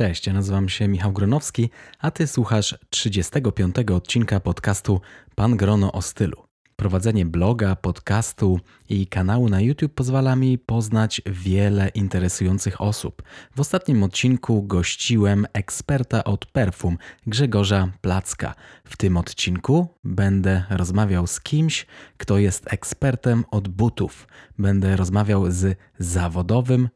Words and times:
Cześć, 0.00 0.26
ja 0.26 0.32
nazywam 0.32 0.68
się 0.68 0.88
Michał 0.88 1.12
Gronowski, 1.12 1.70
a 1.98 2.10
ty 2.10 2.26
słuchasz 2.26 2.78
35. 2.90 3.76
odcinka 3.94 4.40
podcastu 4.40 5.00
Pan 5.34 5.56
Grono 5.56 5.92
o 5.92 6.02
stylu. 6.02 6.44
Prowadzenie 6.76 7.26
bloga, 7.26 7.76
podcastu 7.76 8.60
i 8.88 9.06
kanału 9.06 9.48
na 9.48 9.60
YouTube 9.60 9.94
pozwala 9.94 10.36
mi 10.36 10.58
poznać 10.58 11.22
wiele 11.26 11.88
interesujących 11.88 12.80
osób. 12.80 13.22
W 13.56 13.60
ostatnim 13.60 14.02
odcinku 14.02 14.62
gościłem 14.62 15.46
eksperta 15.52 16.24
od 16.24 16.46
perfum 16.46 16.98
Grzegorza 17.26 17.88
Placka. 18.00 18.54
W 18.84 18.96
tym 18.96 19.16
odcinku 19.16 19.88
będę 20.04 20.64
rozmawiał 20.70 21.26
z 21.26 21.40
kimś, 21.40 21.86
kto 22.16 22.38
jest 22.38 22.72
ekspertem 22.72 23.44
od 23.50 23.68
butów. 23.68 24.28
Będę 24.58 24.96
rozmawiał 24.96 25.50
z 25.50 25.78
zawodowym 25.98 26.88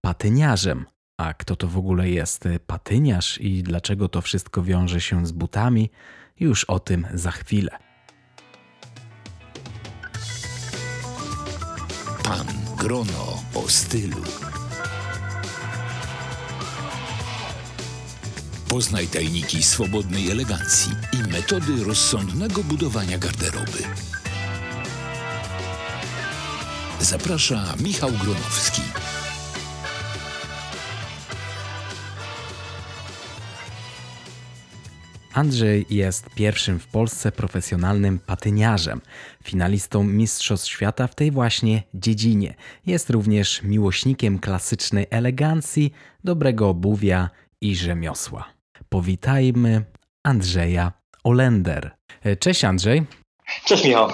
patyniarzem. 0.00 0.84
A 1.20 1.34
kto 1.34 1.56
to 1.56 1.68
w 1.68 1.76
ogóle 1.76 2.10
jest 2.10 2.48
patyniarz 2.66 3.38
i 3.40 3.62
dlaczego 3.62 4.08
to 4.08 4.20
wszystko 4.20 4.62
wiąże 4.62 5.00
się 5.00 5.26
z 5.26 5.32
butami? 5.32 5.90
Już 6.40 6.64
o 6.64 6.78
tym 6.78 7.06
za 7.14 7.30
chwilę. 7.30 7.78
Pan 12.24 12.46
Grono 12.78 13.42
o 13.54 13.68
stylu. 13.68 14.22
Poznaj 18.68 19.06
tajniki 19.06 19.62
swobodnej 19.62 20.30
elegancji 20.30 20.92
i 21.12 21.30
metody 21.32 21.84
rozsądnego 21.84 22.64
budowania 22.64 23.18
garderoby. 23.18 23.82
Zaprasza 27.00 27.74
Michał 27.80 28.10
Gronowski. 28.10 28.82
Andrzej 35.32 35.86
jest 35.90 36.30
pierwszym 36.34 36.78
w 36.78 36.86
Polsce 36.86 37.32
profesjonalnym 37.32 38.18
patyniarzem, 38.18 39.00
finalistą 39.44 40.04
Mistrzostw 40.04 40.68
Świata 40.68 41.06
w 41.06 41.14
tej 41.14 41.30
właśnie 41.30 41.82
dziedzinie. 41.94 42.54
Jest 42.86 43.10
również 43.10 43.62
miłośnikiem 43.62 44.38
klasycznej 44.38 45.06
elegancji, 45.10 45.92
dobrego 46.24 46.68
obuwia 46.68 47.30
i 47.60 47.76
rzemiosła. 47.76 48.44
Powitajmy 48.88 49.84
Andrzeja 50.22 50.92
Olender. 51.24 51.90
Cześć 52.38 52.64
Andrzej. 52.64 53.02
Cześć 53.64 53.84
Michał. 53.84 54.10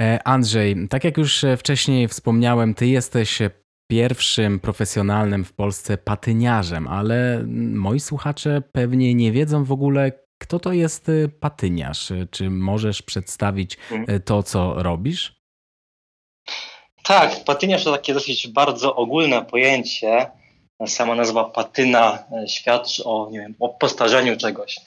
E, 0.00 0.28
Andrzej, 0.28 0.88
tak 0.88 1.04
jak 1.04 1.18
już 1.18 1.44
wcześniej 1.58 2.08
wspomniałem, 2.08 2.74
ty 2.74 2.86
jesteś 2.86 3.38
pierwszym 3.90 4.60
profesjonalnym 4.60 5.44
w 5.44 5.52
Polsce 5.52 5.98
patyniarzem, 5.98 6.88
ale 6.88 7.44
moi 7.74 8.00
słuchacze 8.00 8.62
pewnie 8.72 9.14
nie 9.14 9.32
wiedzą 9.32 9.64
w 9.64 9.72
ogóle, 9.72 10.12
kto 10.40 10.58
to 10.58 10.72
jest 10.72 11.08
y, 11.08 11.28
patyniarz? 11.40 12.12
Czy 12.30 12.50
możesz 12.50 13.02
przedstawić 13.02 13.76
mhm. 13.90 14.16
y, 14.16 14.20
to, 14.20 14.42
co 14.42 14.82
robisz? 14.82 15.40
Tak, 17.04 17.44
patyniarz 17.44 17.84
to 17.84 17.92
takie 17.92 18.14
dosyć 18.14 18.48
bardzo 18.48 18.96
ogólne 18.96 19.44
pojęcie. 19.44 20.30
Sama 20.86 21.14
nazwa 21.14 21.44
patyna 21.44 22.24
e, 22.32 22.48
świadczy 22.48 23.04
o, 23.04 23.28
nie 23.30 23.38
wiem, 23.38 23.54
o 23.60 23.68
postarzeniu 23.68 24.36
czegoś, 24.36 24.80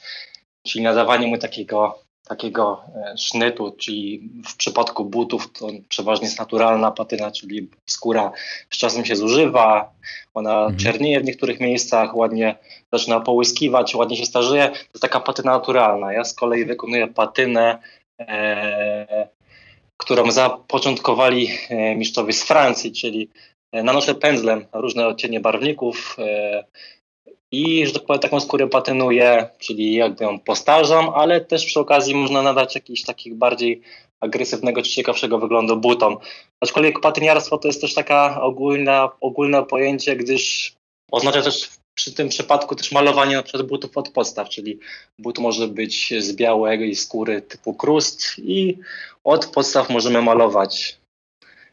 czyli 0.67 0.83
nadawaniu 0.83 1.27
mu 1.27 1.37
takiego 1.37 2.03
takiego 2.27 2.83
e, 2.95 3.17
sznytu, 3.17 3.75
czyli 3.77 4.29
w 4.47 4.57
przypadku 4.57 5.05
butów 5.05 5.51
to 5.51 5.67
przeważnie 5.89 6.25
jest 6.25 6.39
naturalna 6.39 6.91
patyna, 6.91 7.31
czyli 7.31 7.69
skóra 7.85 8.31
z 8.69 8.77
czasem 8.77 9.05
się 9.05 9.15
zużywa, 9.15 9.93
ona 10.33 10.59
mhm. 10.59 10.77
czernieje 10.77 11.19
w 11.19 11.25
niektórych 11.25 11.59
miejscach, 11.59 12.15
ładnie 12.15 12.55
zaczyna 12.93 13.19
połyskiwać, 13.19 13.95
ładnie 13.95 14.17
się 14.17 14.25
starzeje. 14.25 14.67
To 14.67 14.75
jest 14.75 15.01
taka 15.01 15.19
patyna 15.19 15.51
naturalna. 15.51 16.13
Ja 16.13 16.23
z 16.23 16.33
kolei 16.33 16.65
wykonuję 16.65 17.07
patynę, 17.07 17.79
e, 18.19 19.27
którą 19.97 20.31
zapoczątkowali 20.31 21.49
e, 21.69 21.95
mistrzowie 21.95 22.33
z 22.33 22.43
Francji, 22.43 22.91
czyli 22.91 23.29
e, 23.71 23.83
nanoszę 23.83 24.15
pędzlem 24.15 24.65
różne 24.73 25.07
odcienie 25.07 25.39
barwników, 25.39 26.15
e, 26.19 26.63
i, 27.53 27.87
że 27.87 27.93
tak 27.93 28.03
powiem, 28.03 28.21
taką 28.21 28.39
skórę 28.39 28.67
patynuję, 28.67 29.49
czyli 29.59 29.93
jakby 29.93 30.23
ją 30.23 30.39
postarzam, 30.39 31.09
ale 31.09 31.41
też 31.41 31.65
przy 31.65 31.79
okazji 31.79 32.15
można 32.15 32.41
nadać 32.41 32.75
jakiś 32.75 33.03
takich 33.03 33.35
bardziej 33.35 33.81
agresywnego 34.21 34.81
czy 34.81 34.91
ciekawszego 34.91 35.39
wyglądu 35.39 35.77
butom. 35.77 36.17
Aczkolwiek 36.63 36.99
patyniarstwo 36.99 37.57
to 37.57 37.67
jest 37.67 37.81
też 37.81 37.93
taka 37.93 38.41
ogólna, 38.41 39.09
ogólne 39.21 39.63
pojęcie, 39.63 40.15
gdyż 40.15 40.73
oznacza 41.11 41.41
też 41.41 41.69
przy 41.95 42.13
tym 42.13 42.29
przypadku 42.29 42.75
też 42.75 42.91
malowanie 42.91 43.35
na 43.35 43.43
przykład 43.43 43.67
butów 43.67 43.97
od 43.97 44.09
podstaw, 44.09 44.49
czyli 44.49 44.79
but 45.19 45.39
może 45.39 45.67
być 45.67 46.13
z 46.19 46.35
białej 46.35 46.95
skóry 46.95 47.41
typu 47.41 47.73
krust 47.73 48.39
i 48.39 48.77
od 49.23 49.45
podstaw 49.45 49.89
możemy 49.89 50.21
malować. 50.21 50.97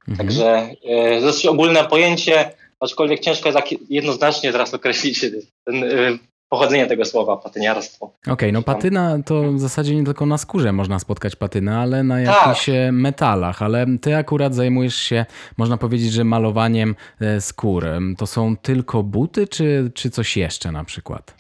Mhm. 0.09 0.19
Także 0.19 0.75
e, 0.85 1.21
dosyć 1.21 1.47
ogólne 1.47 1.85
pojęcie, 1.85 2.60
aczkolwiek 2.81 3.21
ciężko 3.21 3.49
jest 3.49 3.61
jednoznacznie 3.89 4.53
teraz 4.53 4.75
określić 4.75 5.21
ten, 5.65 5.85
y, 5.85 6.19
pochodzenie 6.49 6.87
tego 6.87 7.05
słowa, 7.05 7.37
patyniarstwo. 7.37 8.07
Okej, 8.07 8.33
okay, 8.33 8.53
no 8.53 8.63
patyna 8.63 9.19
to 9.27 9.53
w 9.53 9.61
zasadzie 9.61 9.97
nie 9.97 10.05
tylko 10.05 10.27
na 10.27 10.39
skórze 10.39 10.73
można 10.73 10.99
spotkać 10.99 11.37
patynę, 11.37 11.79
ale 11.79 12.03
na 12.03 12.15
tak. 12.15 12.25
jakichś 12.25 12.67
tak. 12.67 12.93
metalach, 12.93 13.63
ale 13.63 13.87
ty 14.01 14.17
akurat 14.17 14.55
zajmujesz 14.55 14.97
się, 14.97 15.27
można 15.57 15.77
powiedzieć, 15.77 16.13
że 16.13 16.25
malowaniem 16.25 16.97
e, 17.21 17.41
skór. 17.41 17.87
To 18.19 18.27
są 18.27 18.57
tylko 18.57 19.03
buty, 19.03 19.49
czy, 19.49 19.91
czy 19.95 20.11
coś 20.11 20.37
jeszcze 20.37 20.73
na 20.73 20.85
przykład? 20.85 21.35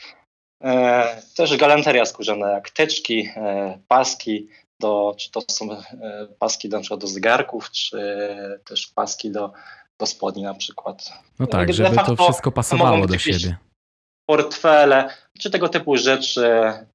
E, 0.64 1.22
też 1.36 1.56
galanteria 1.56 2.04
skórzana, 2.04 2.50
jak 2.50 2.70
teczki, 2.70 3.28
e, 3.36 3.78
paski, 3.88 4.48
do, 4.80 5.14
czy 5.18 5.30
to 5.30 5.40
są 5.50 5.72
e, 5.72 5.78
paski 6.38 6.68
do, 6.68 6.80
na 6.90 6.96
do 6.96 7.06
zegarków, 7.06 7.70
czy 7.70 7.98
też 8.64 8.86
paski 8.86 9.30
do 9.30 9.52
do 10.00 10.06
spodni 10.06 10.42
na 10.42 10.54
przykład. 10.54 11.12
No 11.38 11.46
tak, 11.46 11.72
żeby 11.72 11.96
to 11.96 12.16
wszystko 12.16 12.52
pasowało 12.52 13.06
do 13.06 13.18
siebie. 13.18 13.56
Portfele, 14.26 15.08
czy 15.40 15.50
tego 15.50 15.68
typu 15.68 15.96
rzeczy 15.96 16.50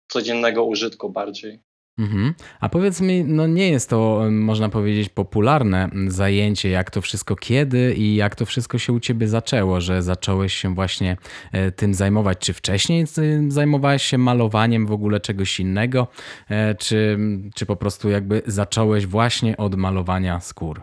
codziennego 0.07 0.63
użytku 0.63 1.09
bardziej. 1.09 1.59
Mhm. 1.99 2.33
A 2.59 2.69
powiedz 2.69 3.01
mi, 3.01 3.23
no 3.23 3.47
nie 3.47 3.69
jest 3.69 3.89
to, 3.89 4.21
można 4.31 4.69
powiedzieć, 4.69 5.09
popularne 5.09 5.89
zajęcie, 6.07 6.69
jak 6.69 6.91
to 6.91 7.01
wszystko 7.01 7.35
kiedy 7.35 7.93
i 7.93 8.15
jak 8.15 8.35
to 8.35 8.45
wszystko 8.45 8.77
się 8.77 8.93
u 8.93 8.99
ciebie 8.99 9.27
zaczęło, 9.27 9.81
że 9.81 10.01
zacząłeś 10.01 10.53
się 10.53 10.75
właśnie 10.75 11.17
e, 11.51 11.71
tym 11.71 11.93
zajmować. 11.93 12.37
Czy 12.37 12.53
wcześniej 12.53 13.05
zajmowałeś 13.47 14.03
się 14.03 14.17
malowaniem 14.17 14.87
w 14.87 14.91
ogóle 14.91 15.19
czegoś 15.19 15.59
innego, 15.59 16.07
e, 16.49 16.75
czy, 16.75 17.17
czy 17.55 17.65
po 17.65 17.75
prostu 17.75 18.09
jakby 18.09 18.41
zacząłeś 18.45 19.05
właśnie 19.05 19.57
od 19.57 19.75
malowania 19.75 20.39
skór? 20.39 20.81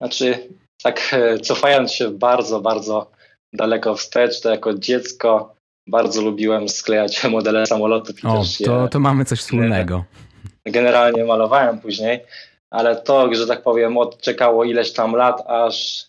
Znaczy, 0.00 0.48
tak 0.84 1.10
e, 1.12 1.38
cofając 1.38 1.92
się 1.92 2.10
bardzo, 2.10 2.60
bardzo 2.60 3.10
daleko 3.52 3.94
wstecz, 3.94 4.40
to 4.40 4.50
jako 4.50 4.74
dziecko 4.74 5.54
bardzo 5.86 6.22
lubiłem 6.22 6.68
sklejać 6.68 7.24
modele 7.36 7.66
samolotów. 7.66 8.16
O, 8.24 8.42
to, 8.64 8.88
to 8.88 9.00
mamy 9.00 9.24
coś 9.24 9.38
wspólnego. 9.38 10.04
Generalnie 10.66 11.24
malowałem 11.24 11.80
później, 11.80 12.24
ale 12.70 12.96
to, 12.96 13.34
że 13.34 13.46
tak 13.46 13.62
powiem, 13.62 13.96
odczekało 13.96 14.64
ileś 14.64 14.92
tam 14.92 15.12
lat, 15.12 15.42
aż 15.46 16.06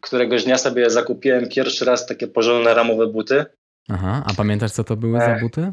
któregoś 0.00 0.44
dnia 0.44 0.58
sobie 0.58 0.90
zakupiłem 0.90 1.48
pierwszy 1.48 1.84
raz 1.84 2.06
takie 2.06 2.26
porządne 2.26 2.74
ramowe 2.74 3.06
buty. 3.06 3.44
Aha, 3.88 4.22
a 4.26 4.34
pamiętasz 4.34 4.72
co 4.72 4.84
to 4.84 4.96
były 4.96 5.20
za 5.20 5.38
buty? 5.40 5.72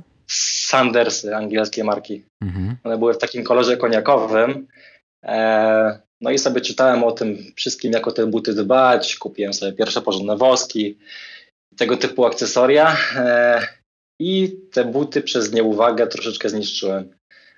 Sandersy, 0.68 1.36
angielskie 1.36 1.84
marki. 1.84 2.26
Mhm. 2.42 2.78
One 2.84 2.98
były 2.98 3.14
w 3.14 3.18
takim 3.18 3.44
kolorze 3.44 3.78
koniakowym. 3.78 4.68
E, 5.24 6.00
no 6.24 6.32
i 6.32 6.38
sobie 6.38 6.62
czytałem 6.62 7.04
o 7.04 7.12
tym 7.12 7.38
wszystkim, 7.56 7.92
jak 7.92 8.08
o 8.08 8.12
te 8.12 8.28
buty 8.28 8.54
dbać. 8.54 9.16
Kupiłem 9.16 9.54
sobie 9.54 9.74
pierwsze 9.74 10.02
porządne 10.02 10.38
woski, 10.38 10.98
tego 11.78 11.98
typu 11.98 12.26
akcesoria. 12.26 12.98
E, 13.16 13.68
I 14.20 14.58
te 14.72 14.86
buty 14.86 15.22
przez 15.22 15.54
nieuwagę 15.54 16.08
troszeczkę 16.08 16.50
zniszczyłem. 16.50 17.14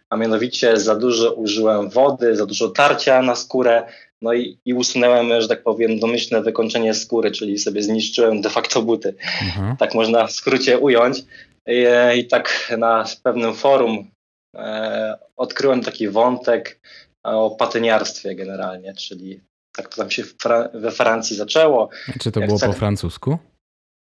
A 0.10 0.18
mianowicie 0.18 0.78
za 0.78 0.96
dużo 0.96 1.34
użyłem 1.34 1.90
wody, 1.90 2.36
za 2.36 2.46
dużo 2.46 2.70
tarcia 2.70 3.22
na 3.22 3.36
skórę, 3.36 3.84
no 4.22 4.34
i, 4.34 4.58
i 4.66 4.74
usunąłem, 4.74 5.42
że 5.42 5.48
tak 5.48 5.64
powiem, 5.64 6.00
domyślne 6.00 6.42
wykończenie 6.42 6.94
skóry, 6.94 7.32
czyli 7.32 7.60
sobie 7.60 7.84
zniszczyłem 7.84 8.42
de 8.42 8.50
facto 8.50 8.82
buty. 8.82 9.16
Mhm. 9.42 9.78
Tak 9.78 9.94
można 9.94 10.28
w 10.28 10.32
skrócie 10.32 10.80
ująć. 10.80 11.24
I, 11.68 11.86
i 12.18 12.28
tak 12.28 12.74
na 12.78 13.06
pewnym 13.24 13.54
forum 13.54 14.12
e, 14.56 15.18
odkryłem 15.38 15.82
taki 15.82 16.10
wątek, 16.10 16.80
o 17.26 17.52
patyniarstwie 17.52 18.36
generalnie, 18.36 18.94
czyli 18.94 19.42
tak 19.76 19.90
to 19.90 19.98
tam 19.98 20.12
się 20.12 20.24
Fra 20.24 20.70
we 20.74 20.92
Francji 20.92 21.36
zaczęło. 21.36 21.90
Czy 22.20 22.32
to 22.32 22.42
było 22.42 22.60
po 22.60 22.74
francusku? 22.74 23.38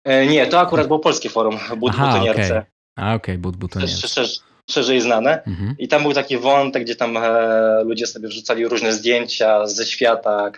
E, 0.05 0.25
nie, 0.25 0.47
to 0.47 0.59
akurat 0.59 0.87
było 0.87 0.99
polskie 0.99 1.29
forum, 1.29 1.57
but 1.77 1.91
Aha, 1.93 2.07
butoniarce. 2.07 2.57
Okay. 2.57 2.65
A 2.97 3.15
okej, 3.15 3.15
okay, 3.15 3.37
but 3.37 3.55
butoniarce. 3.55 4.07
Szerzej, 4.07 4.37
szerzej 4.69 5.01
znane. 5.01 5.43
Mhm. 5.43 5.75
I 5.79 5.87
tam 5.87 6.01
był 6.01 6.13
taki 6.13 6.37
wątek, 6.37 6.83
gdzie 6.83 6.95
tam 6.95 7.17
e, 7.17 7.83
ludzie 7.83 8.07
sobie 8.07 8.27
wrzucali 8.27 8.67
różne 8.67 8.93
zdjęcia 8.93 9.67
ze 9.67 9.85
świata. 9.85 10.51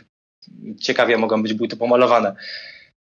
Ciekawie 0.82 1.18
mogą 1.18 1.44
być 1.44 1.54
buty 1.54 1.78
pomalowane. 1.78 2.36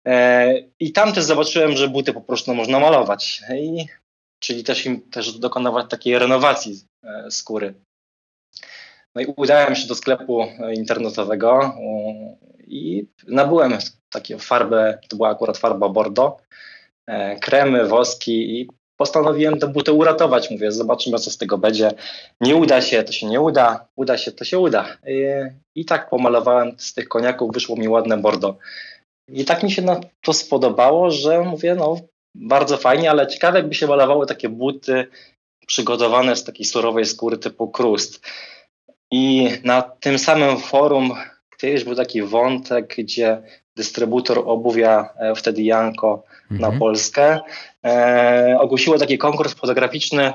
E, 0.08 0.54
I 0.80 0.92
tam 0.92 1.14
też 1.14 1.24
zobaczyłem, 1.24 1.78
że 1.78 1.88
buty 1.88 2.14
po 2.14 2.22
prostu 2.22 2.56
można 2.56 2.80
malować. 2.80 3.42
I, 3.56 3.86
czyli 4.40 4.64
też 4.64 4.86
im 4.86 5.02
też 5.02 5.40
dokonywać 5.40 5.90
takiej 5.90 6.20
renowacji 6.20 6.82
e, 7.04 7.32
skóry. 7.32 7.74
No 9.16 9.22
i 9.22 9.26
udałem 9.36 9.76
się 9.76 9.88
do 9.88 9.96
sklepu 9.96 10.46
internetowego 10.74 11.74
i 12.68 13.06
nabyłem 13.28 13.78
taką 14.10 14.38
farbę, 14.40 15.00
to 15.10 15.18
była 15.18 15.30
akurat 15.30 15.58
farba 15.58 15.90
Bordeaux, 15.90 16.44
kremy, 17.42 17.88
woski 17.88 18.62
i 18.62 18.70
postanowiłem 18.98 19.60
te 19.60 19.68
buty 19.68 19.94
uratować. 19.94 20.52
Mówię, 20.52 20.72
zobaczymy, 20.72 21.20
co 21.20 21.32
z 21.32 21.38
tego 21.38 21.58
będzie. 21.58 21.92
Nie 22.42 22.56
uda 22.56 22.82
się, 22.82 23.04
to 23.04 23.12
się 23.12 23.28
nie 23.28 23.42
uda. 23.42 23.88
Uda 23.96 24.18
się, 24.18 24.32
to 24.32 24.46
się 24.46 24.60
uda. 24.60 24.98
I, 25.08 25.26
i 25.76 25.86
tak 25.86 26.10
pomalowałem 26.10 26.76
z 26.78 26.94
tych 26.94 27.08
koniaków, 27.08 27.54
wyszło 27.54 27.76
mi 27.76 27.88
ładne 27.88 28.18
bordo. 28.18 28.58
I 29.28 29.46
tak 29.46 29.64
mi 29.64 29.72
się 29.72 30.02
to 30.22 30.34
spodobało, 30.34 31.12
że 31.12 31.40
mówię, 31.40 31.76
no 31.76 31.98
bardzo 32.36 32.78
fajnie, 32.78 33.12
ale 33.12 33.28
ciekawe 33.28 33.60
jakby 33.60 33.76
się 33.76 33.88
malowały 33.88 34.26
takie 34.26 34.50
buty 34.50 35.08
przygotowane 35.68 36.36
z 36.36 36.44
takiej 36.44 36.66
surowej 36.66 37.06
skóry 37.06 37.38
typu 37.38 37.68
krust. 37.68 38.26
I 39.12 39.52
na 39.64 39.82
tym 39.82 40.20
samym 40.20 40.58
forum 40.58 41.14
kiedyś 41.58 41.84
był 41.84 41.96
taki 41.96 42.22
wątek, 42.22 42.96
gdzie 42.98 43.42
dystrybutor 43.76 44.44
obuwia, 44.46 45.10
e, 45.20 45.36
wtedy 45.36 45.62
Janko, 45.64 46.24
mhm. 46.52 46.74
na 46.74 46.80
Polskę, 46.80 47.40
e, 47.86 48.58
ogłosiło 48.60 48.98
taki 48.98 49.18
konkurs 49.18 49.54
fotograficzny. 49.54 50.34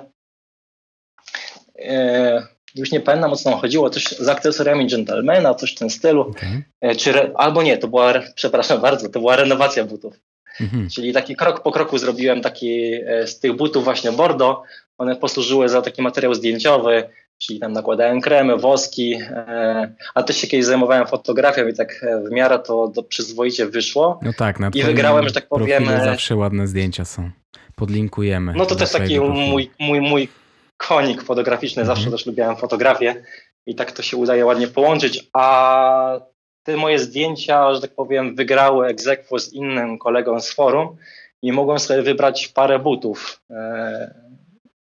E, 1.78 2.46
już 2.74 2.92
nie 2.92 3.00
pamiętam 3.00 3.32
o 3.32 3.36
co 3.36 3.50
nam 3.50 3.58
chodziło, 3.58 3.90
coś 3.90 4.04
z 4.04 4.28
akcesoriami 4.28 4.86
gentlemana, 4.86 5.54
coś 5.54 5.72
w 5.72 5.78
tym 5.78 5.90
stylu. 5.90 6.20
Okay. 6.20 6.62
E, 6.80 6.96
czy 6.96 7.10
re, 7.10 7.30
albo 7.34 7.62
nie, 7.62 7.78
to 7.78 7.88
była, 7.88 8.12
przepraszam 8.34 8.80
bardzo, 8.80 9.08
to 9.08 9.20
była 9.20 9.36
renowacja 9.36 9.84
butów. 9.84 10.20
Mhm. 10.60 10.88
Czyli 10.90 11.12
taki 11.12 11.36
krok 11.36 11.62
po 11.62 11.72
kroku 11.72 11.98
zrobiłem 11.98 12.40
taki 12.40 12.92
e, 13.06 13.26
z 13.26 13.40
tych 13.40 13.56
butów 13.56 13.84
właśnie 13.84 14.12
Bordeaux. 14.12 14.68
One 14.98 15.16
posłużyły 15.16 15.68
za 15.68 15.82
taki 15.82 16.02
materiał 16.02 16.34
zdjęciowy, 16.34 17.08
czyli 17.38 17.60
tam 17.60 17.72
nakładałem 17.72 18.20
kremy, 18.20 18.56
woski, 18.56 19.14
e, 19.14 19.94
a 20.14 20.22
też 20.22 20.36
się 20.36 20.46
kiedyś 20.46 20.66
zajmowałem 20.66 21.06
fotografią 21.06 21.66
i 21.66 21.74
tak 21.74 22.00
e, 22.02 22.20
w 22.28 22.30
miarę 22.30 22.58
to, 22.58 22.92
to 22.94 23.02
przyzwoicie 23.02 23.66
wyszło. 23.66 24.20
No 24.22 24.32
tak, 24.32 24.60
na 24.60 24.70
I 24.74 24.82
wygrałem, 24.82 25.28
że 25.28 25.34
tak 25.34 25.48
powiem. 25.48 25.88
E, 25.88 26.04
zawsze 26.04 26.36
ładne 26.36 26.66
zdjęcia 26.66 27.04
są. 27.04 27.30
Podlinkujemy. 27.74 28.52
No 28.56 28.66
to 28.66 28.74
też 28.74 28.92
taki 28.92 29.20
mój, 29.20 29.70
mój, 29.78 30.00
mój 30.00 30.28
konik 30.76 31.22
fotograficzny, 31.22 31.82
mhm. 31.82 31.96
zawsze 31.96 32.10
też 32.10 32.26
lubiłem 32.26 32.56
fotografię 32.56 33.22
i 33.66 33.74
tak 33.74 33.92
to 33.92 34.02
się 34.02 34.16
udaje 34.16 34.46
ładnie 34.46 34.68
połączyć, 34.68 35.28
a 35.32 36.20
te 36.62 36.76
moje 36.76 36.98
zdjęcia, 36.98 37.74
że 37.74 37.80
tak 37.80 37.94
powiem, 37.94 38.36
wygrały 38.36 38.86
egzekwo 38.86 39.38
z 39.38 39.52
innym 39.52 39.98
kolegą 39.98 40.40
z 40.40 40.52
forum 40.52 40.96
i 41.42 41.52
mogłem 41.52 41.78
sobie 41.78 42.02
wybrać 42.02 42.48
parę 42.48 42.78
butów. 42.78 43.42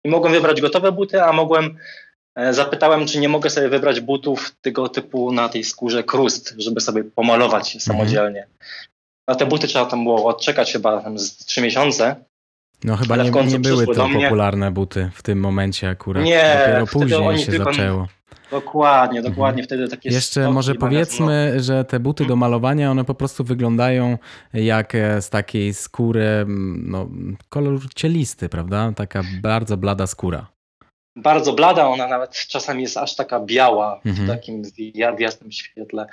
I 0.05 0.09
mogłem 0.09 0.33
wybrać 0.33 0.61
gotowe 0.61 0.93
buty, 0.93 1.23
a 1.23 1.33
mogłem 1.33 1.77
zapytałem, 2.51 3.07
czy 3.07 3.19
nie 3.21 3.29
mogę 3.29 3.51
sobie 3.51 3.69
wybrać 3.69 4.01
butów 4.01 4.55
tego 4.61 4.89
typu 4.89 5.33
na 5.33 5.49
tej 5.49 5.65
skórze 5.65 6.05
krust, 6.05 6.55
żeby 6.59 6.81
sobie 6.81 7.05
pomalować 7.05 7.75
mhm. 7.75 7.81
samodzielnie. 7.81 8.47
Na 9.29 9.35
te 9.35 9.47
buty 9.47 9.67
trzeba 9.69 9.87
tam 9.87 10.05
było 10.05 10.25
odczekać 10.25 10.73
chyba 10.73 11.01
tam 11.01 11.19
z 11.19 11.37
trzy 11.37 11.63
miesiące. 11.63 12.17
No 12.85 12.97
chyba 12.97 13.17
nie, 13.17 13.31
nie 13.31 13.59
były 13.59 13.87
to 13.87 14.09
popularne 14.09 14.71
buty 14.71 15.11
w 15.15 15.23
tym 15.23 15.41
momencie 15.41 15.89
akurat. 15.89 16.25
Nie, 16.25 16.59
Dopiero 16.59 16.87
później 16.87 17.39
się 17.39 17.53
tylko, 17.53 17.73
zaczęło. 17.73 18.09
Dokładnie, 18.51 19.23
dokładnie. 19.23 19.63
Mhm. 19.63 19.67
Wtedy 19.67 19.89
takie 19.89 20.09
Jeszcze 20.09 20.51
może 20.51 20.75
powiedzmy, 20.75 21.55
że 21.57 21.85
te 21.85 22.01
buty 22.01 22.27
do 22.27 22.37
malowania, 22.37 22.91
one 22.91 23.05
po 23.05 23.15
prostu 23.15 23.45
wyglądają 23.45 24.19
jak 24.55 24.95
e, 24.95 25.23
z 25.23 25.31
takiej 25.31 25.75
skóry, 25.75 26.45
no, 26.79 27.09
kolor 27.49 27.81
cielisty, 27.95 28.49
prawda? 28.49 28.93
Taka 28.97 29.23
bardzo 29.43 29.77
blada 29.77 30.07
skóra 30.07 30.54
bardzo 31.17 31.53
blada, 31.53 31.89
ona 31.89 32.09
nawet 32.09 32.31
czasami 32.31 32.83
jest 32.83 32.97
aż 32.97 33.17
taka 33.17 33.41
biała 33.41 34.01
mhm. 34.05 34.27
w 34.27 34.31
takim 34.31 34.63
jasnym 35.19 35.53
świetle. 35.53 36.07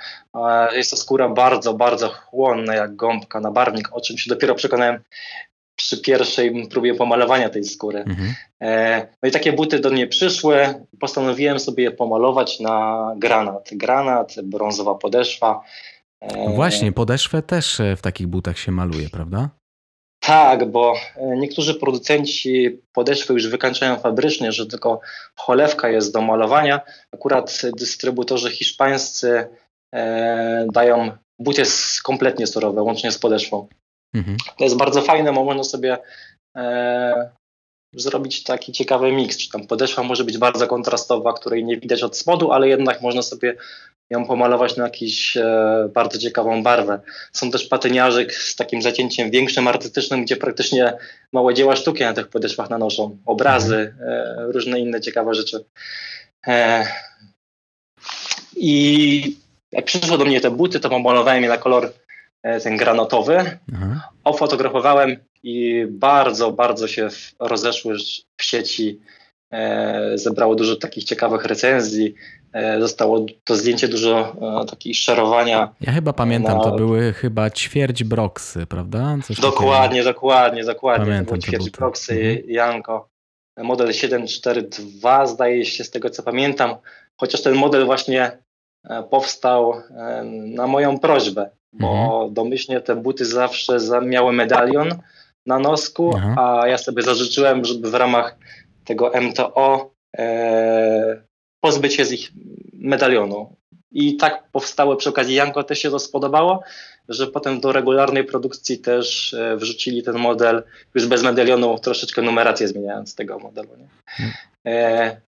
Jest 0.72 0.90
to 0.90 0.96
skóra 0.96 1.28
bardzo, 1.28 1.74
bardzo 1.74 2.08
chłonna, 2.08 2.74
jak 2.74 2.96
gąbka 2.96 3.40
na 3.40 3.50
barwnik, 3.50 3.88
o 3.92 4.00
czym 4.00 4.18
się 4.18 4.30
dopiero 4.30 4.54
przekonałem 4.54 5.00
przy 5.76 6.00
pierwszej 6.00 6.68
próbie 6.68 6.94
pomalowania 6.94 7.48
tej 7.48 7.64
skóry. 7.64 7.98
Mhm. 7.98 8.34
E, 8.60 9.06
no 9.22 9.28
i 9.28 9.32
takie 9.32 9.52
buty 9.52 9.80
do 9.80 9.90
mnie 9.90 10.06
przyszły. 10.06 10.74
Postanowiłem 11.00 11.60
sobie 11.60 11.84
je 11.84 11.90
pomalować 11.90 12.60
na 12.60 13.06
granat. 13.16 13.68
Granat, 13.72 14.34
brązowa 14.44 14.94
podeszwa. 14.94 15.60
E, 16.20 16.54
właśnie, 16.54 16.92
podeszwę 16.92 17.42
też 17.42 17.80
w 17.96 18.00
takich 18.00 18.26
butach 18.26 18.58
się 18.58 18.72
maluje, 18.72 19.08
prawda? 19.10 19.48
Tak, 20.22 20.70
bo 20.70 20.94
e, 21.16 21.36
niektórzy 21.36 21.74
producenci 21.74 22.80
podeszwy 22.92 23.32
już 23.34 23.48
wykańczają 23.48 23.98
fabrycznie, 23.98 24.52
że 24.52 24.66
tylko 24.66 25.00
cholewka 25.36 25.88
jest 25.88 26.12
do 26.12 26.22
malowania. 26.22 26.80
Akurat 27.14 27.62
dystrybutorzy 27.78 28.50
hiszpańscy 28.50 29.48
e, 29.94 30.66
dają 30.72 31.10
buty 31.38 31.62
kompletnie 32.02 32.46
surowe, 32.46 32.82
łącznie 32.82 33.12
z 33.12 33.18
podeszwą. 33.18 33.68
Mhm. 34.14 34.36
To 34.58 34.64
jest 34.64 34.76
bardzo 34.76 35.02
fajne, 35.02 35.32
bo 35.32 35.44
można 35.44 35.64
sobie 35.64 35.98
e, 36.56 37.30
zrobić 37.94 38.42
taki 38.42 38.72
ciekawy 38.72 39.12
miks. 39.12 39.38
Czy 39.38 39.50
tam 39.50 39.66
podeszwa 39.66 40.02
może 40.02 40.24
być 40.24 40.38
bardzo 40.38 40.66
kontrastowa, 40.66 41.32
której 41.32 41.64
nie 41.64 41.76
widać 41.76 42.02
od 42.02 42.16
spodu, 42.16 42.52
ale 42.52 42.68
jednak 42.68 43.00
można 43.02 43.22
sobie 43.22 43.56
ją 44.10 44.26
pomalować 44.26 44.76
na 44.76 44.84
jakąś 44.84 45.36
e, 45.36 45.88
bardzo 45.94 46.18
ciekawą 46.18 46.62
barwę. 46.62 47.00
Są 47.32 47.50
też 47.50 47.68
patyniarze 47.68 48.26
z 48.30 48.56
takim 48.56 48.82
zacięciem 48.82 49.30
większym, 49.30 49.68
artystycznym, 49.68 50.24
gdzie 50.24 50.36
praktycznie 50.36 50.92
małe 51.32 51.54
dzieła 51.54 51.76
sztuki 51.76 52.02
na 52.02 52.12
tych 52.12 52.28
podeszwach 52.28 52.70
nanoszą. 52.70 53.18
Obrazy, 53.26 53.94
e, 54.00 54.34
różne 54.52 54.80
inne 54.80 55.00
ciekawe 55.00 55.34
rzeczy. 55.34 55.64
E, 56.46 56.86
I 58.56 59.36
jak 59.72 59.84
przyszło 59.84 60.18
do 60.18 60.24
mnie 60.24 60.40
te 60.40 60.50
buty, 60.50 60.80
to 60.80 60.88
pomalowałem 60.88 61.42
je 61.42 61.48
na 61.48 61.58
kolor 61.58 61.92
e, 62.42 62.60
ten 62.60 62.76
granatowy. 62.76 63.58
Aha. 63.74 64.08
Ofotografowałem 64.24 65.16
i 65.42 65.86
bardzo, 65.90 66.52
bardzo 66.52 66.88
się 66.88 67.08
rozeszły 67.38 67.96
w 68.36 68.44
sieci. 68.44 69.00
E, 69.52 70.18
zebrało 70.18 70.54
dużo 70.54 70.76
takich 70.76 71.04
ciekawych 71.04 71.44
recenzji. 71.44 72.14
E, 72.52 72.80
zostało 72.80 73.26
to 73.44 73.56
zdjęcie 73.56 73.88
dużo 73.88 74.36
e, 74.62 74.66
takiego 74.66 74.94
szerowania. 74.94 75.74
Ja 75.80 75.92
chyba 75.92 76.12
pamiętam, 76.12 76.58
na... 76.58 76.64
to 76.64 76.72
były 76.72 77.12
chyba 77.12 77.50
ćwierć 77.50 78.04
broksy, 78.04 78.66
prawda? 78.66 79.18
Coś 79.24 79.40
dokładnie, 79.40 80.00
takiego... 80.00 80.04
dokładnie, 80.04 80.64
dokładnie. 80.64 81.06
Pamiętam 81.06 81.40
to 81.40 81.46
ćwierć 81.46 81.70
broksy, 81.70 82.12
mhm. 82.12 82.50
Janko. 82.50 83.08
Model 83.58 83.92
742 83.92 85.26
zdaje 85.26 85.64
się 85.64 85.84
z 85.84 85.90
tego 85.90 86.10
co 86.10 86.22
pamiętam, 86.22 86.74
chociaż 87.16 87.42
ten 87.42 87.54
model 87.54 87.84
właśnie 87.84 88.38
powstał 89.10 89.74
na 90.30 90.66
moją 90.66 90.98
prośbę, 90.98 91.50
bo 91.72 91.88
mhm. 91.88 92.34
domyślnie 92.34 92.80
te 92.80 92.96
buty 92.96 93.24
zawsze 93.24 93.78
miały 94.02 94.32
medalion 94.32 94.88
na 95.46 95.58
nosku, 95.58 96.14
Aha. 96.16 96.60
a 96.62 96.68
ja 96.68 96.78
sobie 96.78 97.02
zażyczyłem, 97.02 97.64
żeby 97.64 97.90
w 97.90 97.94
ramach 97.94 98.36
tego 98.84 99.12
MTO 99.20 99.90
e, 100.18 101.22
pozbyć 101.60 101.94
się 101.94 102.04
z 102.04 102.12
ich 102.12 102.32
medalionu. 102.72 103.56
I 103.92 104.16
tak 104.16 104.44
powstało 104.52 104.96
przy 104.96 105.08
okazji 105.08 105.34
Janko 105.34 105.64
też 105.64 105.78
się 105.78 105.90
to 105.90 105.98
spodobało, 105.98 106.62
że 107.08 107.26
potem 107.26 107.60
do 107.60 107.72
regularnej 107.72 108.24
produkcji 108.24 108.78
też 108.78 109.34
e, 109.34 109.56
wrzucili 109.56 110.02
ten 110.02 110.18
model 110.18 110.62
już 110.94 111.06
bez 111.06 111.22
medalionu, 111.22 111.78
troszeczkę 111.78 112.22
numerację 112.22 112.68
zmieniając 112.68 113.14
tego 113.14 113.38
modelu. 113.38 113.68
E, 114.66 115.20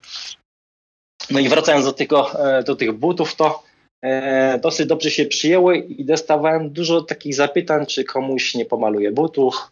no 1.30 1.40
i 1.40 1.48
wracając 1.48 1.84
do, 1.84 1.92
tego, 1.92 2.48
e, 2.58 2.62
do 2.62 2.76
tych 2.76 2.92
butów, 2.92 3.36
to 3.36 3.62
e, 4.02 4.58
dosyć 4.58 4.86
dobrze 4.86 5.10
się 5.10 5.24
przyjęły 5.24 5.78
i 5.78 6.04
dostawałem 6.04 6.70
dużo 6.70 7.02
takich 7.02 7.34
zapytań, 7.34 7.86
czy 7.86 8.04
komuś 8.04 8.54
nie 8.54 8.64
pomaluje 8.64 9.12
butów. 9.12 9.70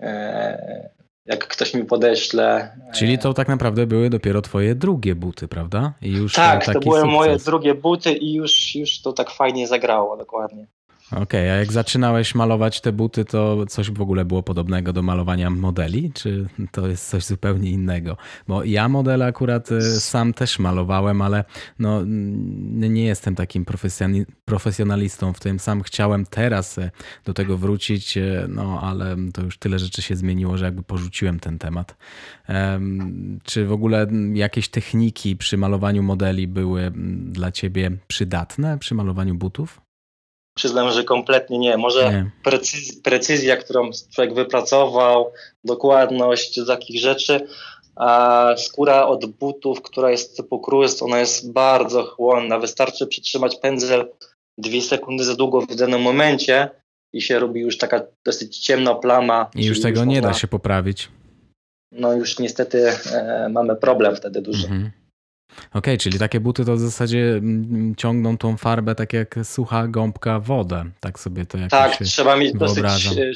E, 0.00 0.90
jak 1.26 1.48
ktoś 1.48 1.74
mi 1.74 1.84
podeśle. 1.84 2.76
Czyli 2.94 3.18
to 3.18 3.34
tak 3.34 3.48
naprawdę 3.48 3.86
były 3.86 4.10
dopiero 4.10 4.42
twoje 4.42 4.74
drugie 4.74 5.14
buty, 5.14 5.48
prawda? 5.48 5.92
I 6.02 6.12
już 6.12 6.34
tak, 6.34 6.64
to 6.64 6.80
były 6.80 7.00
sukces. 7.00 7.14
moje 7.14 7.36
drugie 7.36 7.74
buty 7.74 8.12
i 8.12 8.34
już, 8.34 8.74
już 8.74 9.02
to 9.02 9.12
tak 9.12 9.30
fajnie 9.30 9.66
zagrało, 9.66 10.16
dokładnie. 10.16 10.66
Okej, 11.06 11.22
okay, 11.22 11.52
a 11.52 11.56
jak 11.56 11.72
zaczynałeś 11.72 12.34
malować 12.34 12.80
te 12.80 12.92
buty, 12.92 13.24
to 13.24 13.66
coś 13.66 13.90
w 13.90 14.00
ogóle 14.00 14.24
było 14.24 14.42
podobnego 14.42 14.92
do 14.92 15.02
malowania 15.02 15.50
modeli, 15.50 16.12
czy 16.12 16.46
to 16.72 16.88
jest 16.88 17.10
coś 17.10 17.24
zupełnie 17.24 17.70
innego? 17.70 18.16
Bo 18.48 18.64
ja 18.64 18.88
modele 18.88 19.26
akurat 19.26 19.72
y, 19.72 20.00
sam 20.00 20.32
też 20.34 20.58
malowałem, 20.58 21.22
ale 21.22 21.44
no, 21.78 22.02
nie 22.88 23.04
jestem 23.04 23.34
takim 23.34 23.64
profesjonalistą 24.44 25.32
w 25.32 25.40
tym. 25.40 25.58
Sam 25.58 25.82
chciałem 25.82 26.26
teraz 26.26 26.78
y, 26.78 26.90
do 27.24 27.34
tego 27.34 27.58
wrócić, 27.58 28.16
y, 28.16 28.46
no 28.48 28.80
ale 28.82 29.16
to 29.32 29.42
już 29.42 29.58
tyle 29.58 29.78
rzeczy 29.78 30.02
się 30.02 30.16
zmieniło, 30.16 30.58
że 30.58 30.64
jakby 30.64 30.82
porzuciłem 30.82 31.40
ten 31.40 31.58
temat. 31.58 31.96
Czy 33.44 33.66
w 33.66 33.72
ogóle 33.72 34.06
jakieś 34.34 34.68
techniki 34.68 35.36
przy 35.36 35.56
malowaniu 35.56 36.02
modeli 36.02 36.48
były 36.48 36.92
dla 37.16 37.52
ciebie 37.52 37.90
przydatne 38.06 38.78
przy 38.78 38.94
malowaniu 38.94 39.34
butów? 39.34 39.85
Przyznam, 40.56 40.90
że 40.92 41.04
kompletnie 41.04 41.58
nie. 41.58 41.76
Może 41.76 42.04
Nie. 42.12 42.30
precyz- 42.44 43.02
precyzja, 43.02 43.56
którą 43.56 43.90
człowiek 44.14 44.34
wypracował, 44.34 45.32
dokładność 45.64 46.60
takich 46.66 47.00
rzeczy, 47.00 47.46
a 47.96 48.48
skóra 48.58 49.06
od 49.06 49.26
butów, 49.26 49.82
która 49.82 50.10
jest 50.10 50.36
typu 50.36 50.60
cruise, 50.60 51.04
ona 51.04 51.18
jest 51.18 51.52
bardzo 51.52 52.02
chłonna. 52.04 52.58
Wystarczy 52.58 53.06
przytrzymać 53.06 53.56
pędzel 53.56 54.08
dwie 54.58 54.82
sekundy 54.82 55.24
za 55.24 55.34
długo 55.36 55.60
w 55.60 55.74
danym 55.74 56.02
momencie 56.02 56.70
i 57.12 57.22
się 57.22 57.38
robi 57.38 57.60
już 57.60 57.78
taka 57.78 58.02
dosyć 58.26 58.58
ciemna 58.58 58.94
plama. 58.94 59.50
I 59.54 59.64
już 59.66 59.80
tego 59.80 60.04
nie 60.04 60.20
da 60.20 60.28
można- 60.28 60.40
się 60.40 60.48
poprawić. 60.48 61.08
No 61.92 62.12
już 62.12 62.38
niestety 62.38 62.88
e, 63.12 63.48
mamy 63.52 63.76
problem 63.76 64.16
wtedy 64.16 64.42
duży. 64.42 64.64
Mhm. 64.66 64.90
Okej, 65.74 65.98
czyli 65.98 66.18
takie 66.18 66.40
buty 66.40 66.64
to 66.64 66.74
w 66.76 66.80
zasadzie 66.80 67.18
mm, 67.36 67.94
ciągną 67.96 68.38
tą 68.38 68.56
farbę 68.56 68.94
tak 68.94 69.12
jak 69.12 69.34
sucha 69.44 69.88
gąbka 69.88 70.40
wodę. 70.40 70.84
Tak 71.00 71.20
sobie 71.20 71.46
to 71.46 71.58
jakoś 71.58 71.70
Tak, 71.70 71.96
trzeba 71.98 72.36
mieć 72.36 72.52
dosyć, 72.52 72.74
wyobrażam. 72.74 73.12
e, 73.18 73.32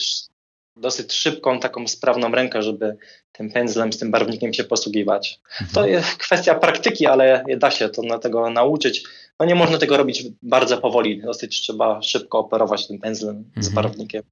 dosyć 0.76 1.12
szybką, 1.12 1.60
taką 1.60 1.88
sprawną 1.88 2.30
rękę, 2.30 2.62
żeby 2.62 2.96
tym 3.32 3.50
pędzlem, 3.50 3.92
z 3.92 3.98
tym 3.98 4.10
barwnikiem 4.10 4.54
się 4.54 4.64
posługiwać. 4.64 5.40
To 5.58 5.64
Mhm. 5.80 5.88
jest 5.90 6.16
kwestia 6.16 6.54
praktyki, 6.54 7.06
ale 7.06 7.44
da 7.58 7.70
się 7.70 7.88
to 7.88 8.02
na 8.02 8.18
tego 8.18 8.50
nauczyć. 8.50 9.04
No 9.40 9.46
nie 9.46 9.54
można 9.54 9.78
tego 9.78 9.96
robić 9.96 10.24
bardzo 10.42 10.78
powoli, 10.78 11.22
dosyć 11.22 11.60
trzeba 11.60 12.02
szybko 12.02 12.38
operować 12.38 12.86
tym 12.88 12.98
pędzlem 12.98 13.44
z 13.56 13.68
Mhm. 13.68 13.74
barwnikiem. 13.74 14.22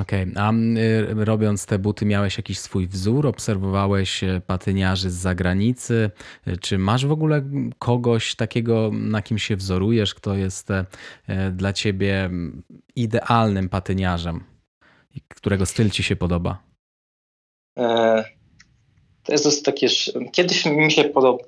Okej, 0.00 0.26
a 0.36 0.52
y, 0.52 1.24
robiąc 1.24 1.66
te 1.66 1.78
buty 1.78 2.06
miałeś 2.06 2.36
jakiś 2.36 2.58
swój 2.58 2.88
wzór? 2.88 3.26
Obserwowałeś 3.26 4.24
e, 4.24 4.40
patyniarzy 4.46 5.10
z 5.10 5.14
zagranicy? 5.14 6.10
E, 6.46 6.56
Czy 6.56 6.78
masz 6.78 7.06
w 7.06 7.12
ogóle 7.12 7.42
kogoś 7.78 8.34
takiego, 8.34 8.90
na 8.92 9.22
kim 9.22 9.38
się 9.38 9.56
wzorujesz, 9.56 10.14
kto 10.14 10.34
jest 10.34 10.70
e, 10.70 10.86
dla 11.52 11.72
ciebie 11.72 12.30
idealnym 12.96 13.68
patyniarzem? 13.68 14.44
Którego 15.28 15.66
styl 15.66 15.90
ci 15.90 16.02
się 16.02 16.16
podoba? 16.16 16.62
To 19.22 19.32
jest 19.32 19.64
takie. 19.64 19.86
Kiedyś 20.32 20.66
mi 20.66 20.92
się 20.92 21.04
podobał. 21.04 21.46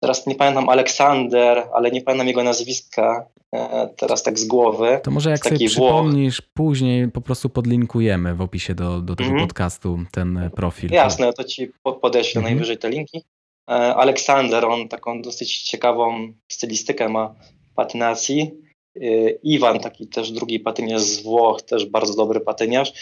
Teraz 0.00 0.26
nie 0.26 0.34
pamiętam 0.34 0.68
Aleksander, 0.68 1.62
ale 1.74 1.90
nie 1.90 2.02
pamiętam 2.02 2.26
jego 2.28 2.42
nazwiska. 2.44 3.26
e, 3.54 3.88
Teraz 3.96 4.22
tak 4.22 4.38
z 4.38 4.44
głowy. 4.44 5.00
To 5.02 5.10
może 5.10 5.30
jak 5.30 5.44
sobie 5.44 5.56
Taki 5.56 5.68
Włoch. 5.68 5.74
przypomnisz, 5.90 6.42
później 6.54 7.08
po 7.10 7.20
prostu 7.20 7.48
podlinkujemy 7.48 8.34
w 8.34 8.40
opisie 8.40 8.74
do, 8.74 9.00
do 9.00 9.16
tego 9.16 9.30
Mhm. 9.30 9.48
podcastu 9.48 9.98
ten 10.12 10.36
e, 10.38 10.50
profil. 10.50 10.90
Jasne, 10.92 11.32
to 11.32 11.44
ci 11.44 11.70
po- 11.82 11.92
podeślę 11.92 12.38
Mhm. 12.38 12.44
najwyżej 12.54 12.78
te 12.78 12.88
linki. 12.90 13.18
E, 13.70 13.72
Aleksander, 13.72 14.64
on 14.64 14.88
taką 14.88 15.22
dosyć 15.22 15.62
ciekawą 15.62 16.32
stylistykę 16.48 17.08
ma 17.08 17.34
patynacji. 17.74 18.50
Iwan, 19.42 19.80
taki 19.80 20.06
też 20.08 20.32
drugi 20.32 20.60
patyniarz 20.60 21.02
z 21.02 21.22
Włoch, 21.22 21.62
też 21.62 21.86
bardzo 21.86 22.14
dobry 22.16 22.40
patyniarz. 22.40 22.92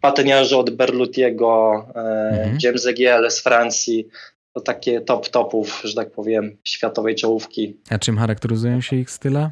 Patyniarze 0.00 0.58
od 0.58 0.70
Berlutiego, 0.70 1.84
Mhm. 1.94 2.58
James 2.62 2.86
Egiel 2.86 3.30
z 3.30 3.40
Francji, 3.42 4.08
to 4.54 4.60
takie 4.60 5.00
top 5.00 5.28
topów, 5.28 5.80
że 5.84 5.94
tak 5.94 6.10
powiem, 6.10 6.56
światowej 6.64 7.14
czołówki. 7.14 7.76
A 7.90 7.98
czym 7.98 8.18
charakteryzują 8.18 8.80
się 8.80 8.96
ich 8.96 9.10
style? 9.10 9.50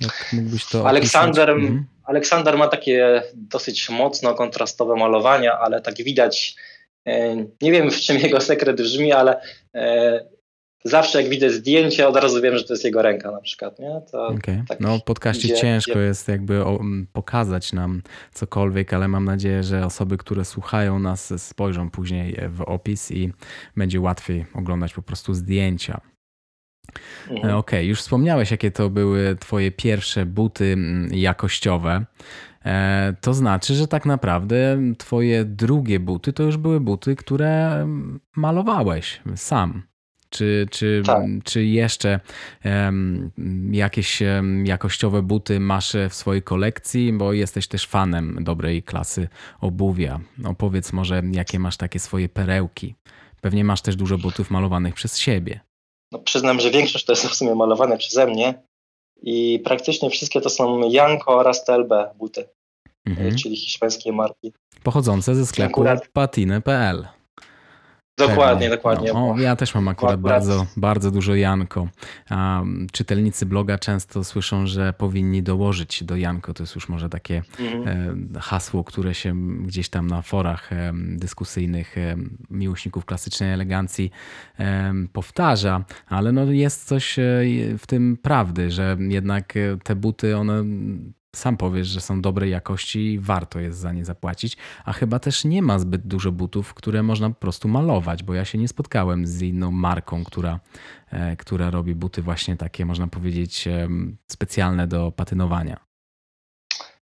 Jak 0.00 0.30
mógłbyś 0.32 0.66
to 0.66 0.88
Aleksander? 0.88 1.50
Mhm. 1.50 1.86
Aleksander 2.04 2.58
ma 2.58 2.68
takie 2.68 3.22
dosyć 3.34 3.90
mocno 3.90 4.34
kontrastowe 4.34 4.96
malowania, 4.96 5.58
ale 5.58 5.80
tak 5.80 5.94
widać, 5.96 6.56
e, 7.06 7.36
nie 7.36 7.72
wiem 7.72 7.90
w 7.90 8.00
czym 8.00 8.18
jego 8.18 8.40
sekret 8.40 8.76
brzmi, 8.76 9.12
ale 9.12 9.40
e, 9.74 10.20
zawsze 10.84 11.22
jak 11.22 11.30
widzę 11.30 11.50
zdjęcie, 11.50 12.08
od 12.08 12.16
razu 12.16 12.40
wiem, 12.42 12.58
że 12.58 12.64
to 12.64 12.72
jest 12.72 12.84
jego 12.84 13.02
ręka 13.02 13.30
na 13.30 13.40
przykład, 13.40 13.78
nie? 13.78 14.00
To 14.12 14.26
Okej. 14.26 14.62
tak 14.68 14.80
No, 14.80 14.98
w 14.98 15.04
podcaście 15.04 15.48
idzie- 15.48 15.56
ciężko 15.56 15.90
idzie- 15.92 16.00
jest 16.00 16.28
jakby 16.28 16.64
pokazać 17.12 17.72
nam 17.72 18.02
cokolwiek, 18.32 18.92
ale 18.94 19.08
mam 19.08 19.24
nadzieję, 19.24 19.62
że 19.62 19.86
osoby, 19.86 20.16
które 20.16 20.44
słuchają 20.44 20.98
nas, 20.98 21.32
spojrzą 21.42 21.90
później 21.90 22.36
w 22.48 22.60
opis 22.62 23.10
i 23.10 23.32
będzie 23.76 24.00
łatwiej 24.00 24.46
oglądać 24.54 24.94
po 24.94 25.02
prostu 25.02 25.34
zdjęcia. 25.34 26.00
Mhm. 27.30 27.50
E, 27.50 27.56
Okej, 27.56 27.88
już 27.88 28.00
wspomniałeś, 28.00 28.50
jakie 28.50 28.70
to 28.70 28.90
były 28.90 29.36
Twoje 29.40 29.70
pierwsze 29.72 30.26
buty 30.26 30.76
jakościowe. 31.10 32.04
E, 32.64 33.14
To 33.20 33.34
znaczy, 33.34 33.74
że 33.74 33.88
tak 33.88 34.06
naprawdę 34.06 34.78
Twoje 34.98 35.44
drugie 35.44 36.00
buty 36.00 36.32
to 36.32 36.42
już 36.42 36.56
były 36.56 36.80
buty, 36.80 37.16
które 37.16 37.86
malowałeś 38.36 39.20
sam. 39.36 39.82
Czy, 40.34 40.66
czy, 40.70 41.02
Tak. 41.06 41.22
czy 41.44 41.64
jeszcze 41.64 42.20
em, 42.62 43.30
jakieś 43.72 44.22
em, 44.22 44.66
jakościowe 44.66 45.22
buty 45.22 45.60
masz 45.60 45.92
w 46.10 46.14
swojej 46.14 46.42
kolekcji, 46.42 47.12
bo 47.12 47.32
jesteś 47.32 47.66
też 47.68 47.86
fanem 47.86 48.38
dobrej 48.40 48.82
klasy 48.82 49.28
obuwia. 49.60 50.20
Opowiedz 50.44 50.92
może, 50.92 51.22
jakie 51.32 51.58
masz 51.58 51.76
takie 51.76 51.98
swoje 51.98 52.28
perełki. 52.28 52.94
Pewnie 53.40 53.64
masz 53.64 53.82
też 53.82 53.96
dużo 53.96 54.18
butów 54.18 54.50
malowanych 54.50 54.94
przez 54.94 55.18
siebie. 55.18 55.60
No, 56.12 56.18
przyznam, 56.18 56.60
że 56.60 56.70
większość 56.70 57.04
to 57.04 57.12
jest 57.12 57.26
w 57.26 57.34
sumie 57.34 57.54
malowane 57.54 57.96
przeze 57.98 58.26
mnie 58.26 58.54
i 59.22 59.60
praktycznie 59.64 60.10
wszystkie 60.10 60.40
to 60.40 60.50
są 60.50 60.90
Janko 60.90 61.38
oraz 61.38 61.64
TLB 61.64 61.92
buty, 62.18 62.44
Mhm. 63.06 63.36
czyli 63.36 63.56
hiszpańskie 63.56 64.12
marki. 64.12 64.52
Pochodzące 64.82 65.34
ze 65.34 65.46
sklepu 65.46 65.80
Akurat- 65.82 66.08
patiny.pl. 66.12 67.06
Dokładnie, 68.18 68.46
Pewnie. 68.54 68.70
dokładnie. 68.70 69.12
No, 69.12 69.34
ja 69.38 69.56
też 69.56 69.74
mam 69.74 69.88
akurat 69.88 70.12
akurat- 70.14 70.20
bardzo, 70.32 70.66
bardzo 70.76 71.10
dużo 71.10 71.34
Janko. 71.34 71.88
Mm, 72.30 72.86
czytelnicy 72.92 73.46
bloga 73.46 73.78
często 73.78 74.24
słyszą, 74.24 74.66
że 74.66 74.92
powinni 74.92 75.42
dołożyć 75.42 76.04
do 76.04 76.16
Janko. 76.16 76.54
To 76.54 76.62
jest 76.62 76.74
już 76.74 76.88
może 76.88 77.08
takie 77.08 77.42
Mhm. 77.60 77.88
e, 78.36 78.40
hasło, 78.40 78.84
które 78.84 79.14
się 79.14 79.34
gdzieś 79.62 79.88
tam 79.88 80.06
na 80.06 80.22
forach 80.22 80.72
e, 80.72 80.92
dyskusyjnych 80.94 81.98
e, 81.98 82.16
miłośników 82.50 83.04
klasycznej 83.04 83.52
elegancji 83.52 84.10
powtarza, 85.12 85.84
ale 86.06 86.32
no 86.32 86.44
jest 86.44 86.84
coś 86.84 87.16
w 87.78 87.82
tym 87.86 88.16
prawdy, 88.22 88.70
że 88.70 88.96
jednak 89.00 89.54
te 89.84 89.96
buty, 89.96 90.36
one 90.36 90.64
sam 91.34 91.56
powiesz, 91.56 91.88
że 91.88 92.00
są 92.00 92.20
dobrej 92.20 92.50
jakości 92.50 93.12
i 93.12 93.18
warto 93.18 93.60
jest 93.60 93.78
za 93.78 93.92
nie 93.92 94.04
zapłacić, 94.04 94.56
a 94.84 94.92
chyba 94.92 95.18
też 95.18 95.44
nie 95.44 95.62
ma 95.62 95.78
zbyt 95.78 96.06
dużo 96.06 96.32
butów, 96.32 96.74
które 96.74 97.02
można 97.02 97.28
po 97.28 97.34
prostu 97.34 97.68
malować, 97.68 98.22
bo 98.22 98.34
ja 98.34 98.44
się 98.44 98.58
nie 98.58 98.68
spotkałem 98.68 99.26
z 99.26 99.42
inną 99.42 99.70
marką, 99.70 100.24
która, 100.24 100.60
e, 101.10 101.36
która 101.36 101.70
robi 101.70 101.94
buty 101.94 102.22
właśnie 102.22 102.56
takie, 102.56 102.84
można 102.84 103.08
powiedzieć, 103.08 103.66
em, 103.68 104.16
specjalne 104.28 104.86
do 104.86 105.12
patynowania. 105.12 105.84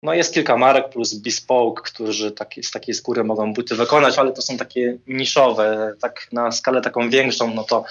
No 0.03 0.13
jest 0.13 0.33
kilka 0.33 0.57
marek 0.57 0.89
plus 0.89 1.13
Bespoke, 1.13 1.83
którzy 1.83 2.31
taki, 2.31 2.63
z 2.63 2.71
takiej 2.71 2.95
skóry 2.95 3.23
mogą 3.23 3.53
buty 3.53 3.75
wykonać, 3.75 4.17
ale 4.17 4.31
to 4.31 4.41
są 4.41 4.57
takie 4.57 4.97
niszowe, 5.07 5.93
tak 6.01 6.27
na 6.31 6.51
skalę 6.51 6.81
taką 6.81 7.09
większą, 7.09 7.53
no 7.53 7.63
to 7.63 7.77
e, 7.79 7.83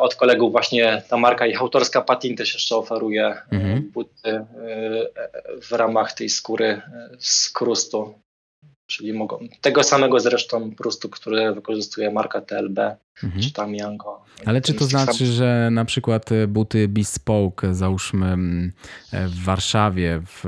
od 0.00 0.14
kolegów 0.14 0.52
właśnie 0.52 1.02
ta 1.08 1.16
marka 1.16 1.46
ich 1.46 1.60
autorska 1.60 2.00
Patin 2.00 2.36
też 2.36 2.54
jeszcze 2.54 2.76
oferuje 2.76 3.26
e, 3.26 3.42
Mhm. 3.52 3.90
buty 3.90 4.30
e, 4.30 4.44
w 5.62 5.72
ramach 5.72 6.12
tej 6.12 6.28
skóry 6.28 6.66
e, 6.66 6.82
z 7.18 7.50
krustu, 7.50 8.14
czyli 8.90 9.12
mogą 9.12 9.38
tego 9.60 9.82
samego 9.82 10.20
zresztą 10.20 10.70
prustu, 10.74 11.08
który 11.08 11.54
wykorzystuje 11.54 12.10
marka 12.10 12.40
TLB 12.40 12.78
Mhm. 13.24 13.42
czy 13.42 13.52
tam 13.52 13.74
Janko. 13.74 14.24
Ale 14.46 14.60
czy 14.60 14.72
to 14.74 14.78
Tym 14.78 14.88
sam- 14.88 15.04
znaczy, 15.04 15.26
że 15.26 15.68
na 15.72 15.84
przykład 15.84 16.32
e, 16.32 16.46
buty 16.46 16.88
Bespoke, 16.88 17.74
załóżmy 17.74 18.26
mm, 18.26 18.72
e, 19.12 19.28
w 19.28 19.44
Warszawie 19.44 20.22
w, 20.26 20.44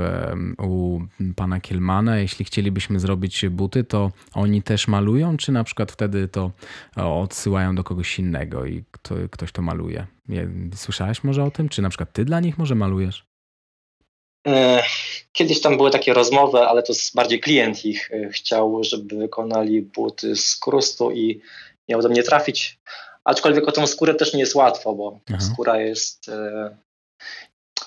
u 0.58 1.00
pana 1.36 1.60
Kielmana, 1.60 2.18
jeśli 2.18 2.44
chcielibyśmy 2.44 3.00
zrobić 3.00 3.44
buty, 3.50 3.84
to 3.84 4.12
oni 4.34 4.62
też 4.62 4.88
malują, 4.88 5.36
czy 5.36 5.52
na 5.52 5.64
przykład 5.64 5.92
wtedy 5.92 6.28
to 6.28 6.50
e, 6.96 7.06
odsyłają 7.06 7.74
do 7.74 7.84
kogoś 7.84 8.18
innego 8.18 8.66
i 8.66 8.84
kto, 8.90 9.14
ktoś 9.30 9.52
to 9.52 9.62
maluje? 9.62 10.06
Słyszałeś 10.74 11.24
może 11.24 11.44
o 11.44 11.50
tym? 11.50 11.68
Czy 11.68 11.82
na 11.82 11.88
przykład 11.88 12.12
ty 12.12 12.24
dla 12.24 12.40
nich 12.40 12.58
może 12.58 12.74
malujesz? 12.74 13.31
E, 14.46 14.82
Kiedyś 15.32 15.60
tam 15.60 15.76
były 15.76 15.90
takie 15.90 16.14
rozmowy, 16.14 16.58
ale 16.58 16.82
to 16.82 16.92
bardziej 17.14 17.40
klient 17.40 17.84
ich 17.84 18.10
e, 18.12 18.28
chciał, 18.28 18.84
żeby 18.84 19.16
wykonali 19.16 19.82
buty 19.82 20.36
z 20.36 20.56
krustu 20.56 21.10
i 21.10 21.40
miał 21.88 22.02
do 22.02 22.08
mnie 22.08 22.22
trafić. 22.22 22.78
Aczkolwiek 23.24 23.68
o 23.68 23.72
tą 23.72 23.86
skórę 23.86 24.14
też 24.14 24.34
nie 24.34 24.40
jest 24.40 24.54
łatwo, 24.54 24.94
bo 24.94 25.20
Aha. 25.30 25.40
skóra 25.40 25.80
jest. 25.80 26.28
E, 26.28 26.76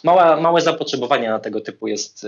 małe, 0.03 0.41
małe 0.41 0.61
zapotrzebowanie 0.61 1.29
na 1.29 1.39
tego 1.39 1.61
typu 1.61 1.87
jest 1.87 2.27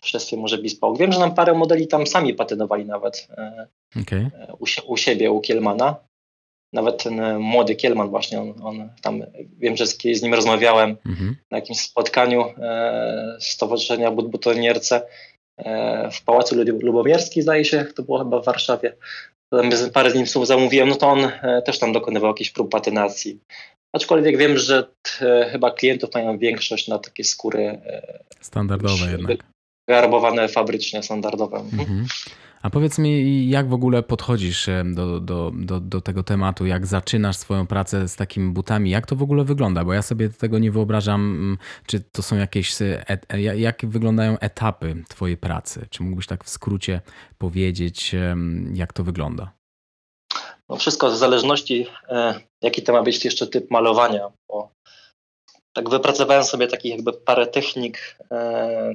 w 0.00 0.08
szefie 0.08 0.36
może 0.36 0.58
Bespoke. 0.58 0.98
Wiem, 0.98 1.12
że 1.12 1.18
nam 1.18 1.34
parę 1.34 1.54
modeli 1.54 1.88
tam 1.88 2.06
sami 2.06 2.34
patynowali 2.34 2.84
nawet 2.84 3.28
e, 3.30 3.66
u, 4.58 4.92
u 4.92 4.96
siebie, 4.96 5.30
u 5.30 5.40
Kielmana. 5.40 5.96
Nawet 6.72 7.02
ten 7.02 7.20
e, 7.20 7.38
młody 7.38 7.76
Kielman 7.76 8.08
właśnie, 8.10 8.40
on, 8.40 8.54
on 8.62 8.88
tam, 9.02 9.22
wiem, 9.58 9.76
że 9.76 9.86
z, 9.86 9.98
z 10.02 10.22
nim 10.22 10.34
rozmawiałem, 10.34 10.96
Mhm. 11.06 11.36
na 11.50 11.58
jakimś 11.58 11.80
spotkaniu 11.80 12.44
e, 12.58 13.36
Stowarzyszenia 13.40 14.10
But 14.10 14.30
Butonierce 14.30 15.02
e, 15.58 16.10
w 16.10 16.22
Pałacu 16.22 16.54
Lu- 16.56 16.78
Lubomierskim, 16.82 17.42
zdaje 17.42 17.64
się, 17.64 17.84
to 17.84 18.02
było 18.02 18.18
chyba 18.18 18.40
w 18.40 18.44
Warszawie. 18.44 18.96
Tam 19.54 19.70
parę 19.92 20.10
z 20.10 20.14
nim 20.14 20.26
słów 20.26 20.46
zamówiłem, 20.46 20.88
no 20.88 20.94
to 20.96 21.08
on 21.08 21.24
e, 21.24 21.62
też 21.62 21.78
tam 21.78 21.92
dokonywał 21.92 22.30
jakichś 22.30 22.50
prób 22.50 22.70
patynacji. 22.72 23.40
Aczkolwiek 23.96 24.36
wiem, 24.36 24.58
że 24.58 24.82
t, 25.02 25.48
chyba 25.52 25.70
klientów 25.70 26.14
mają 26.14 26.38
większość 26.38 26.88
na 26.88 26.98
takie 26.98 27.24
skóry 27.24 27.62
e, 27.86 28.18
standardowe 28.40 29.10
jednak. 29.10 29.38
Garbowane 29.88 30.48
fabrycznie, 30.48 31.02
standardowe. 31.02 31.56
Mhm. 31.56 32.06
A 32.66 32.70
powiedz 32.70 32.98
mi, 32.98 33.48
jak 33.48 33.68
w 33.68 33.72
ogóle 33.72 34.02
podchodzisz 34.02 34.66
do, 34.84 35.20
do, 35.20 35.52
do, 35.54 35.80
do, 35.80 36.00
tego 36.00 36.22
tematu, 36.22 36.66
jak 36.66 36.86
zaczynasz 36.86 37.36
swoją 37.36 37.66
pracę 37.66 38.08
z 38.08 38.16
takimi 38.16 38.52
butami, 38.52 38.90
jak 38.90 39.06
to 39.06 39.16
w 39.16 39.22
ogóle 39.22 39.44
wygląda? 39.44 39.84
Bo 39.84 39.92
ja 39.92 40.02
sobie 40.02 40.28
tego 40.28 40.58
nie 40.58 40.70
wyobrażam, 40.70 41.20
mm, 41.20 41.58
czy 41.86 42.00
to 42.00 42.22
są 42.22 42.36
jakieś, 42.36 42.82
et, 42.82 43.26
jak 43.56 43.86
wyglądają 43.86 44.38
etapy 44.38 45.04
twojej 45.08 45.36
pracy? 45.36 45.86
Czy 45.90 46.02
mógłbyś 46.02 46.26
tak 46.26 46.44
w 46.44 46.48
skrócie 46.48 47.00
powiedzieć, 47.38 48.14
jak 48.74 48.92
to 48.92 49.04
wygląda? 49.04 49.52
No 50.68 50.76
wszystko 50.76 51.10
w 51.10 51.16
zależności, 51.16 51.86
e, 52.08 52.40
jaki 52.62 52.82
to 52.82 52.92
ma 52.92 53.02
być 53.02 53.24
jeszcze 53.24 53.46
typ 53.46 53.70
malowania, 53.70 54.28
bo 54.48 54.70
tak 55.72 55.90
wypracowałem 55.90 56.44
sobie 56.44 56.66
takich 56.66 56.92
jakby 56.92 57.12
parę 57.12 57.46
technik. 57.46 58.16
E, 58.30 58.94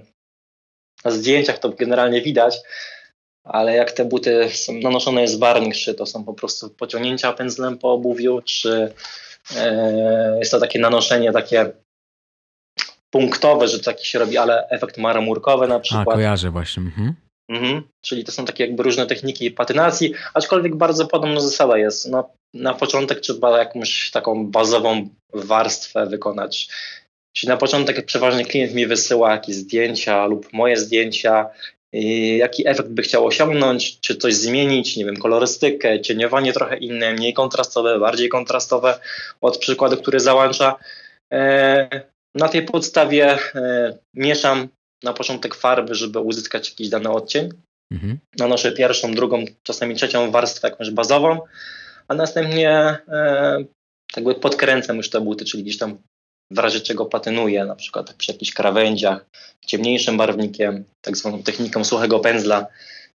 na 1.06 1.12
zdjęciach 1.12 1.60
to 1.60 1.70
generalnie 1.70 2.22
widać, 2.22 2.58
ale 3.44 3.76
jak 3.76 3.92
te 3.92 4.06
buty 4.06 4.50
są 4.54 4.74
nanoszone 4.74 5.22
jest 5.22 5.40
barwnik, 5.40 5.76
czy 5.76 5.94
to 5.94 6.06
są 6.06 6.24
po 6.24 6.34
prostu 6.34 6.70
pociągnięcia 6.70 7.34
pędzlem 7.34 7.78
po 7.78 7.94
obuwiu, 7.94 8.42
czy 8.42 8.94
e, 9.56 10.38
jest 10.40 10.52
to 10.52 10.60
takie 10.60 10.80
nanoszenie 10.80 11.32
takie 11.32 11.72
punktowe, 13.10 13.68
że 13.68 13.80
taki 13.80 14.08
się 14.08 14.20
robi, 14.20 14.38
ale 14.38 14.68
efekt 14.70 14.98
marmurkowy 14.98 15.68
na 15.68 15.80
przykład. 15.80 16.08
A, 16.08 16.12
kojarzę 16.12 16.50
właśnie. 16.50 16.84
Mhm. 16.84 17.14
Mhm. 17.50 17.84
Czyli 18.02 18.24
to 18.24 18.32
są 18.32 18.46
takie 18.46 18.66
jakby 18.66 18.84
różne 18.84 19.06
techniki 19.06 19.52
patynacji, 19.52 20.14
aczkolwiek 20.34 20.76
bardzo 20.76 21.08
podobna 21.08 21.40
zasada 21.40 21.78
jest. 21.78 22.10
No, 22.10 22.30
na 22.54 22.74
początek 22.74 23.20
trzeba 23.20 23.60
jakąś 23.60 24.12
taką 24.12 24.52
bazową 24.52 25.10
warstwę 25.34 26.06
wykonać. 26.06 26.70
Czyli 27.38 27.50
na 27.50 27.58
początek 27.58 28.06
przeważnie 28.06 28.46
klient 28.46 28.74
mi 28.74 28.88
wysyła 28.88 29.32
jakieś 29.32 29.56
zdjęcia 29.56 30.26
lub 30.26 30.54
moje 30.54 30.78
zdjęcia, 30.78 31.50
jaki 32.38 32.68
efekt 32.68 32.90
by 32.90 33.02
chciał 33.02 33.26
osiągnąć, 33.26 34.00
czy 34.00 34.16
coś 34.16 34.36
zmienić, 34.36 34.98
nie 34.98 35.06
wiem, 35.06 35.18
kolorystykę, 35.18 36.02
cieniowanie 36.02 36.54
trochę 36.54 36.78
inne, 36.78 37.14
mniej 37.14 37.34
kontrastowe, 37.34 38.00
bardziej 38.00 38.30
kontrastowe 38.30 39.00
od 39.42 39.58
przykładu, 39.58 39.98
który 39.98 40.20
załącza. 40.20 40.76
E, 41.34 41.88
na 42.36 42.48
tej 42.48 42.66
podstawie 42.66 43.38
e, 43.56 43.98
mieszam 44.14 44.68
na 45.04 45.14
początek 45.14 45.56
farby, 45.56 45.96
żeby 45.96 46.20
uzyskać 46.20 46.70
jakiś 46.70 46.90
dany 46.90 47.10
odcień. 47.10 47.50
Mhm. 47.92 48.20
Nanoszę 48.40 48.72
pierwszą, 48.72 49.12
drugą, 49.14 49.46
czasami 49.64 49.96
trzecią 49.96 50.32
warstwę 50.32 50.68
jakąś 50.68 50.90
bazową, 50.90 51.40
a 52.08 52.14
następnie 52.14 52.70
e, 52.70 53.58
jakby 54.16 54.36
podkręcam 54.36 54.98
już 54.98 55.10
te 55.10 55.22
buty, 55.22 55.46
czyli 55.46 55.64
gdzieś 55.64 55.78
tam 55.78 55.98
w 56.52 56.58
razie 56.58 56.82
czego 56.82 57.06
patynuję, 57.06 57.66
na 57.66 57.76
przykład 57.76 58.14
przy 58.14 58.32
jakichś 58.32 58.54
krawędziach, 58.54 59.26
ciemniejszym 59.66 60.18
barwnikiem, 60.18 60.84
tak 61.02 61.18
zwaną 61.18 61.44
techniką 61.44 61.84
suchego 61.84 62.20
pędzla, 62.20 62.68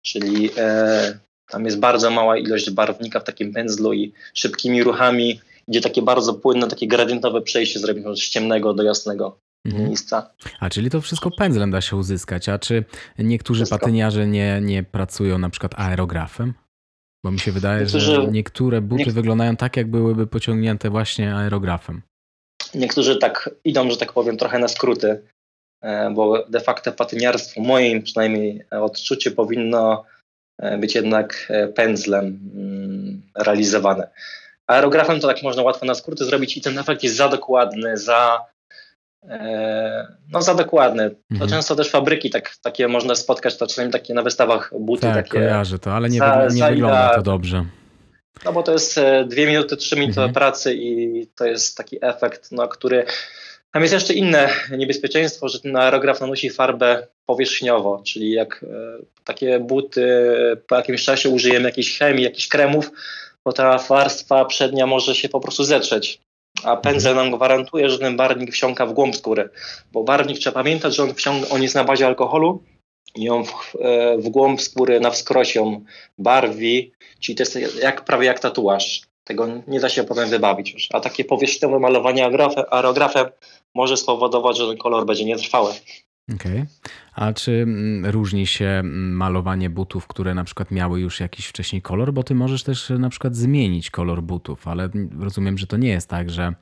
czyli 0.02 0.50
e, 0.58 1.20
tam 1.50 1.66
jest 1.66 1.80
bardzo 1.80 2.12
mała 2.12 2.38
ilość 2.38 2.70
barwnika 2.70 3.20
w 3.20 3.24
takim 3.24 3.54
pędzlu 3.54 3.94
i 3.94 4.14
szybkimi 4.34 4.84
ruchami 4.84 5.42
idzie 5.68 5.82
takie 5.82 6.02
bardzo 6.02 6.34
płynne, 6.34 6.68
takie 6.68 6.88
gradientowe 6.88 7.42
przejście 7.42 7.80
zrobimy 7.80 8.16
z 8.16 8.30
ciemnego 8.30 8.74
do 8.74 8.84
jasnego 8.84 9.38
mhm. 9.66 9.88
miejsca. 9.88 10.30
A 10.60 10.70
czyli 10.70 10.90
to 10.90 11.02
wszystko 11.02 11.32
pędzlem 11.32 11.72
da 11.72 11.82
się 11.82 11.96
uzyskać, 11.96 12.50
a 12.50 12.60
czy 12.60 12.84
niektórzy 13.20 13.60
wszystko. 13.60 13.80
patyniarze 13.80 14.28
nie, 14.28 14.62
nie 14.62 14.84
pracują 14.84 15.38
na 15.38 15.50
przykład 15.50 15.80
aerografem? 15.80 16.54
Bo 17.24 17.32
mi 17.32 17.40
się 17.40 17.52
wydaje, 17.52 17.80
Niektórzy, 17.80 18.16
że 18.16 18.28
niektóre 18.32 18.82
buty 18.82 19.12
wyglądają 19.12 19.56
tak, 19.56 19.78
jak 19.78 19.90
byłyby 19.90 20.28
pociągnięte 20.28 20.90
właśnie 20.90 21.36
aerografem. 21.36 22.02
Niektórzy 22.76 23.16
tak 23.16 23.50
idą, 23.64 23.90
że 23.90 23.98
tak 23.98 24.14
powiem, 24.14 24.38
trochę 24.38 24.60
na 24.60 24.68
skróty, 24.68 25.22
e, 25.82 26.10
bo 26.12 26.46
de 26.50 26.60
facto 26.60 26.92
patyniarstwo, 26.92 27.62
moim 27.62 28.04
przynajmniej 28.04 28.66
odczucie, 28.72 29.32
powinno 29.32 30.04
e, 30.62 30.78
być 30.78 30.96
jednak 30.96 31.48
e, 31.50 31.68
pędzlem 31.68 32.26
mm, 32.56 33.22
realizowane. 33.38 34.08
Aerografem 34.68 35.20
to 35.20 35.28
tak 35.28 35.44
można 35.44 35.64
łatwo 35.64 35.86
na 35.86 35.96
skróty 35.96 36.26
zrobić 36.26 36.58
i 36.58 36.62
ten 36.62 36.80
efekt 36.80 37.04
jest 37.04 37.16
za 37.16 37.30
dokładny, 37.30 37.98
za 37.98 38.46
no 40.32 40.42
za 40.42 40.56
dokładny. 40.56 41.10
To 41.10 41.16
mhm. 41.32 41.50
często 41.50 41.76
też 41.76 41.90
fabryki 41.90 42.30
tak, 42.30 42.56
takie 42.62 42.88
można 42.88 43.16
spotkać, 43.16 43.58
to 43.58 43.68
czasami 43.68 43.92
takie 43.92 44.14
na 44.14 44.22
wystawach 44.22 44.74
buty. 44.80 45.02
Tak, 45.02 45.16
takie 45.16 45.30
kojarzę 45.30 45.80
to, 45.80 45.94
ale 45.94 46.10
nie, 46.10 46.20
za, 46.20 46.48
nie 46.52 46.64
wygląda 46.64 47.16
to 47.16 47.22
dobrze. 47.22 47.66
No 48.46 48.54
bo 48.54 48.64
to 48.64 48.72
jest 48.72 48.98
e, 48.98 49.26
dwie 49.26 49.48
minuty, 49.48 49.78
trzy 49.78 49.96
minuty 49.96 50.20
mhm. 50.20 50.34
pracy 50.34 50.76
i 50.76 51.28
to 51.36 51.46
jest 51.46 51.78
taki 51.78 51.98
efekt, 52.02 52.52
no, 52.52 52.68
który. 52.68 53.06
Tam 53.72 53.82
jest 53.82 53.94
jeszcze 53.94 54.14
inne 54.14 54.50
niebezpieczeństwo, 54.78 55.50
że 55.50 55.60
ten 55.60 55.76
aerograf 55.76 56.22
nanosi 56.22 56.50
farbę 56.50 57.08
powierzchniowo, 57.26 58.02
czyli 58.06 58.32
jak 58.32 58.64
e, 58.64 58.68
takie 59.24 59.60
buty 59.60 60.08
po 60.68 60.76
jakimś 60.76 61.04
czasie 61.04 61.30
użyjemy 61.30 61.70
jakiejś 61.70 61.98
chemii, 61.98 62.24
jakichś 62.24 62.48
kremów, 62.48 62.92
to 63.44 63.54
ta 63.54 63.78
warstwa 63.78 64.46
przednia 64.46 64.88
może 64.88 65.16
się 65.16 65.30
po 65.30 65.40
prostu 65.40 65.64
zetrzeć. 65.64 66.22
A 66.64 66.78
pędzel 66.78 67.16
nam 67.16 67.32
gwarantuje, 67.32 67.90
że 67.90 68.00
ten 68.00 68.18
barwnik 68.18 68.52
wsiąka 68.52 68.86
w 68.86 68.94
głąb 68.94 69.16
skóry, 69.16 69.50
bo 69.92 70.04
barwnik 70.04 70.40
trzeba 70.40 70.54
pamiętać, 70.54 70.96
że 70.96 71.04
on, 71.04 71.14
wsiąka, 71.14 71.50
on 71.50 71.64
jest 71.64 71.76
na 71.76 71.84
bazie 71.84 72.08
alkoholu, 72.08 72.64
on 73.32 73.46
w, 73.46 73.76
e, 73.82 74.18
w 74.18 74.30
głąb 74.30 74.62
skóry 74.62 75.00
na 75.00 75.12
wskroś 75.12 75.56
ją 75.56 75.82
barwi, 76.18 76.92
czyli 77.20 77.36
to 77.36 77.42
jest 77.44 77.82
jak, 77.82 78.06
prawie 78.06 78.26
jak 78.26 78.40
tatuaż. 78.40 79.02
Tego 79.24 79.48
nie 79.68 79.80
da 79.80 79.90
się 79.90 80.04
potem 80.04 80.30
wybawić 80.30 80.74
już. 80.74 80.88
A 80.94 81.00
takie 81.00 81.26
powierzchniowe 81.26 81.80
malowanie 81.80 82.26
aerografem 82.72 83.26
może 83.74 83.98
spowodować, 83.98 84.58
że 84.58 84.68
ten 84.68 84.78
kolor 84.78 85.06
będzie 85.06 85.26
nietrwały. 85.26 85.74
Okej. 86.34 86.66
A 87.14 87.34
czy 87.34 87.52
mm, 87.52 88.06
różni 88.06 88.48
się 88.48 88.66
mm, 88.66 89.16
malowanie 89.16 89.70
butów, 89.70 90.08
które 90.08 90.34
na 90.34 90.44
przykład 90.44 90.72
miały 90.72 91.00
już 91.00 91.20
jakiś 91.20 91.46
wcześniej 91.46 91.82
kolor? 91.82 92.14
Bo 92.14 92.24
ty 92.24 92.36
możesz 92.36 92.64
też 92.64 92.90
na 92.90 93.10
przykład 93.10 93.36
zmienić 93.36 93.92
kolor 93.92 94.24
butów, 94.24 94.68
ale 94.68 94.90
rozumiem, 95.20 95.58
że 95.58 95.68
to 95.68 95.78
nie 95.78 95.90
jest 95.90 96.10
tak, 96.10 96.30
że 96.30 96.54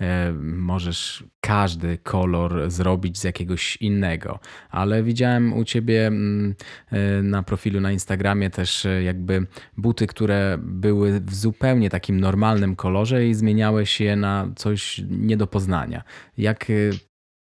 e, 0.00 0.32
możesz 0.42 1.24
każdy 1.40 1.98
kolor 1.98 2.70
zrobić 2.70 3.18
z 3.18 3.24
jakiegoś 3.24 3.76
innego. 3.76 4.38
Ale 4.70 5.02
widziałem 5.02 5.52
u 5.52 5.64
ciebie 5.64 6.06
mm, 6.06 6.54
e, 6.90 7.22
na 7.22 7.42
profilu 7.42 7.80
na 7.80 7.92
Instagramie 7.92 8.50
też 8.50 8.86
e, 8.86 9.02
jakby 9.02 9.46
buty, 9.76 10.06
które 10.06 10.58
były 10.62 11.20
w 11.20 11.34
zupełnie 11.34 11.90
takim 11.90 12.20
normalnym 12.20 12.76
kolorze 12.76 13.26
i 13.26 13.34
zmieniałeś 13.34 14.00
je 14.00 14.16
na 14.16 14.48
coś 14.56 15.02
nie 15.10 15.36
do 15.36 15.46
poznania. 15.46 16.02
Jak 16.36 16.66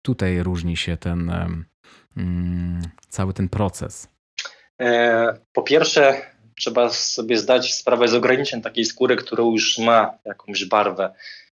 tutaj 0.06 0.42
różni 0.42 0.76
się 0.76 0.96
ten 0.96 1.32
mm, 2.16 2.82
cały 3.08 3.32
ten 3.32 3.48
proces? 3.48 4.08
E, 4.80 5.38
po 5.52 5.62
pierwsze, 5.62 6.22
trzeba 6.58 6.88
sobie 6.88 7.36
zdać 7.38 7.74
sprawę 7.74 8.08
z 8.08 8.14
ograniczeń 8.14 8.62
takiej 8.62 8.84
skóry, 8.84 9.16
która 9.16 9.44
już 9.44 9.78
ma 9.78 10.18
jakąś 10.24 10.64
barwę. 10.64 11.14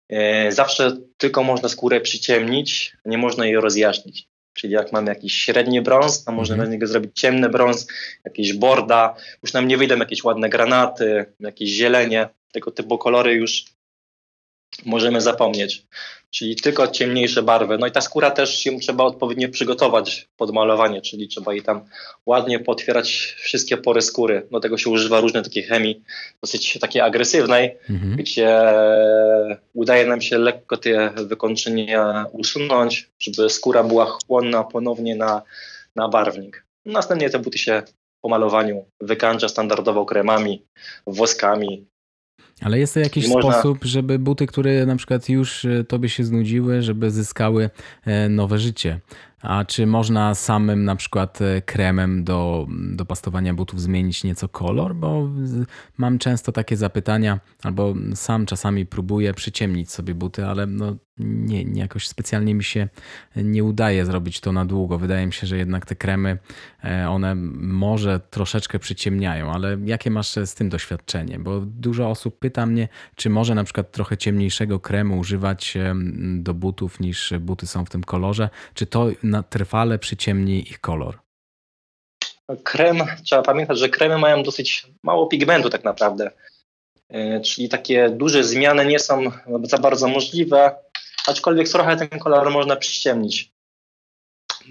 E, 0.09 0.51
zawsze 0.51 0.97
tylko 1.17 1.43
można 1.43 1.69
skórę 1.69 2.01
przyciemnić, 2.01 2.97
nie 3.05 3.17
można 3.17 3.45
jej 3.45 3.55
rozjaśnić. 3.55 4.29
Czyli 4.53 4.73
jak 4.73 4.91
mamy 4.91 5.09
jakiś 5.09 5.33
średni 5.33 5.81
brąz, 5.81 6.23
to 6.23 6.31
można 6.31 6.55
mm. 6.55 6.67
z 6.67 6.69
niego 6.69 6.87
zrobić 6.87 7.19
ciemny 7.19 7.49
brąz, 7.49 7.87
jakieś 8.25 8.53
borda, 8.53 9.15
już 9.43 9.53
nam 9.53 9.67
nie 9.67 9.77
wyjdą 9.77 9.97
jakieś 9.97 10.23
ładne 10.23 10.49
granaty, 10.49 11.25
jakieś 11.39 11.69
zielenie, 11.69 12.29
tego 12.51 12.71
typu 12.71 12.97
kolory 12.97 13.33
już 13.33 13.65
możemy 14.85 15.21
zapomnieć. 15.21 15.85
Czyli 16.31 16.55
tylko 16.55 16.87
ciemniejsze 16.87 17.43
barwy. 17.43 17.77
No 17.77 17.87
i 17.87 17.91
ta 17.91 18.01
skóra 18.01 18.31
też 18.31 18.59
się 18.59 18.79
trzeba 18.79 19.03
odpowiednio 19.03 19.49
przygotować 19.49 20.29
pod 20.37 20.53
malowanie, 20.53 21.01
czyli 21.01 21.27
trzeba 21.27 21.53
jej 21.53 21.61
tam 21.61 21.85
ładnie 22.25 22.59
potwierać 22.59 23.11
wszystkie 23.37 23.77
pory 23.77 24.01
skóry. 24.01 24.47
Do 24.51 24.59
tego 24.59 24.77
się 24.77 24.89
używa 24.89 25.19
różnej 25.19 25.43
takiej 25.43 25.63
chemii, 25.63 26.03
dosyć 26.43 26.79
takiej 26.81 27.01
agresywnej, 27.01 27.77
mhm. 27.89 28.15
gdzie 28.15 28.61
udaje 29.73 30.05
nam 30.05 30.21
się 30.21 30.37
lekko 30.37 30.77
te 30.77 31.09
wykończenia 31.09 32.25
usunąć, 32.31 33.09
żeby 33.19 33.49
skóra 33.49 33.83
była 33.83 34.05
chłonna 34.05 34.63
ponownie 34.63 35.15
na, 35.15 35.41
na 35.95 36.09
barwnik. 36.09 36.65
Następnie 36.85 37.29
te 37.29 37.39
buty 37.39 37.57
się 37.57 37.83
po 38.21 38.29
malowaniu 38.29 38.85
wykańcza 39.01 39.49
standardowo 39.49 40.05
kremami, 40.05 40.65
woskami, 41.07 41.87
ale 42.61 42.79
jest 42.79 42.93
to 42.93 42.99
jakiś 42.99 43.27
można... 43.27 43.51
sposób, 43.51 43.85
żeby 43.85 44.19
buty, 44.19 44.47
które 44.47 44.85
na 44.85 44.95
przykład 44.95 45.29
już 45.29 45.65
e, 45.65 45.83
tobie 45.83 46.09
się 46.09 46.23
znudziły, 46.23 46.81
żeby 46.81 47.11
zyskały 47.11 47.69
e, 48.05 48.29
nowe 48.29 48.59
życie. 48.59 48.99
A 49.41 49.65
czy 49.65 49.87
można 49.87 50.35
samym 50.35 50.85
na 50.85 50.95
przykład 50.95 51.41
e, 51.41 51.61
kremem 51.61 52.23
do, 52.23 52.67
do 52.69 53.05
pastowania 53.05 53.53
butów 53.53 53.81
zmienić 53.81 54.23
nieco 54.23 54.49
kolor? 54.49 54.95
Bo 54.95 55.29
mam 55.97 56.19
często 56.19 56.51
takie 56.51 56.77
zapytania, 56.77 57.39
albo 57.63 57.93
sam 58.15 58.45
czasami 58.45 58.85
próbuję 58.85 59.33
przyciemnić 59.33 59.91
sobie 59.91 60.15
buty, 60.15 60.45
ale 60.45 60.67
no 60.67 60.95
nie, 61.19 61.65
nie 61.65 61.81
jakoś 61.81 62.07
specjalnie 62.07 62.55
mi 62.55 62.63
się 62.63 62.89
nie 63.35 63.63
udaje 63.63 64.05
zrobić 64.05 64.39
to 64.39 64.51
na 64.51 64.65
długo. 64.65 64.97
Wydaje 64.97 65.25
mi 65.25 65.33
się, 65.33 65.47
że 65.47 65.57
jednak 65.57 65.85
te 65.85 65.95
kremy, 65.95 66.37
e, 66.83 67.09
one 67.09 67.35
może 67.35 68.19
troszeczkę 68.19 68.79
przyciemniają, 68.79 69.51
ale 69.51 69.77
jakie 69.85 70.11
masz 70.11 70.35
z 70.45 70.55
tym 70.55 70.69
doświadczenie? 70.69 71.39
Bo 71.39 71.59
dużo 71.59 72.09
osób 72.09 72.39
pyta 72.39 72.65
mnie, 72.65 72.87
czy 73.15 73.29
może 73.29 73.55
na 73.55 73.63
przykład 73.63 73.91
trochę 73.91 74.17
ciemniejszego 74.17 74.79
kremu 74.79 75.19
używać 75.19 75.77
do 76.37 76.53
butów 76.53 76.99
niż 76.99 77.33
buty 77.39 77.67
są 77.67 77.85
w 77.85 77.89
tym 77.89 78.03
kolorze? 78.03 78.49
Czy 78.73 78.85
to 78.85 79.07
na 79.29 79.43
trwale 79.43 79.99
przyciemni 79.99 80.69
ich 80.69 80.81
kolor? 80.81 81.19
Krem, 82.63 82.97
trzeba 83.23 83.41
pamiętać, 83.41 83.79
że 83.79 83.89
kremy 83.89 84.17
mają 84.17 84.43
dosyć 84.43 84.87
mało 85.03 85.27
pigmentu 85.27 85.69
tak 85.69 85.83
naprawdę. 85.83 86.31
E, 87.09 87.41
czyli 87.41 87.69
takie 87.69 88.09
duże 88.09 88.43
zmiany 88.43 88.85
nie 88.85 88.99
są 88.99 89.23
za 89.63 89.77
bardzo 89.77 90.07
możliwe, 90.07 90.75
aczkolwiek 91.27 91.69
trochę 91.69 91.97
ten 91.97 92.19
kolor 92.19 92.51
można 92.51 92.75
przyciemnić. 92.75 93.51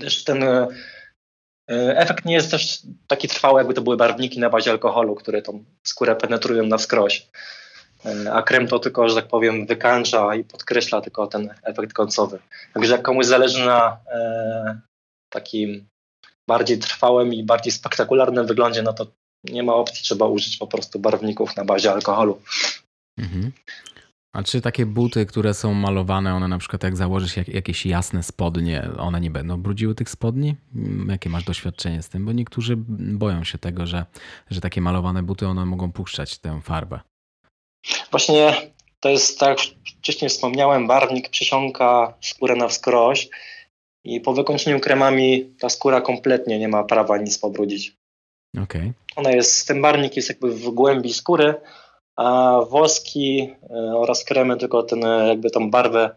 Też 0.01 0.25
ten 0.25 0.42
e, 0.42 0.68
efekt 1.71 2.25
nie 2.25 2.35
jest 2.35 2.51
też 2.51 2.83
taki 3.07 3.29
trwały, 3.29 3.61
jakby 3.61 3.75
to 3.75 3.83
były 3.83 3.97
barwniki 3.97 4.40
na 4.40 4.51
bazie 4.51 4.71
alkoholu, 4.71 5.14
które 5.14 5.42
tą 5.42 5.64
skórę 5.83 6.16
penetrują 6.16 6.66
na 6.66 6.79
wskroś. 6.79 7.29
E, 8.05 8.33
a 8.33 8.43
krem 8.43 8.69
to 8.69 8.79
tylko, 8.79 9.09
że 9.09 9.15
tak 9.15 9.29
powiem, 9.29 9.67
wykańcza 9.67 10.35
i 10.35 10.45
podkreśla 10.45 11.01
tylko 11.01 11.27
ten 11.27 11.55
efekt 11.63 11.93
końcowy. 11.93 12.39
Także 12.75 12.93
jak 12.93 13.03
komuś 13.03 13.27
zależy 13.27 13.67
na 13.67 13.99
e, 14.13 14.81
takim 15.33 15.89
bardziej 16.49 16.79
trwałym 16.79 17.35
i 17.35 17.45
bardziej 17.45 17.73
spektakularnym 17.73 18.47
wyglądzie, 18.47 18.83
no 18.83 18.93
to 18.93 19.07
nie 19.45 19.63
ma 19.63 19.75
opcji, 19.75 20.05
trzeba 20.05 20.27
użyć 20.27 20.57
po 20.57 20.67
prostu 20.67 20.99
barwników 20.99 21.57
na 21.57 21.65
bazie 21.65 21.93
alkoholu. 21.93 22.43
Mhm. 23.19 23.53
A 24.37 24.43
czy 24.43 24.61
takie 24.61 24.87
buty, 24.87 25.27
które 25.27 25.55
są 25.55 25.75
malowane, 25.75 26.35
one 26.35 26.49
na 26.49 26.59
przykład 26.59 26.83
jak 26.83 26.97
założysz 26.97 27.37
jak, 27.37 27.49
jakieś 27.49 27.87
jasne 27.87 28.23
spodnie, 28.23 28.89
one 28.99 29.21
nie 29.21 29.31
będą 29.31 29.63
brudziły 29.63 29.95
tych 29.95 30.11
spodni? 30.11 30.57
Mm, 30.75 31.09
jakie 31.11 31.31
masz 31.31 31.45
doświadczenie 31.45 32.03
z 32.03 32.09
tym? 32.09 32.27
Bo 32.27 32.33
niektórzy 32.33 32.77
boją 32.99 33.45
się 33.45 33.59
tego, 33.59 33.87
że, 33.87 34.07
że 34.51 34.61
takie 34.61 34.81
malowane 34.81 35.23
buty, 35.23 35.47
one 35.47 35.67
mogą 35.67 35.93
puszczać 35.93 36.39
tę 36.39 36.61
farbę. 36.63 37.01
Właśnie 38.11 38.53
to 39.01 39.09
jest, 39.09 39.38
tak 39.38 39.49
jak 39.49 39.59
wcześniej 39.99 40.29
wspomniałem, 40.29 40.87
barwnik 40.87 41.29
przysiąka 41.29 42.14
skórę 42.21 42.57
na 42.57 42.69
wskroś 42.69 43.29
i 44.05 44.21
po 44.21 44.33
wykończeniu 44.33 44.81
kremami 44.81 45.55
ta 45.61 45.69
skóra 45.69 46.01
kompletnie 46.01 46.59
nie 46.59 46.69
ma 46.69 46.85
prawa 46.85 47.19
nic 47.19 47.38
pobrudzić. 47.38 47.97
Okay. 48.62 48.93
Ona 49.17 49.31
jest, 49.31 49.69
ten 49.69 49.83
barwnik 49.83 50.17
jest 50.17 50.29
jakby 50.29 50.51
w 50.51 50.71
głębi 50.71 51.12
skóry, 51.12 51.55
a 52.17 52.59
woski 52.71 53.55
e, 53.71 53.75
oraz 53.97 54.25
kremy 54.25 54.57
tylko 54.57 54.83
ten, 54.83 55.01
jakby 55.29 55.51
tą 55.51 55.71
barwę 55.71 56.11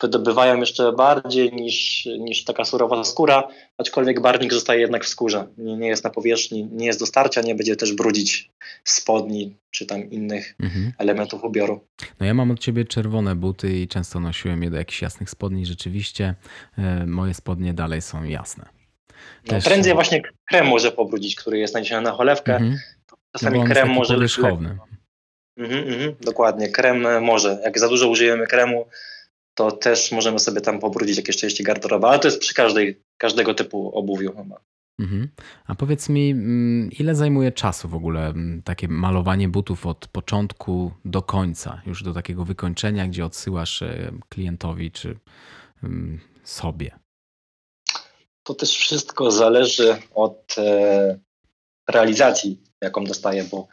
wydobywają 0.00 0.60
jeszcze 0.60 0.92
bardziej 0.92 1.52
niż, 1.52 2.06
niż 2.18 2.44
taka 2.44 2.64
surowa 2.64 3.04
skóra, 3.04 3.48
aczkolwiek 3.78 4.20
barwnik 4.20 4.52
zostaje 4.52 4.80
jednak 4.80 5.04
w 5.04 5.08
skórze. 5.08 5.46
Nie, 5.58 5.76
nie 5.76 5.88
jest 5.88 6.04
na 6.04 6.10
powierzchni, 6.10 6.68
nie 6.72 6.86
jest 6.86 6.98
do 6.98 7.06
starcia, 7.06 7.40
nie 7.40 7.54
będzie 7.54 7.76
też 7.76 7.92
brudzić 7.92 8.50
spodni 8.84 9.56
czy 9.70 9.86
tam 9.86 10.10
innych 10.10 10.54
mhm. 10.60 10.92
elementów 10.98 11.44
ubioru. 11.44 11.80
No 12.20 12.26
ja 12.26 12.34
mam 12.34 12.50
od 12.50 12.58
ciebie 12.58 12.84
czerwone 12.84 13.34
buty 13.34 13.78
i 13.78 13.88
często 13.88 14.20
nosiłem 14.20 14.62
je 14.62 14.70
do 14.70 14.76
jakichś 14.76 15.02
jasnych 15.02 15.30
spodni. 15.30 15.66
Rzeczywiście 15.66 16.34
e, 16.78 17.06
moje 17.06 17.34
spodnie 17.34 17.74
dalej 17.74 18.02
są 18.02 18.24
jasne. 18.24 18.64
No, 19.44 19.50
też... 19.50 19.64
No, 19.64 19.70
prędzej 19.70 19.94
właśnie 19.94 20.22
krem 20.48 20.66
może 20.66 20.92
pobrudzić, 20.92 21.36
który 21.36 21.58
jest 21.58 21.74
naniesiony 21.74 22.02
na 22.02 22.12
cholewkę. 22.12 22.56
Mhm. 22.56 22.78
Czasami 23.32 23.58
no 23.58 23.64
krem 23.64 23.88
może... 23.90 24.14
Powierzchowny. 24.14 24.78
Mhm, 25.56 25.88
mhm, 25.88 26.14
dokładnie, 26.20 26.68
krem 26.68 27.24
może. 27.24 27.58
Jak 27.64 27.78
za 27.78 27.88
dużo 27.88 28.08
użyjemy 28.08 28.46
kremu, 28.46 28.86
to 29.56 29.72
też 29.72 30.12
możemy 30.12 30.38
sobie 30.38 30.60
tam 30.60 30.78
pobrudzić 30.78 31.16
jakieś 31.16 31.36
części 31.36 31.64
garderoby, 31.64 32.06
ale 32.06 32.18
to 32.18 32.28
jest 32.28 32.40
przy 32.40 32.54
każdej, 32.54 33.00
każdego 33.18 33.54
typu 33.54 33.98
obuwiu 33.98 34.36
chyba. 34.36 34.60
Mhm. 35.00 35.28
A 35.66 35.74
powiedz 35.74 36.08
mi, 36.08 36.30
mm, 36.30 36.90
ile 36.98 37.14
zajmuje 37.14 37.52
czasu 37.52 37.88
w 37.88 37.94
ogóle 37.94 38.26
mm, 38.26 38.62
takie 38.62 38.88
malowanie 38.88 39.48
butów 39.48 39.86
od 39.86 40.08
początku 40.08 40.92
do 41.04 41.22
końca, 41.22 41.82
już 41.86 42.02
do 42.02 42.12
takiego 42.12 42.44
wykończenia, 42.44 43.06
gdzie 43.06 43.24
odsyłasz 43.24 43.82
e, 43.82 44.12
klientowi 44.28 44.90
czy 44.90 45.18
mm, 45.82 46.20
sobie? 46.44 46.90
To 48.42 48.54
też 48.54 48.76
wszystko 48.76 49.30
zależy 49.30 49.96
od 50.14 50.54
e, 50.58 51.18
realizacji, 51.88 52.62
jaką 52.82 53.04
dostaję, 53.04 53.44
bo 53.50 53.68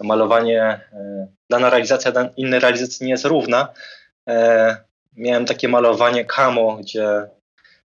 malowanie, 0.00 0.62
e, 0.62 1.28
dana 1.50 1.70
realizacja, 1.70 2.12
innej 2.36 2.60
realizacji 2.60 3.06
nie 3.06 3.12
jest 3.12 3.24
równa 3.24 3.68
miałem 5.16 5.46
takie 5.46 5.68
malowanie 5.68 6.24
camo, 6.24 6.76
gdzie 6.76 7.08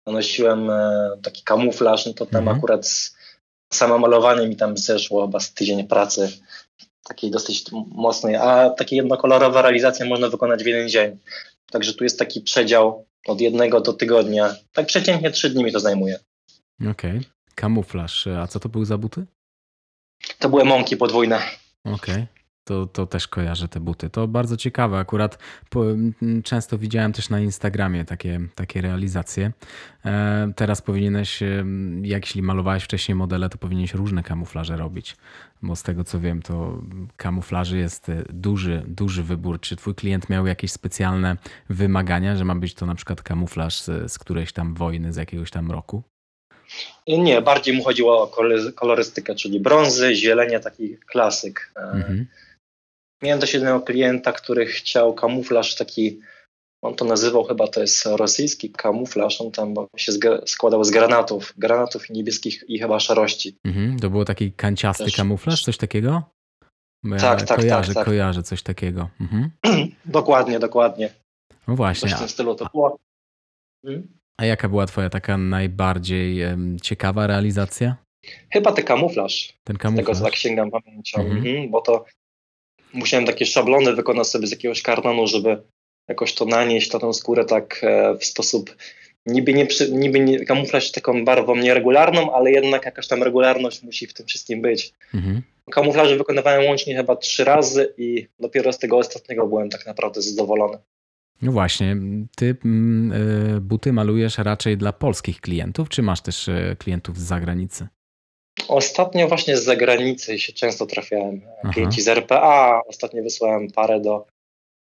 nanosiłem 0.05 0.69
e, 0.69 1.09
taki 1.23 1.43
kamuflaż, 1.43 2.05
no 2.05 2.13
to 2.13 2.25
tam 2.25 2.41
mhm. 2.41 2.57
akurat 2.57 3.11
samo 3.73 3.97
malowanie 3.97 4.47
mi 4.47 4.55
tam 4.55 4.77
zeszło 4.77 5.25
chyba 5.25 5.39
z 5.39 5.53
tydzień 5.53 5.87
pracy, 5.87 6.31
takiej 7.03 7.31
dosyć 7.31 7.65
mocnej, 7.91 8.35
a 8.35 8.69
takie 8.69 8.95
jednokolorowe 8.95 9.61
realizacje 9.61 10.05
można 10.05 10.29
wykonać 10.29 10.63
w 10.63 10.67
jeden 10.67 10.89
dzień. 10.89 11.17
Także 11.71 11.93
tu 11.93 12.03
jest 12.03 12.19
taki 12.19 12.41
przedział 12.41 13.05
od 13.27 13.41
jednego 13.41 13.81
do 13.81 13.93
tygodnia. 13.93 14.55
Tak 14.73 14.85
przeciętnie 14.85 15.31
trzy 15.31 15.49
dni 15.49 15.63
mi 15.63 15.71
to 15.71 15.79
zajmuje. 15.79 16.19
Okej. 16.81 16.91
Okay. 16.91 17.23
Kamuflaż. 17.55 18.27
A 18.27 18.47
co 18.47 18.59
to 18.59 18.69
były 18.69 18.85
za 18.85 18.97
buty? 18.97 19.25
To 20.39 20.49
były 20.49 20.65
mąki 20.65 20.97
podwójne. 20.97 21.41
Okej. 21.83 22.15
Okay 22.15 22.34
to, 22.65 22.85
to 22.85 23.05
też 23.07 23.27
kojarzę 23.27 23.67
te 23.67 23.79
buty. 23.79 24.09
To 24.09 24.27
bardzo 24.27 24.57
ciekawe. 24.57 24.97
Akurat 24.97 25.37
po, 25.69 25.83
często 26.43 26.77
widziałem 26.77 27.13
też 27.13 27.29
na 27.29 27.39
Instagramie 27.39 28.05
takie, 28.05 28.39
takie 28.55 28.81
realizacje. 28.81 29.51
E, 30.05 30.51
teraz 30.55 30.81
powinieneś, 30.81 31.39
jak 32.01 32.25
jeśli 32.25 32.41
malowałeś 32.41 32.83
wcześniej 32.83 33.15
modele, 33.15 33.49
to 33.49 33.57
powinieneś 33.57 33.93
różne 33.93 34.23
kamuflaże 34.23 34.77
robić. 34.77 35.15
Bo 35.61 35.75
z 35.75 35.83
tego 35.83 36.03
co 36.03 36.19
wiem, 36.19 36.41
to 36.41 36.81
kamuflaży 37.17 37.77
jest 37.77 38.09
e, 38.09 38.23
duży, 38.29 38.83
duży 38.87 39.23
wybór. 39.23 39.59
Czy 39.59 39.75
twój 39.75 39.95
klient 39.95 40.29
miał 40.29 40.47
jakieś 40.47 40.71
specjalne 40.71 41.37
wymagania, 41.69 42.35
że 42.35 42.45
ma 42.45 42.55
być 42.55 42.73
to 42.73 42.85
na 42.85 42.95
przykład 42.95 43.23
kamuflaż 43.23 43.81
z, 43.81 44.11
z 44.11 44.19
którejś 44.19 44.53
tam 44.53 44.73
wojny, 44.73 45.13
z 45.13 45.15
jakiegoś 45.15 45.51
tam 45.51 45.71
roku? 45.71 46.03
Nie, 47.07 47.41
bardziej 47.41 47.77
mu 47.77 47.83
chodziło 47.83 48.23
o 48.23 48.31
kolorystykę, 48.75 49.35
czyli 49.35 49.59
brązy, 49.59 50.15
zielenie, 50.15 50.59
taki 50.59 50.97
klasyk. 50.97 51.71
E, 51.77 51.81
mhm. 51.81 52.25
Miałem 53.25 53.41
też 53.41 53.53
jednego 53.53 53.81
klienta, 53.81 54.31
który 54.31 54.65
chciał 54.65 55.13
kamuflaż 55.13 55.75
taki, 55.75 56.19
on 56.83 56.95
to 56.95 57.05
nazywał 57.05 57.43
chyba, 57.43 57.67
to 57.67 57.81
jest 57.81 58.05
rosyjski 58.05 58.69
kamuflaż, 58.69 59.41
on 59.41 59.51
tam 59.51 59.73
się 59.97 60.11
składał 60.45 60.83
z 60.83 60.91
granatów, 60.91 61.53
granatów 61.57 62.09
niebieskich 62.09 62.63
i 62.67 62.79
chyba 62.79 62.99
szarości. 62.99 63.57
Mhm, 63.65 63.99
to 63.99 64.09
było 64.09 64.25
taki 64.25 64.51
kanciasty 64.51 65.05
też, 65.05 65.15
kamuflaż, 65.15 65.63
coś 65.63 65.77
takiego? 65.77 66.23
Bo 67.03 67.17
tak, 67.17 67.39
ja 67.39 67.45
tak, 67.45 67.59
kojarzę, 67.59 67.87
tak, 67.87 67.95
tak. 67.95 68.05
kojarzę 68.05 68.43
coś 68.43 68.63
takiego. 68.63 69.09
Mhm. 69.21 69.51
dokładnie, 70.05 70.59
dokładnie. 70.59 71.09
No 71.67 71.75
właśnie. 71.75 72.09
Coś 72.09 72.17
w 72.17 72.19
tym 72.19 72.29
stylu 72.29 72.55
to 72.55 72.69
było. 72.73 72.97
Hmm? 73.85 74.07
A 74.37 74.45
jaka 74.45 74.69
była 74.69 74.85
twoja 74.85 75.09
taka 75.09 75.37
najbardziej 75.37 76.39
ciekawa 76.81 77.27
realizacja? 77.27 77.95
Chyba 78.53 78.71
ten 78.71 78.85
kamuflaż. 78.85 79.53
Ten 79.63 79.77
kamuflaż. 79.77 80.03
Z 80.03 80.07
tego 80.07 80.19
co 80.19 80.25
tak 80.25 80.35
sięgam 80.35 80.71
pamięcią, 80.71 81.21
mhm. 81.21 81.37
Mhm, 81.37 81.71
bo 81.71 81.81
to 81.81 82.05
musiałem 82.95 83.25
takie 83.25 83.45
szablony 83.45 83.93
wykonać 83.93 84.27
sobie 84.27 84.47
z 84.47 84.51
jakiegoś 84.51 84.81
kartonu, 84.81 85.27
żeby 85.27 85.61
jakoś 86.07 86.33
to 86.33 86.45
nanieść 86.45 86.93
na 86.93 86.99
tą 86.99 87.13
skórę 87.13 87.45
tak 87.45 87.79
e, 87.83 88.17
w 88.17 88.25
sposób 88.25 88.75
niby, 89.25 89.53
nie, 89.53 89.67
niby 89.91 90.19
nie, 90.19 90.45
kamuflaż 90.45 90.91
taką 90.91 91.25
barwą 91.25 91.55
nieregularną, 91.55 92.33
ale 92.33 92.51
jednak 92.51 92.85
jakaś 92.85 93.07
tam 93.07 93.23
regularność 93.23 93.83
musi 93.83 94.07
w 94.07 94.13
tym 94.13 94.25
wszystkim 94.25 94.61
być. 94.61 94.93
Mhm. 95.13 95.41
Kamuflaże 95.71 96.17
wykonywałem 96.17 96.65
łącznie 96.65 96.95
chyba 96.95 97.15
trzy 97.15 97.43
razy 97.43 97.93
i 97.97 98.27
dopiero 98.39 98.73
z 98.73 98.79
tego 98.79 98.97
ostatniego 98.97 99.47
byłem 99.47 99.69
tak 99.69 99.85
naprawdę 99.85 100.21
zadowolony. 100.21 100.77
No 101.41 101.51
właśnie, 101.51 101.97
ty 102.35 102.55
mm, 102.65 103.11
e, 103.57 103.61
buty 103.61 103.93
malujesz 103.93 104.37
raczej 104.37 104.77
dla 104.77 104.93
polskich 104.93 105.41
klientów, 105.41 105.89
czy 105.89 106.01
masz 106.01 106.21
też 106.21 106.49
e, 106.49 106.75
klientów 106.79 107.19
z 107.19 107.23
zagranicy? 107.23 107.87
Ostatnio 108.67 109.27
właśnie 109.27 109.57
z 109.57 109.63
zagranicy 109.63 110.39
się 110.39 110.53
często 110.53 110.85
trafiałem. 110.85 111.41
Aha. 111.63 111.73
Klienci 111.73 112.01
z 112.01 112.07
RPA, 112.07 112.81
ostatnio 112.87 113.23
wysłałem 113.23 113.71
parę 113.71 113.99
do 113.99 114.27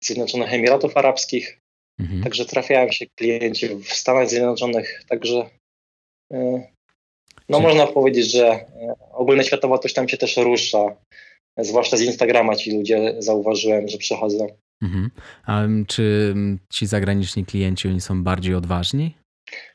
Zjednoczonych 0.04 0.52
Emiratów 0.52 0.96
Arabskich, 0.96 1.60
mhm. 2.00 2.22
także 2.22 2.44
trafiałem 2.44 2.92
się 2.92 3.06
klienci 3.18 3.68
w 3.68 3.88
Stanach 3.88 4.28
Zjednoczonych, 4.28 5.02
także 5.08 5.50
e, 6.32 6.68
no 7.48 7.60
można 7.60 7.86
powiedzieć, 7.86 8.32
że 8.32 8.46
e, 8.46 8.66
ogólnoświatowo 9.12 9.78
coś 9.78 9.92
tam 9.92 10.08
się 10.08 10.16
też 10.16 10.36
rusza, 10.36 10.96
zwłaszcza 11.58 11.96
z 11.96 12.02
Instagrama 12.02 12.56
ci 12.56 12.76
ludzie 12.76 13.14
zauważyłem, 13.18 13.88
że 13.88 13.98
przychodzą. 13.98 14.46
Mhm. 14.82 15.10
A 15.46 15.62
czy 15.86 16.34
ci 16.72 16.86
zagraniczni 16.86 17.46
klienci, 17.46 17.88
oni 17.88 18.00
są 18.00 18.24
bardziej 18.24 18.54
odważni? 18.54 19.14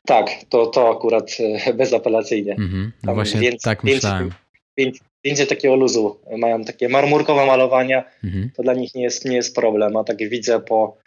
Tak, 0.05 0.29
to, 0.49 0.65
to 0.67 0.89
akurat 0.97 1.31
e, 1.67 1.73
bezapelacyjnie. 1.73 2.51
Mhm. 2.51 2.91
No 3.03 3.13
właśnie 3.15 3.39
więcej- 3.41 3.59
tak 3.63 3.83
myślałem. 3.83 4.31
Więcej, 4.77 5.01
więcej 5.25 5.47
takiego 5.47 5.75
luzu. 5.75 6.19
Mają 6.37 6.63
takie 6.63 6.89
marmurkowe 6.89 7.45
malowania, 7.45 8.03
Mhm. 8.23 8.51
to 8.55 8.63
dla 8.63 8.73
nich 8.73 8.95
nie 8.95 9.03
jest, 9.03 9.25
nie 9.25 9.35
jest 9.35 9.55
problem. 9.55 9.95
A 9.97 10.03
tak 10.03 10.17
widzę 10.17 10.59
po, 10.59 10.97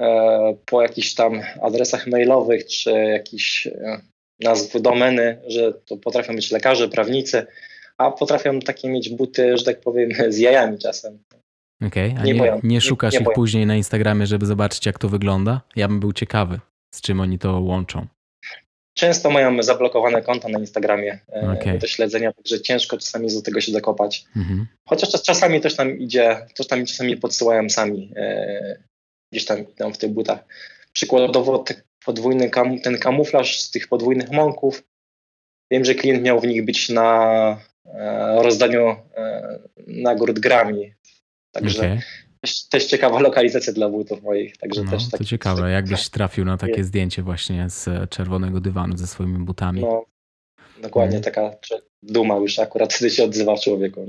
e, 0.00 0.56
po 0.66 0.82
jakichś 0.82 1.14
tam 1.14 1.40
adresach 1.62 2.06
mailowych 2.06 2.66
czy 2.66 2.90
jakichś 2.90 3.66
e, 3.66 4.00
nazw 4.40 4.80
domeny, 4.82 5.38
że 5.46 5.72
to 5.72 5.96
potrafią 5.96 6.34
być 6.34 6.50
lekarze, 6.50 6.88
prawnicy, 6.88 7.46
a 7.98 8.10
potrafią 8.10 8.60
takie 8.60 8.88
mieć 8.88 9.10
buty, 9.10 9.58
że 9.58 9.64
tak 9.64 9.80
powiem, 9.80 10.10
z 10.34 10.38
jajami 10.38 10.78
czasem. 10.78 11.18
Okej, 11.86 12.14
a 12.18 12.22
Nie 12.24 12.32
nie, 12.34 12.60
nie 12.62 12.80
szukasz 12.80 13.14
nie 13.14 13.20
ich 13.20 13.26
później 13.34 13.66
na 13.66 13.76
Instagramie, 13.76 14.26
żeby 14.26 14.46
zobaczyć 14.46 14.86
jak 14.86 14.98
to 14.98 15.08
wygląda? 15.08 15.60
Ja 15.76 15.88
bym 15.88 16.00
był 16.00 16.12
ciekawy, 16.12 16.60
z 16.94 17.00
czym 17.00 17.20
oni 17.20 17.38
to 17.38 17.60
łączą. 17.60 18.06
Często 18.94 19.30
mają 19.30 19.62
zablokowane 19.62 20.22
konta 20.22 20.48
na 20.48 20.58
Instagramie 20.58 21.18
e, 21.32 21.56
Okej. 21.60 21.78
do 21.78 21.86
śledzenia, 21.86 22.32
także 22.32 22.60
ciężko 22.60 22.98
czasami 22.98 23.34
do 23.34 23.42
tego 23.42 23.60
się 23.60 23.72
dokopać. 23.72 24.24
Mhm. 24.36 24.66
Chociaż 24.88 25.10
czas- 25.10 25.22
czasami 25.22 25.60
też 25.60 25.76
tam 25.76 25.98
idzie, 25.98 26.46
też 26.54 26.66
tam 26.66 26.86
czasami 26.86 27.16
podsyłają 27.16 27.70
sami, 27.70 28.12
e, 28.16 28.78
gdzieś 29.32 29.44
tam 29.44 29.92
w 29.94 29.98
tych 29.98 30.10
butach. 30.10 30.44
Przykładowo 30.92 31.58
te 31.58 31.74
podwójny 32.04 32.50
kam, 32.50 32.80
ten 32.80 32.98
kamuflaż 32.98 33.60
z 33.60 33.70
tych 33.70 33.88
podwójnych 33.88 34.30
mąków. 34.30 34.82
Wiem, 35.70 35.84
że 35.84 35.94
klient 35.94 36.22
miał 36.22 36.40
w 36.40 36.46
nich 36.46 36.64
być 36.64 36.88
na 36.88 37.60
e, 37.86 38.42
rozdaniu 38.42 38.96
nagród 39.86 40.38
Grammy. 40.38 40.94
Także 41.52 41.78
Okej, 41.78 41.98
też, 42.44 42.68
też 42.68 42.86
ciekawa 42.86 43.20
lokalizacja 43.20 43.72
dla 43.72 43.88
butów 43.88 44.22
moich. 44.22 44.56
Także 44.56 44.82
no, 44.82 44.90
też 44.90 45.10
to 45.10 45.18
tak, 45.18 45.26
ciekawe, 45.26 45.70
jakbyś 45.70 46.08
trafił 46.08 46.44
na 46.44 46.56
takie 46.56 46.84
zdjęcie 46.84 47.22
właśnie 47.22 47.70
z 47.70 48.10
czerwonego 48.10 48.60
dywanu 48.60 48.96
ze 48.96 49.06
swoimi 49.06 49.38
butami. 49.38 49.80
No, 49.80 50.04
dokładnie 50.82 51.16
Mhm. 51.16 51.34
taka 51.34 51.56
duma 52.02 52.36
już 52.36 52.58
akurat 52.58 52.92
wtedy 52.92 53.10
się 53.14 53.24
odzywa 53.24 53.56
w 53.56 53.60
człowieku. 53.60 54.06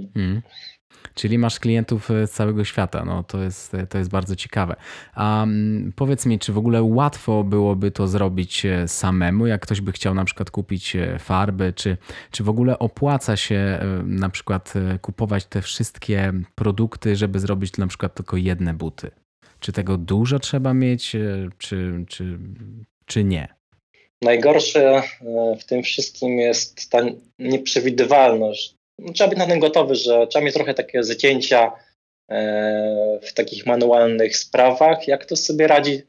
Czyli 1.14 1.38
masz 1.38 1.60
klientów 1.60 2.12
e, 2.12 2.28
z 2.28 2.32
całego 2.32 2.64
świata, 2.64 3.06
no 3.06 3.24
to 3.24 3.42
jest, 3.42 3.76
to 3.90 3.98
jest 3.98 4.10
bardzo 4.10 4.36
ciekawe. 4.36 4.76
A 5.14 5.44
mm, 5.44 5.94
powiedz 5.96 6.26
mi, 6.26 6.40
czy 6.40 6.54
w 6.54 6.58
ogóle 6.58 6.84
łatwo 6.84 7.44
byłoby 7.44 7.92
to 7.92 8.08
zrobić 8.08 8.66
e, 8.66 8.88
samemu, 8.88 9.48
jak 9.48 9.62
ktoś 9.62 9.82
by 9.82 9.92
chciał 9.92 10.14
na 10.14 10.26
przykład 10.26 10.52
kupić 10.52 10.96
e, 10.96 11.20
farby, 11.20 11.74
czy, 11.76 11.98
czy 12.32 12.44
w 12.44 12.50
ogóle 12.50 12.80
opłaca 12.80 13.38
się 13.38 13.56
e, 13.56 14.04
na 14.06 14.30
przykład 14.30 14.74
e, 14.76 15.00
kupować 15.00 15.46
te 15.46 15.62
wszystkie 15.62 16.34
produkty, 16.56 17.16
żeby 17.16 17.40
zrobić 17.40 17.78
na 17.78 17.88
przykład 17.88 18.16
tylko 18.16 18.38
jedne 18.38 18.74
buty? 18.74 19.12
Czy 19.60 19.72
tego 19.72 19.98
dużo 19.98 20.40
trzeba 20.40 20.74
mieć, 20.74 21.16
e, 21.16 21.50
czy, 21.58 22.06
czy, 22.08 22.40
czy 23.06 23.24
nie? 23.24 23.56
Najgorsze 24.22 24.96
e, 24.96 25.04
w 25.60 25.66
tym 25.66 25.84
wszystkim 25.84 26.40
jest 26.40 26.90
ta 26.90 27.00
nieprzewidywalność. 27.40 28.76
Trzeba 29.14 29.30
być 29.30 29.40
na 29.40 29.48
tym 29.48 29.60
gotowy, 29.60 29.96
że 29.96 30.28
trzeba 30.28 30.46
mieć 30.46 30.54
trochę 30.54 30.74
takie 30.74 31.04
zacięcia 31.04 31.72
e, 32.32 33.20
w 33.22 33.34
takich 33.34 33.66
manualnych 33.66 34.38
sprawach. 34.38 35.08
Jak 35.08 35.26
to 35.26 35.36
sobie 35.36 35.68
radzi, 35.68 36.02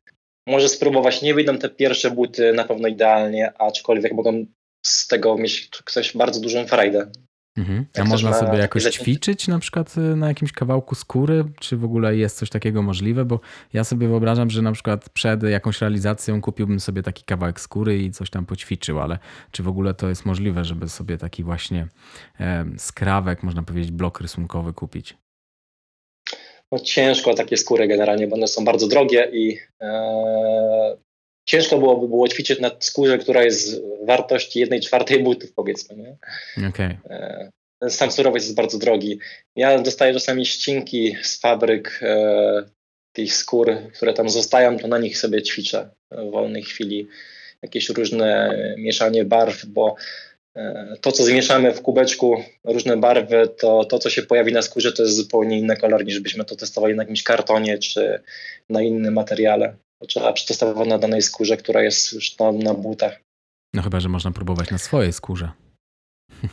może 0.46 0.68
spróbować. 0.68 1.22
Nie 1.22 1.34
wyjdą 1.34 1.58
te 1.58 1.68
pierwsze 1.68 2.10
buty 2.10 2.52
na 2.52 2.64
pewno 2.64 2.88
idealnie, 2.88 3.52
aczkolwiek 3.58 4.12
mogą 4.12 4.46
z 4.86 5.06
tego 5.06 5.36
mieć 5.36 5.68
ktoś 5.84 6.16
bardzo 6.16 6.40
dużą 6.40 6.66
frajdę. 6.66 7.10
Mhm. 7.56 7.86
A 7.98 8.04
można 8.04 8.32
sobie 8.32 8.58
jakoś 8.58 8.84
ćwiczyć 8.84 9.48
na 9.48 9.58
przykład 9.58 9.94
y, 9.96 10.00
na 10.00 10.28
jakimś 10.28 10.52
kawałku 10.52 10.94
skóry? 10.94 11.44
Czy 11.60 11.76
w 11.76 11.84
ogóle 11.84 12.16
jest 12.16 12.38
coś 12.38 12.50
takiego 12.50 12.82
możliwe? 12.82 13.24
Bo 13.24 13.40
ja 13.72 13.84
sobie 13.84 14.08
wyobrażam, 14.08 14.50
że 14.50 14.62
na 14.62 14.72
przykład 14.72 15.08
przed 15.08 15.42
jakąś 15.42 15.80
realizacją 15.80 16.40
kupiłbym 16.40 16.80
sobie 16.80 17.02
taki 17.02 17.24
kawałek 17.24 17.60
skóry 17.60 17.98
i 17.98 18.10
coś 18.10 18.30
tam 18.30 18.46
poćwiczył, 18.46 19.00
ale 19.00 19.18
czy 19.50 19.62
w 19.62 19.68
ogóle 19.68 19.94
to 19.94 20.08
jest 20.08 20.26
możliwe, 20.26 20.64
żeby 20.64 20.88
sobie 20.88 21.18
taki 21.18 21.44
właśnie 21.44 21.88
e, 22.40 22.64
skrawek, 22.78 23.42
można 23.42 23.62
powiedzieć 23.62 23.90
blok 23.90 24.20
rysunkowy 24.20 24.72
kupić? 24.72 25.16
No, 26.72 26.78
ciężko 26.78 27.34
takie 27.34 27.56
skóry 27.56 27.88
generalnie, 27.88 28.26
bo 28.26 28.36
one 28.36 28.48
są 28.48 28.64
bardzo 28.64 28.88
drogie 28.88 29.28
i 29.32 29.58
e, 29.80 30.96
ciężko 31.46 31.78
byłoby 31.78 32.08
było 32.08 32.28
ćwiczyć 32.28 32.60
na 32.60 32.70
skórze, 32.80 33.18
która 33.18 33.44
jest 33.44 33.82
wartości 34.06 34.60
jednej 34.60 34.80
czwartej 34.80 35.22
butów 35.22 35.52
powiedzmy. 35.52 35.96
Nie? 35.96 36.16
Ten 37.80 37.90
sam 37.90 38.12
surowiec 38.12 38.42
jest 38.42 38.54
bardzo 38.54 38.78
drogi. 38.78 39.18
Ja 39.56 39.78
dostaję 39.78 40.14
czasami 40.14 40.46
ścinki 40.46 41.16
z 41.22 41.40
fabryk 41.40 42.00
e, 42.02 42.62
tych 43.12 43.34
skór, 43.34 43.76
które 43.94 44.12
tam 44.12 44.30
zostają, 44.30 44.78
to 44.78 44.88
na 44.88 44.98
nich 44.98 45.18
sobie 45.18 45.42
ćwiczę 45.42 45.90
w 46.10 46.30
wolnej 46.30 46.62
chwili. 46.62 47.08
Jakieś 47.62 47.88
różne 47.88 48.58
mieszanie 48.78 49.24
barw, 49.24 49.66
bo 49.66 49.94
e, 50.56 50.96
to, 51.00 51.12
co 51.12 51.24
zmieszamy 51.24 51.72
w 51.72 51.82
kubeczku, 51.82 52.42
różne 52.64 52.96
barwy, 52.96 53.48
to 53.58 53.84
to, 53.84 53.98
co 53.98 54.10
się 54.10 54.22
pojawi 54.22 54.52
na 54.52 54.62
skórze, 54.62 54.92
to 54.92 55.02
jest 55.02 55.16
zupełnie 55.16 55.58
inny 55.58 55.76
kolor, 55.76 56.04
niż 56.04 56.20
byśmy 56.20 56.44
to 56.44 56.56
testowali 56.56 56.94
na 56.94 57.02
jakimś 57.02 57.22
kartonie 57.22 57.78
czy 57.78 58.20
na 58.70 58.82
innym 58.82 59.14
materiale. 59.14 59.76
To 60.00 60.06
trzeba 60.06 60.32
przetestować 60.32 60.88
na 60.88 60.98
danej 60.98 61.22
skórze, 61.22 61.56
która 61.56 61.82
jest 61.82 62.12
już 62.12 62.38
na, 62.38 62.52
na 62.52 62.74
butach. 62.74 63.20
No 63.74 63.82
chyba, 63.82 64.00
że 64.00 64.08
można 64.08 64.30
próbować 64.30 64.70
na 64.70 64.78
swojej 64.78 65.12
skórze. 65.12 65.50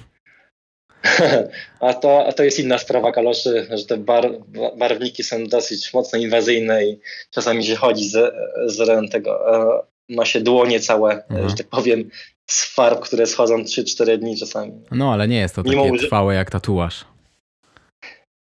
A 1.79 1.93
to, 1.93 2.27
a 2.27 2.34
to 2.34 2.43
jest 2.43 2.60
inna 2.60 2.77
sprawa 2.77 3.12
kaloszy, 3.12 3.67
że 3.71 3.86
te 3.86 3.97
bar, 3.97 4.29
barwniki 4.77 5.23
są 5.23 5.43
dosyć 5.47 5.93
mocno 5.93 6.19
inwazyjne 6.19 6.86
i 6.86 6.99
czasami 7.32 7.65
się 7.65 7.75
chodzi 7.75 8.10
z, 8.10 8.34
z 8.67 9.12
tego, 9.12 9.56
e, 9.56 9.84
ma 10.10 10.25
się 10.25 10.41
dłonie 10.41 10.79
całe, 10.79 11.23
Mhm. 11.23 11.49
że 11.49 11.56
tak 11.56 11.67
powiem, 11.67 12.10
z 12.49 12.75
farb, 12.75 12.99
które 12.99 13.25
schodzą 13.25 13.63
3-4 13.63 14.17
dni 14.17 14.38
czasami. 14.38 14.71
No 14.91 15.13
ale 15.13 15.27
nie 15.27 15.38
jest 15.39 15.56
to 15.56 15.63
takie 15.63 15.97
trwałe 15.97 16.36
jak 16.36 16.51
tatuaż. 16.51 17.06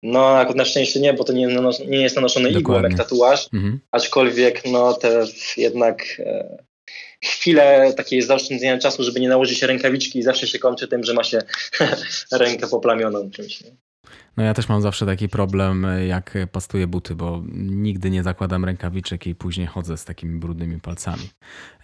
No, 0.04 0.28
akurat 0.38 0.58
na 0.58 0.66
szczęście 0.66 1.00
nie, 1.00 1.14
bo 1.14 1.24
to 1.24 1.34
nie, 1.34 1.48
nanos- 1.48 1.88
nie 1.88 2.02
jest 2.02 2.16
nanoszone 2.16 2.50
igłą 2.50 2.82
jak 2.82 2.94
tatuaż, 2.98 3.50
Mhm. 3.54 3.80
aczkolwiek 3.92 4.62
no 4.72 4.94
te 4.94 5.26
jednak 5.58 6.04
e, 6.20 6.58
chwile 7.24 7.94
takiej 7.98 8.22
zaoszczędzenia 8.22 8.78
czasu, 8.78 9.04
żeby 9.04 9.20
nie 9.20 9.30
nałożyć 9.30 9.62
rękawiczki 9.64 10.20
i 10.20 10.24
zawsze 10.24 10.48
się 10.48 10.60
kończy 10.60 10.88
tym, 10.88 11.04
że 11.04 11.14
ma 11.14 11.24
się 11.24 11.40
rękę 12.32 12.68
poplamioną 12.68 13.32
czymś. 13.32 13.64
Nie? 13.64 13.72
No 14.38 14.44
ja 14.44 14.54
też 14.54 14.70
mam 14.70 14.82
zawsze 14.82 15.06
taki 15.06 15.30
problem, 15.30 15.88
jak 16.08 16.38
pastuję 16.52 16.88
buty, 16.88 17.16
bo 17.16 17.44
nigdy 17.58 18.10
nie 18.10 18.24
zakładam 18.24 18.66
rękawiczek 18.66 19.28
i 19.28 19.36
później 19.36 19.68
chodzę 19.68 19.98
z 19.98 20.06
takimi 20.06 20.40
brudnymi 20.40 20.80
palcami. 20.82 21.30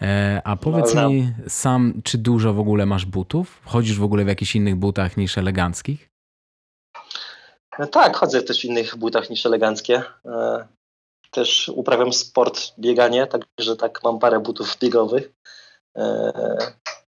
E, 0.02 0.40
a 0.44 0.56
powiedz 0.56 0.90
znam. 0.90 1.12
mi 1.12 1.32
sam, 1.48 2.00
czy 2.04 2.18
dużo 2.18 2.54
w 2.54 2.60
ogóle 2.60 2.86
masz 2.86 3.06
butów? 3.06 3.60
Chodzisz 3.64 3.98
w 3.98 4.02
ogóle 4.02 4.24
w 4.24 4.28
jakichś 4.28 4.56
innych 4.56 4.76
butach 4.76 5.16
niż 5.16 5.38
eleganckich? 5.38 6.08
No 7.78 7.86
tak, 7.86 8.16
chodzę 8.16 8.42
też 8.42 8.60
w 8.60 8.64
innych 8.64 8.96
butach 8.96 9.30
niż 9.30 9.46
eleganckie. 9.46 10.02
E, 10.24 10.66
Też 11.30 11.68
uprawiam 11.68 12.12
sport, 12.12 12.72
bieganie, 12.78 13.26
także 13.26 13.76
tak 13.76 14.02
mam 14.04 14.18
parę 14.18 14.40
butów 14.40 14.78
biegowych. 14.78 15.32
E, 15.96 16.32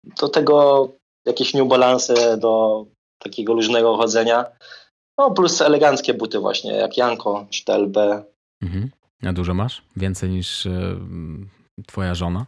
Do 0.04 0.30
tego 0.30 0.88
jakieś 1.28 1.54
New 1.54 1.68
Balance 1.68 2.38
do 2.38 2.86
takiego 3.24 3.54
luźnego 3.54 3.98
chodzenia. 3.98 4.46
No 5.20 5.32
plus 5.32 5.62
eleganckie 5.62 6.14
buty 6.14 6.40
właśnie, 6.40 6.72
jak 6.74 6.98
Janko 6.98 7.48
czy 7.50 7.66
TLB. 7.66 7.98
Mhm. 8.64 8.92
A 9.24 9.34
dużo 9.34 9.54
masz? 9.54 9.82
Więcej 9.96 10.30
niż 10.30 10.66
e, 10.66 10.72
twoja 11.88 12.16
żona? 12.16 12.46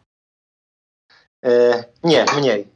Nie, 2.03 2.25
mniej. 2.37 2.67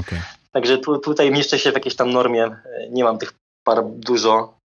Okej. 0.00 0.18
Także 0.52 0.78
tu, 0.78 0.98
tutaj 0.98 1.30
mieszczę 1.30 1.58
się 1.58 1.70
w 1.70 1.74
jakiejś 1.74 1.96
tam 1.96 2.10
normie. 2.10 2.56
Nie 2.90 3.04
mam 3.04 3.18
tych 3.18 3.32
par 3.66 3.84
dużo. 3.86 4.58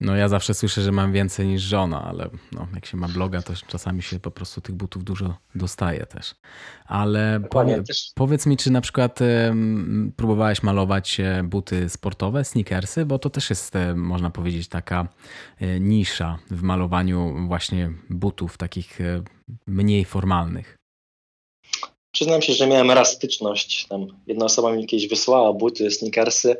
No 0.00 0.16
ja 0.16 0.28
zawsze 0.28 0.54
słyszę, 0.54 0.82
że 0.82 0.92
mam 0.92 1.12
więcej 1.12 1.46
niż 1.46 1.62
żona, 1.62 2.04
ale 2.04 2.30
no, 2.52 2.66
jak 2.74 2.86
się 2.86 2.96
ma 2.96 3.08
bloga, 3.08 3.42
to 3.42 3.52
czasami 3.66 4.02
się 4.02 4.20
po 4.20 4.30
prostu 4.30 4.60
tych 4.60 4.74
butów 4.74 5.04
dużo 5.04 5.36
dostaje 5.54 6.06
też. 6.06 6.34
Ale 6.86 7.40
powie, 7.50 7.82
powiedz 8.14 8.46
mi, 8.46 8.56
czy 8.56 8.70
na 8.70 8.80
przykład 8.80 9.18
próbowałeś 10.16 10.62
malować 10.62 11.20
e, 11.20 11.42
buty 11.44 11.88
sportowe, 11.88 12.44
sneakersy, 12.44 13.06
bo 13.06 13.18
to 13.18 13.30
też 13.30 13.50
jest, 13.50 13.76
e, 13.76 13.94
można 13.94 14.30
powiedzieć, 14.30 14.68
taka 14.68 15.08
e, 15.60 15.80
nisza 15.80 16.38
w 16.50 16.62
malowaniu 16.62 17.46
właśnie 17.46 17.92
butów 18.10 18.56
takich 18.56 18.98
mniej 19.66 20.04
formalnych. 20.04 20.76
Przyznam 22.12 22.42
się, 22.42 22.52
że 22.52 22.66
miałem 22.66 22.90
raz 22.90 23.12
styczność. 23.12 23.86
Tam 23.86 24.06
jedna 24.26 24.44
osoba 24.44 24.72
mi 24.72 24.86
kiedyś 24.86 25.08
wysłała 25.08 25.52
buty, 25.52 25.90
sneakersy, 25.90 26.56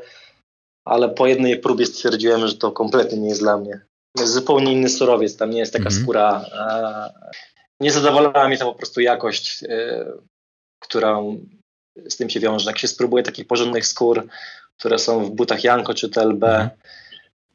ale 0.84 1.08
po 1.08 1.26
jednej 1.26 1.58
próbie 1.58 1.86
stwierdziłem, 1.86 2.46
że 2.46 2.56
to 2.56 2.72
kompletnie 2.72 3.18
nie 3.18 3.28
jest 3.28 3.40
dla 3.40 3.58
mnie. 3.58 3.80
Jest 4.18 4.32
zupełnie 4.32 4.72
inny 4.72 4.88
surowiec, 4.88 5.36
tam 5.36 5.50
nie 5.50 5.58
jest 5.58 5.72
taka 5.72 5.84
Mhm. 5.86 6.02
skóra. 6.02 6.44
Nie 7.80 7.92
zadowalała 7.92 8.48
mnie 8.48 8.58
to 8.58 8.64
po 8.72 8.74
prostu 8.78 9.00
jakość, 9.00 9.64
e, 9.68 10.04
która 10.78 11.18
z 12.08 12.16
tym 12.16 12.30
się 12.30 12.40
wiąże. 12.40 12.70
Jak 12.70 12.78
się 12.78 12.88
spróbuje 12.88 13.22
takich 13.22 13.46
porządnych 13.46 13.86
skór, 13.86 14.26
które 14.78 14.98
są 14.98 15.24
w 15.24 15.30
butach 15.30 15.64
Janko 15.64 15.94
czy 15.94 16.08
TLB, 16.08 16.44
Mhm. 16.44 16.70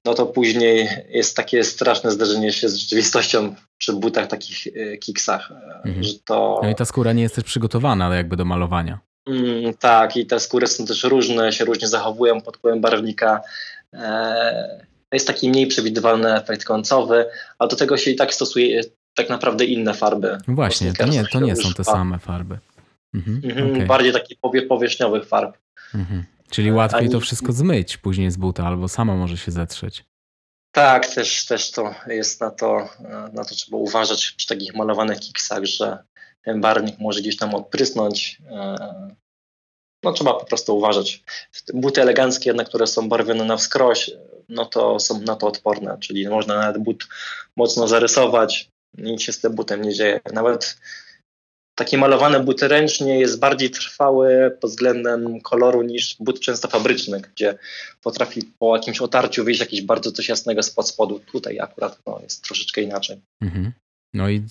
no 0.05 0.13
to 0.13 0.25
później 0.25 0.89
jest 1.09 1.35
takie 1.35 1.63
straszne 1.63 2.11
zderzenie 2.11 2.51
się 2.53 2.69
z 2.69 2.75
rzeczywistością 2.75 3.55
przy 3.77 3.93
butach 3.93 4.27
takich 4.27 4.67
e, 4.67 4.97
kiksach, 4.97 5.51
mhm. 5.85 6.03
że 6.03 6.13
to... 6.25 6.59
No 6.63 6.69
i 6.69 6.75
ta 6.75 6.85
skóra 6.85 7.13
nie 7.13 7.23
jest 7.23 7.35
też 7.35 7.43
przygotowana 7.43 8.15
jakby 8.15 8.35
do 8.37 8.45
malowania. 8.45 8.99
Mm, 9.25 9.73
tak, 9.73 10.17
i 10.17 10.25
te 10.25 10.39
skóry 10.39 10.67
są 10.67 10.85
też 10.85 11.03
różne, 11.03 11.53
się 11.53 11.65
różnie 11.65 11.87
zachowują 11.87 12.41
pod 12.41 12.57
wpływem 12.57 12.81
barwnika. 12.81 13.41
E, 13.93 14.85
jest 15.11 15.27
taki 15.27 15.49
mniej 15.49 15.67
przewidywalny 15.67 16.35
efekt 16.35 16.63
końcowy, 16.63 17.25
a 17.59 17.67
do 17.67 17.75
tego 17.75 17.97
się 17.97 18.11
i 18.11 18.15
tak 18.15 18.33
stosuje 18.33 18.81
tak 19.13 19.29
naprawdę 19.29 19.65
inne 19.65 19.93
farby. 19.93 20.37
Właśnie, 20.47 20.93
to 20.93 21.05
nie, 21.05 21.25
to 21.25 21.39
nie 21.39 21.55
są 21.55 21.73
te 21.73 21.83
same 21.83 22.19
farby. 22.19 22.59
Mhm, 23.13 23.41
mhm, 23.43 23.71
okay. 23.71 23.85
Bardziej 23.85 24.13
takich 24.13 24.39
powie, 24.39 24.61
powierzchniowych 24.61 25.27
farb. 25.27 25.57
Mhm. 25.95 26.23
Czyli 26.49 26.71
łatwiej 26.71 27.09
to 27.09 27.19
wszystko 27.19 27.51
zmyć 27.51 27.97
później 27.97 28.31
z 28.31 28.37
buta, 28.37 28.63
albo 28.63 28.87
sama 28.87 29.15
może 29.15 29.37
się 29.37 29.51
zetrzeć. 29.51 30.05
Tak, 30.71 31.07
też, 31.07 31.45
też 31.45 31.71
to 31.71 31.95
jest 32.07 32.41
na 32.41 32.51
to, 32.51 32.89
na 33.33 33.45
to 33.45 33.55
trzeba 33.55 33.77
uważać 33.77 34.31
przy 34.37 34.47
takich 34.47 34.75
malowanych 34.75 35.19
kiksach, 35.19 35.65
że 35.65 35.97
ten 36.45 36.61
barwnik 36.61 36.99
może 36.99 37.21
gdzieś 37.21 37.37
tam 37.37 37.55
odprysnąć. 37.55 38.41
E, 38.51 39.15
no 40.03 40.13
trzeba 40.13 40.33
po 40.33 40.45
prostu 40.45 40.77
uważać. 40.77 41.23
Buty 41.73 42.01
eleganckie, 42.01 42.53
na 42.53 42.63
które 42.63 42.87
są 42.87 43.09
barwione 43.09 43.45
na 43.45 43.57
wskroś, 43.57 44.11
no 44.49 44.65
to 44.65 44.99
są 44.99 45.21
na 45.21 45.35
to 45.35 45.47
odporne, 45.47 45.97
czyli 45.99 46.27
można 46.27 46.57
nawet 46.57 46.77
but 46.77 47.07
mocno 47.57 47.87
zarysować, 47.87 48.69
nic 48.97 49.21
się 49.21 49.31
z 49.31 49.39
tym 49.39 49.55
butem 49.55 49.81
nie 49.81 49.93
dzieje. 49.93 50.19
Nawet 50.33 50.77
takie 51.75 51.97
malowane 51.97 52.39
buty 52.39 52.67
ręcznie 52.67 53.19
jest 53.19 53.39
bardziej 53.39 53.69
trwały 53.69 54.57
pod 54.61 54.71
względem 54.71 55.41
koloru 55.41 55.81
niż 55.81 56.15
but 56.19 56.39
często 56.39 56.67
fabryczny, 56.67 57.21
gdzie 57.21 57.57
potrafi 58.03 58.43
po 58.59 58.75
jakimś 58.75 59.01
otarciu 59.01 59.43
wyjść 59.43 59.59
jakieś 59.59 59.81
bardzo 59.81 60.11
coś 60.11 60.29
jasnego 60.29 60.63
spod 60.63 60.89
spodu. 60.89 61.19
Tutaj 61.19 61.59
akurat 61.59 61.99
no, 62.05 62.19
jest 62.23 62.43
troszeczkę 62.43 62.81
inaczej. 62.81 63.21
Mhm. 63.41 63.71
No 64.15 64.29
i 64.29 64.43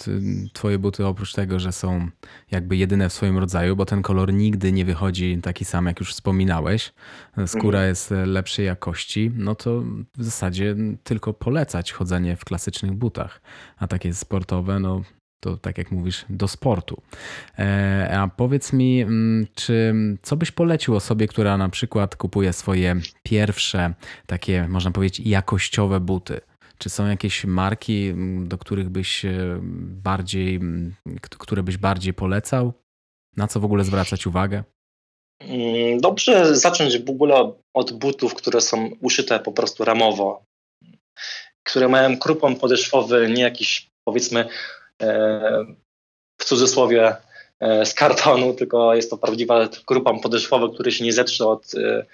twoje 0.53 0.79
buty 0.79 1.07
oprócz 1.07 1.33
tego, 1.33 1.61
że 1.61 1.73
są 1.73 2.09
jakby 2.51 2.77
jedyne 2.77 3.09
w 3.09 3.13
swoim 3.13 3.39
rodzaju, 3.39 3.77
bo 3.77 3.85
ten 3.85 4.03
kolor 4.03 4.33
nigdy 4.33 4.73
nie 4.73 4.85
wychodzi 4.85 5.39
taki 5.43 5.65
sam, 5.65 5.87
jak 5.87 6.01
już 6.01 6.13
wspominałeś, 6.13 6.93
skóra 7.47 7.79
mhm. 7.79 7.89
jest 7.89 8.11
lepszej 8.27 8.67
jakości, 8.67 9.31
no 9.37 9.55
to 9.55 9.81
w 10.19 10.25
zasadzie 10.25 10.77
tylko 11.05 11.33
polecać 11.33 11.93
chodzenie 11.93 12.37
w 12.37 12.45
klasycznych 12.45 12.93
butach, 12.93 13.41
a 13.77 13.87
takie 13.87 14.15
sportowe, 14.15 14.81
no 14.81 15.03
to 15.41 15.57
tak 15.57 15.79
jak 15.79 15.93
mówisz, 15.93 16.25
do 16.31 16.49
sportu. 16.49 17.03
E, 17.59 18.19
a 18.19 18.29
powiedz 18.29 18.73
mi, 18.73 19.01
mm, 19.01 19.47
czy 19.55 19.95
co 20.23 20.37
byś 20.37 20.51
polecił 20.51 20.97
osobie, 20.97 21.27
która 21.27 21.57
na 21.57 21.69
przykład 21.69 22.17
kupuje 22.17 22.53
swoje 22.53 22.97
pierwsze 23.23 23.95
takie, 24.27 24.69
można 24.69 24.91
powiedzieć, 24.91 25.27
jakościowe 25.27 26.01
buty? 26.01 26.41
Czy 26.79 26.91
są 26.91 27.07
jakieś 27.07 27.45
marki, 27.45 28.09
mm, 28.09 28.49
do 28.49 28.59
których 28.59 28.89
byś 28.89 29.25
e, 29.25 29.59
bardziej, 30.03 30.57
mm, 30.57 30.95
które 31.21 31.63
byś 31.63 31.77
bardziej 31.77 32.15
polecał? 32.15 32.73
Na 33.37 33.49
co 33.49 33.61
w 33.61 33.65
ogóle 33.65 33.85
zwracać 33.85 34.27
uwagę? 34.27 34.65
Dobrze 36.01 36.57
zacząć 36.57 36.99
w 36.99 37.11
ogóle 37.11 37.53
od 37.75 37.93
butów, 37.93 38.35
które 38.35 38.61
są 38.61 38.91
uszyte 39.01 39.41
po 39.41 39.53
prostu 39.53 39.85
ramowo, 39.85 40.45
które 41.67 41.89
mają 41.89 42.19
krupon 42.19 42.57
podeszwowy, 42.57 43.31
nie 43.31 43.43
jakiś 43.43 43.91
powiedzmy 44.05 44.49
E, 45.03 45.65
w 46.41 46.45
cudzysłowie 46.45 47.17
z 47.61 47.95
kartonu, 47.95 48.55
tylko 48.55 48.95
jest 48.95 49.11
to 49.11 49.19
prawdziwa 49.19 49.69
grupa 49.87 50.15
podeszwowa, 50.15 50.75
który 50.75 50.93
się 50.93 51.05
nie 51.05 51.13
zetrze 51.13 51.47
od 51.47 51.75
e, 51.75 52.05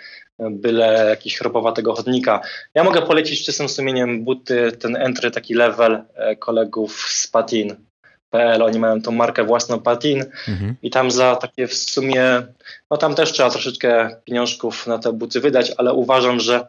byle 0.50 1.06
jakiegoś 1.08 1.38
chropowatego 1.38 1.94
chodnika. 1.94 2.40
Ja 2.74 2.84
mogę 2.84 3.02
polecić 3.02 3.44
czystym 3.44 3.68
sumieniem 3.68 4.24
buty, 4.24 4.72
ten 4.72 4.96
entry, 4.96 5.30
taki 5.30 5.54
level 5.54 6.02
kolegów 6.38 7.06
z 7.08 7.26
Patin.pl. 7.26 8.62
Oni 8.62 8.78
mają 8.78 9.02
tą 9.02 9.12
markę 9.12 9.44
własną 9.44 9.80
Patin 9.80 10.24
mhm. 10.48 10.76
i 10.82 10.90
tam 10.90 11.10
za 11.10 11.36
takie 11.36 11.66
w 11.66 11.74
sumie, 11.74 12.42
no 12.90 12.96
tam 12.96 13.14
też 13.14 13.32
trzeba 13.32 13.50
troszeczkę 13.50 14.16
pieniążków 14.24 14.86
na 14.86 14.98
te 14.98 15.12
buty 15.12 15.40
wydać, 15.40 15.72
ale 15.76 15.92
uważam, 15.92 16.40
że 16.40 16.66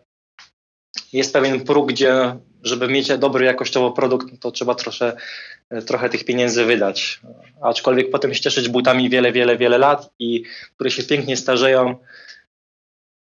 jest 1.13 1.33
pewien 1.33 1.65
próg, 1.65 1.89
gdzie 1.89 2.35
żeby 2.63 2.87
mieć 2.87 3.17
dobry 3.17 3.45
jakościowo 3.45 3.91
produkt, 3.91 4.27
to 4.39 4.51
trzeba 4.51 4.75
trosze, 4.75 5.17
trochę 5.85 6.09
tych 6.09 6.25
pieniędzy 6.25 6.65
wydać. 6.65 7.21
Aczkolwiek 7.61 8.11
potem 8.11 8.33
się 8.33 8.41
cieszyć 8.41 8.69
butami 8.69 9.09
wiele, 9.09 9.31
wiele, 9.31 9.57
wiele 9.57 9.77
lat 9.77 10.13
i 10.19 10.43
które 10.75 10.91
się 10.91 11.03
pięknie 11.03 11.37
starzeją 11.37 11.95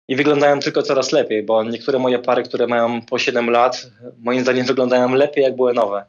i 0.07 0.15
wyglądają 0.15 0.59
tylko 0.59 0.83
coraz 0.83 1.11
lepiej, 1.11 1.43
bo 1.43 1.63
niektóre 1.63 1.99
moje 1.99 2.19
pary, 2.19 2.43
które 2.43 2.67
mają 2.67 3.01
po 3.01 3.19
7 3.19 3.49
lat, 3.49 3.91
moim 4.17 4.41
zdaniem 4.41 4.65
wyglądają 4.65 5.13
lepiej, 5.15 5.43
jak 5.43 5.55
były 5.55 5.73
nowe. 5.73 6.05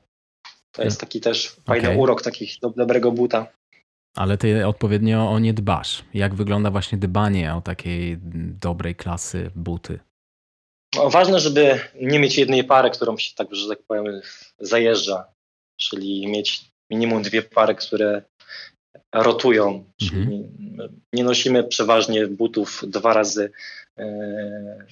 To 0.72 0.84
jest 0.84 1.00
taki 1.00 1.20
też 1.20 1.56
fajny 1.66 1.88
okay. 1.88 2.00
urok 2.00 2.22
takich 2.22 2.52
dobrego 2.76 3.12
buta. 3.12 3.46
Ale 4.16 4.38
ty 4.38 4.66
odpowiednio 4.66 5.30
o 5.30 5.38
nie 5.38 5.54
dbasz. 5.54 6.04
Jak 6.14 6.34
wygląda 6.34 6.70
właśnie 6.70 6.98
dbanie 6.98 7.54
o 7.54 7.60
takiej 7.60 8.18
dobrej 8.60 8.94
klasy 8.94 9.50
buty? 9.54 9.98
No, 10.96 11.10
ważne, 11.10 11.40
żeby 11.40 11.80
nie 12.00 12.18
mieć 12.18 12.38
jednej 12.38 12.64
pary, 12.64 12.90
którą 12.90 13.18
się 13.18 13.34
tak, 13.36 13.54
że 13.54 13.68
tak 13.68 13.82
powiem, 13.82 14.20
zajeżdża, 14.58 15.24
czyli 15.88 16.26
mieć 16.26 16.64
minimum 16.90 17.22
dwie 17.22 17.42
pary, 17.42 17.74
które 17.74 18.22
rotują, 19.14 19.84
czyli 20.00 20.44
mhm. 20.70 21.00
nie 21.12 21.24
nosimy 21.24 21.64
przeważnie 21.64 22.26
butów 22.26 22.84
dwa 22.86 23.12
razy 23.12 23.50
e, 23.98 24.86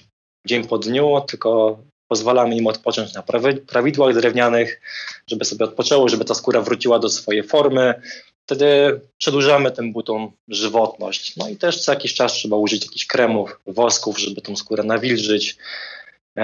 dzień 0.47 0.67
po 0.67 0.77
dniu, 0.77 1.21
tylko 1.27 1.79
pozwalamy 2.07 2.55
im 2.55 2.67
odpocząć 2.67 3.13
na 3.13 3.23
prawidłach 3.67 4.13
drewnianych, 4.13 4.81
żeby 5.27 5.45
sobie 5.45 5.65
odpoczęło, 5.65 6.09
żeby 6.09 6.25
ta 6.25 6.33
skóra 6.33 6.61
wróciła 6.61 6.99
do 6.99 7.09
swojej 7.09 7.43
formy, 7.43 7.93
wtedy 8.45 8.99
przedłużamy 9.17 9.71
tym 9.71 9.93
butom 9.93 10.31
żywotność. 10.47 11.35
No 11.37 11.49
i 11.49 11.55
też 11.55 11.81
co 11.81 11.93
jakiś 11.93 12.13
czas 12.13 12.33
trzeba 12.33 12.57
użyć 12.57 12.85
jakichś 12.85 13.05
kremów, 13.05 13.59
wosków, 13.67 14.19
żeby 14.19 14.41
tą 14.41 14.55
skórę 14.55 14.83
nawilżyć. 14.83 15.57
E, 16.37 16.43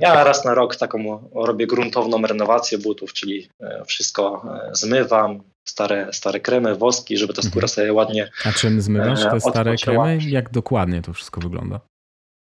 ja 0.00 0.24
raz 0.24 0.44
na 0.44 0.54
rok 0.54 0.76
taką 0.76 1.28
robię 1.34 1.66
gruntowną 1.66 2.22
renowację 2.22 2.78
butów, 2.78 3.12
czyli 3.12 3.48
e, 3.60 3.84
wszystko 3.86 4.42
e, 4.68 4.74
zmywam, 4.74 5.42
stare, 5.64 6.12
stare 6.12 6.40
kremy, 6.40 6.74
woski, 6.74 7.16
żeby 7.16 7.34
ta 7.34 7.42
skóra 7.42 7.64
mhm. 7.64 7.68
sobie 7.68 7.92
ładnie 7.92 8.30
A 8.44 8.52
czym 8.52 8.80
zmywasz 8.80 9.22
te 9.22 9.40
stare 9.40 9.76
kremy? 9.76 10.18
Jak 10.26 10.50
dokładnie 10.50 11.02
to 11.02 11.12
wszystko 11.12 11.40
wygląda? 11.40 11.80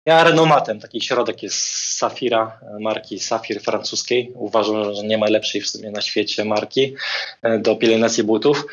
Ja 0.07 0.25
renomatem, 0.25 0.81
taki 0.81 1.01
środek 1.01 1.43
jest 1.43 1.57
z 1.57 1.97
Safira, 1.97 2.61
marki 2.81 3.19
Safir 3.19 3.61
francuskiej. 3.61 4.33
Uważam, 4.35 4.95
że 4.95 5.03
nie 5.03 5.19
ma 5.19 5.27
lepszej 5.27 5.61
w 5.61 5.69
sumie 5.69 5.91
na 5.91 6.01
świecie 6.01 6.45
marki 6.45 6.95
do 7.59 7.77
pielęgnacji 7.77 8.25
butów. 8.25 8.67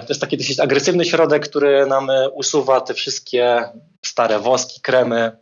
To 0.00 0.06
jest 0.08 0.20
taki 0.20 0.36
dosyć 0.36 0.60
agresywny 0.60 1.04
środek, 1.04 1.48
który 1.48 1.86
nam 1.86 2.08
usuwa 2.32 2.80
te 2.80 2.94
wszystkie 2.94 3.62
stare 4.04 4.38
woski, 4.38 4.80
kremy. 4.80 5.32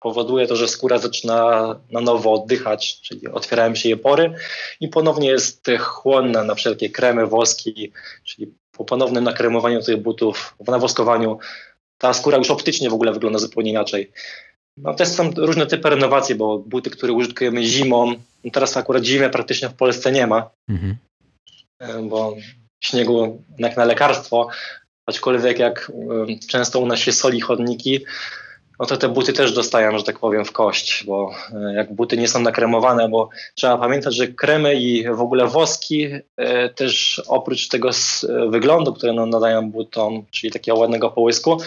Powoduje 0.00 0.46
to, 0.46 0.56
że 0.56 0.68
skóra 0.68 0.98
zaczyna 0.98 1.80
na 1.90 2.00
nowo 2.00 2.32
oddychać, 2.32 3.00
czyli 3.00 3.28
otwierają 3.28 3.74
się 3.74 3.88
jej 3.88 3.98
pory 3.98 4.34
i 4.80 4.88
ponownie 4.88 5.28
jest 5.28 5.66
chłonna 5.78 6.44
na 6.44 6.54
wszelkie 6.54 6.90
kremy, 6.90 7.26
woski, 7.26 7.92
czyli 8.24 8.54
po 8.72 8.84
ponownym 8.84 9.24
nakremowaniu 9.24 9.82
tych 9.82 9.96
butów, 9.96 10.54
w 10.60 10.68
nawoskowaniu 10.70 11.38
ta 11.98 12.14
skóra 12.14 12.38
już 12.38 12.50
optycznie 12.50 12.90
w 12.90 12.94
ogóle 12.94 13.12
wygląda 13.12 13.38
zupełnie 13.38 13.70
inaczej. 13.70 14.12
No 14.76 14.94
też 14.94 15.08
są 15.08 15.30
różne 15.30 15.66
typy 15.66 15.90
renowacji, 15.90 16.34
bo 16.34 16.58
buty, 16.58 16.90
które 16.90 17.12
użytkujemy 17.12 17.64
zimą, 17.64 18.14
no 18.44 18.50
teraz 18.50 18.76
akurat 18.76 19.04
zimy 19.04 19.30
praktycznie 19.30 19.68
w 19.68 19.74
Polsce 19.74 20.12
nie 20.12 20.26
ma, 20.26 20.50
mhm. 20.68 20.96
E, 21.78 22.02
bo 22.02 22.36
śniegu 22.80 23.42
jak 23.58 23.76
na 23.76 23.84
lekarstwo, 23.84 24.48
aczkolwiek 25.06 25.58
jak 25.58 25.92
e, 26.28 26.48
często 26.48 26.80
u 26.80 26.86
nas 26.86 26.98
się 26.98 27.12
soli 27.12 27.40
chodniki, 27.40 28.04
no 28.78 28.86
to 28.86 28.96
te 28.96 29.08
buty 29.08 29.32
też 29.32 29.52
dostają, 29.52 29.98
że 29.98 30.04
tak 30.04 30.18
powiem, 30.18 30.44
w 30.44 30.52
kość, 30.52 31.04
bo 31.04 31.30
e, 31.54 31.74
jak 31.74 31.92
buty 31.92 32.16
nie 32.16 32.28
są 32.28 32.40
nakremowane, 32.40 33.08
bo 33.08 33.28
trzeba 33.54 33.78
pamiętać, 33.78 34.14
że 34.14 34.28
kremy 34.28 34.74
i 34.74 35.04
w 35.04 35.20
ogóle 35.20 35.46
woski 35.46 36.06
e, 36.36 36.68
też 36.68 37.22
oprócz 37.26 37.68
tego 37.68 37.90
wyglądu, 38.48 38.92
które 38.92 39.12
nam 39.12 39.30
nadają 39.30 39.70
butom, 39.70 40.24
czyli 40.30 40.52
takiego 40.52 40.78
ładnego 40.78 41.10
połysku, 41.10 41.58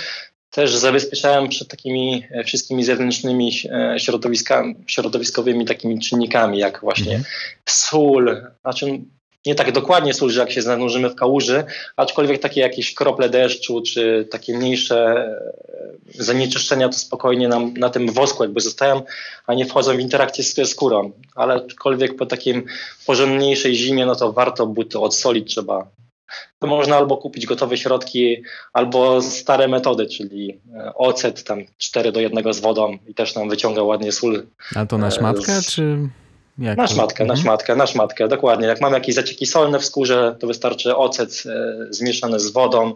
też 0.50 0.76
zabezpieczają 0.76 1.50
przed 1.50 1.68
takimi 1.68 2.24
e, 2.32 2.44
wszystkimi 2.44 2.84
zewnętrznymi 2.84 3.52
środowiskami, 3.98 4.76
środowiskowymi 4.88 5.66
takimi 5.66 6.00
czynnikami, 6.00 6.58
jak 6.58 6.82
właśnie 6.82 7.12
mm. 7.12 7.24
sól, 7.66 8.48
znaczy 8.62 9.00
nie 9.46 9.56
tak 9.56 9.72
dokładnie 9.72 10.14
służy, 10.14 10.40
jak 10.40 10.52
się 10.52 10.62
zanurzymy 10.62 11.10
w 11.10 11.16
kałuży, 11.16 11.64
aczkolwiek 11.96 12.42
takie 12.42 12.62
jakieś 12.62 12.94
krople 12.94 13.30
deszczu, 13.30 13.82
czy 13.82 14.28
takie 14.32 14.58
mniejsze 14.58 15.16
e, 16.18 16.24
zanieczyszczenia 16.24 16.90
to 16.90 16.94
spokojnie 16.94 17.48
nam 17.48 17.74
na 17.74 17.90
tym 17.90 18.12
wosku 18.12 18.44
jakby 18.44 18.62
zostają, 18.62 19.02
a 19.48 19.54
nie 19.54 19.66
wchodzą 19.66 19.98
w 19.98 20.00
interakcję 20.00 20.44
z 20.44 20.70
skórą. 20.70 21.12
Ale 21.36 21.54
aczkolwiek 21.54 22.16
po 22.16 22.26
takim 22.26 22.66
porządniejszej 23.06 23.76
zimie, 23.76 24.06
no 24.06 24.16
to 24.16 24.34
warto 24.34 24.68
buty 24.68 25.00
odsolić, 25.00 25.52
trzeba 25.52 25.88
to 26.60 26.68
można 26.68 26.98
albo 26.98 27.18
kupić 27.18 27.46
gotowe 27.46 27.78
środki, 27.78 28.44
albo 28.74 29.22
stare 29.22 29.68
metody, 29.68 30.06
czyli 30.06 30.62
e, 30.76 30.94
ocet 30.96 31.44
tam 31.44 31.66
4 31.78 32.12
do 32.12 32.20
1 32.20 32.54
z 32.54 32.60
wodą 32.60 32.98
i 33.08 33.14
też 33.14 33.36
nam 33.36 33.50
wyciąga 33.50 33.84
ładnie 33.84 34.12
sól. 34.12 34.48
A 34.76 34.86
to 34.86 34.98
na 34.98 35.12
szmatkę, 35.12 35.62
z... 35.62 35.66
czy 35.66 36.10
jak 36.58 36.78
na 36.78 36.88
szmatkę, 36.88 37.26
na 37.26 37.34
mhm. 37.34 37.44
szmatkę, 37.44 37.76
na 37.76 37.88
szmatkę, 37.88 38.28
dokładnie. 38.28 38.68
Jak 38.68 38.82
mam 38.82 38.94
jakieś 38.94 39.16
zacieki 39.16 39.46
solne 39.46 39.80
w 39.80 39.86
skórze, 39.86 40.36
to 40.40 40.48
wystarczy 40.48 40.96
ocet 40.96 41.44
e, 41.46 41.76
zmieszany 41.90 42.40
z 42.40 42.52
wodą. 42.52 42.94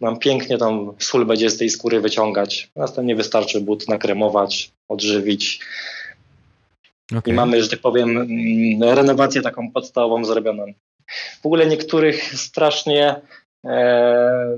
Nam 0.00 0.18
pięknie 0.18 0.58
tą 0.58 0.94
sól 0.98 1.26
będzie 1.26 1.50
z 1.50 1.58
tej 1.58 1.70
skóry 1.70 2.00
wyciągać. 2.00 2.70
Następnie 2.76 3.16
wystarczy 3.16 3.60
but 3.60 3.88
nakremować, 3.88 4.72
odżywić. 4.88 5.60
Okay. 7.16 7.32
I 7.32 7.36
mamy, 7.36 7.62
że 7.62 7.68
tak 7.68 7.80
powiem, 7.80 8.16
mm, 8.16 8.94
renowację 8.94 9.42
taką 9.42 9.72
podstawową 9.72 10.24
zrobioną. 10.24 10.64
W 11.42 11.46
ogóle 11.46 11.66
niektórych 11.66 12.34
strasznie 12.34 13.20
e, 13.64 14.56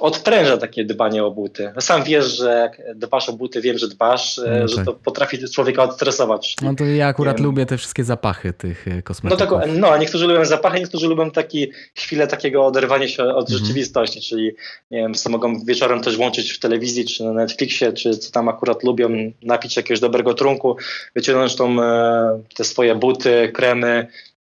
odpręża 0.00 0.56
takie 0.56 0.84
dbanie 0.84 1.24
o 1.24 1.30
buty. 1.30 1.72
Sam 1.80 2.04
wiesz, 2.04 2.36
że 2.36 2.52
jak 2.52 2.96
dbasz 2.96 3.28
o 3.28 3.32
buty, 3.32 3.60
wiem, 3.60 3.78
że 3.78 3.88
dbasz, 3.88 4.38
e, 4.38 4.58
no 4.60 4.68
że 4.68 4.76
tak. 4.76 4.84
to 4.84 4.92
potrafi 4.92 5.38
człowieka 5.48 5.82
odstresować. 5.82 6.56
No 6.62 6.74
to 6.74 6.84
ja 6.84 7.06
akurat 7.06 7.36
wiem. 7.36 7.46
lubię 7.46 7.66
te 7.66 7.78
wszystkie 7.78 8.04
zapachy 8.04 8.52
tych 8.52 8.88
e, 8.88 9.02
kosmetyków. 9.02 9.50
No, 9.50 9.58
tak, 9.58 9.70
no, 9.76 9.96
niektórzy 9.96 10.26
lubią 10.26 10.44
zapachy, 10.44 10.80
niektórzy 10.80 11.08
lubią 11.08 11.30
taki 11.30 11.70
chwilę 11.94 12.26
takiego 12.26 12.66
oderwania 12.66 13.08
się 13.08 13.22
od 13.22 13.50
mhm. 13.50 13.58
rzeczywistości, 13.58 14.20
czyli 14.20 14.52
nie 14.90 14.98
wiem, 14.98 15.14
co 15.14 15.30
mogą 15.30 15.64
wieczorem 15.64 16.00
też 16.00 16.16
włączyć 16.16 16.52
w 16.52 16.58
telewizji, 16.58 17.04
czy 17.04 17.24
na 17.24 17.32
Netflixie, 17.32 17.92
czy 17.92 18.18
co 18.18 18.32
tam 18.32 18.48
akurat 18.48 18.82
lubią, 18.82 19.32
napić 19.42 19.76
jakiegoś 19.76 20.00
dobrego 20.00 20.34
trunku, 20.34 20.76
wyciągnąć 21.14 21.56
tą, 21.56 21.82
e, 21.82 22.42
te 22.54 22.64
swoje 22.64 22.94
buty, 22.94 23.50
kremy, 23.54 24.06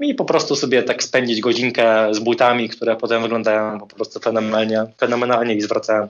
i 0.01 0.15
po 0.15 0.25
prostu 0.25 0.57
sobie 0.57 0.83
tak 0.83 1.03
spędzić 1.03 1.41
godzinkę 1.41 2.15
z 2.15 2.19
butami, 2.19 2.69
które 2.69 2.97
potem 2.97 3.23
wyglądają 3.23 3.81
po 3.81 3.87
prostu 3.87 4.21
fenomenalnie, 4.21 4.87
fenomenalnie 4.97 5.55
i 5.55 5.61
zwracają 5.61 6.09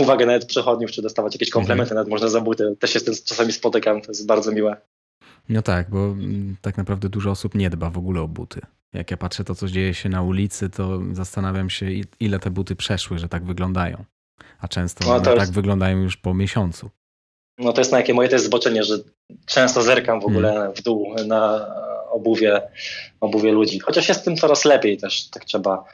uwagę 0.00 0.26
nawet 0.26 0.44
przechodniów, 0.44 0.90
czy 0.90 1.02
dostawać 1.02 1.34
jakieś 1.34 1.50
komplementy, 1.50 1.90
mhm. 1.90 1.96
nawet 1.96 2.10
można 2.10 2.28
za 2.28 2.40
buty. 2.40 2.76
Też 2.80 2.92
się 2.92 3.00
z 3.00 3.04
tym 3.04 3.14
czasami 3.24 3.52
spotykam, 3.52 4.00
to 4.00 4.10
jest 4.10 4.26
bardzo 4.26 4.52
miłe. 4.52 4.76
No 5.48 5.62
tak, 5.62 5.90
bo 5.90 5.98
mm, 5.98 6.56
tak 6.62 6.76
naprawdę 6.76 7.08
dużo 7.08 7.30
osób 7.30 7.54
nie 7.54 7.70
dba 7.70 7.90
w 7.90 7.98
ogóle 7.98 8.20
o 8.20 8.28
buty. 8.28 8.60
Jak 8.92 9.10
ja 9.10 9.16
patrzę 9.16 9.44
to, 9.44 9.54
co 9.54 9.68
dzieje 9.68 9.94
się 9.94 10.08
na 10.08 10.22
ulicy, 10.22 10.70
to 10.70 11.00
zastanawiam 11.12 11.70
się, 11.70 11.86
ile 12.20 12.38
te 12.38 12.50
buty 12.50 12.76
przeszły, 12.76 13.18
że 13.18 13.28
tak 13.28 13.44
wyglądają. 13.44 14.04
A 14.60 14.68
często 14.68 15.04
no, 15.04 15.14
one 15.14 15.30
jest... 15.30 15.38
tak 15.38 15.50
wyglądają 15.50 15.98
już 15.98 16.16
po 16.16 16.34
miesiącu. 16.34 16.90
No 17.58 17.72
to 17.72 17.80
jest 17.80 17.92
na 17.92 17.98
jakie 17.98 18.14
moje 18.14 18.28
to 18.28 18.34
jest 18.34 18.44
zboczenie, 18.44 18.84
że 18.84 18.94
często 19.46 19.82
zerkam 19.82 20.20
w 20.20 20.24
ogóle 20.24 20.52
hmm. 20.52 20.74
w 20.74 20.82
dół 20.82 21.14
na 21.26 21.66
obuwie, 22.10 22.60
obuwie 23.20 23.52
ludzi. 23.52 23.78
Chociaż 23.78 24.08
jest 24.08 24.24
tym 24.24 24.36
coraz 24.36 24.64
lepiej 24.64 24.96
też, 24.96 25.30
tak 25.30 25.44
trzeba 25.44 25.84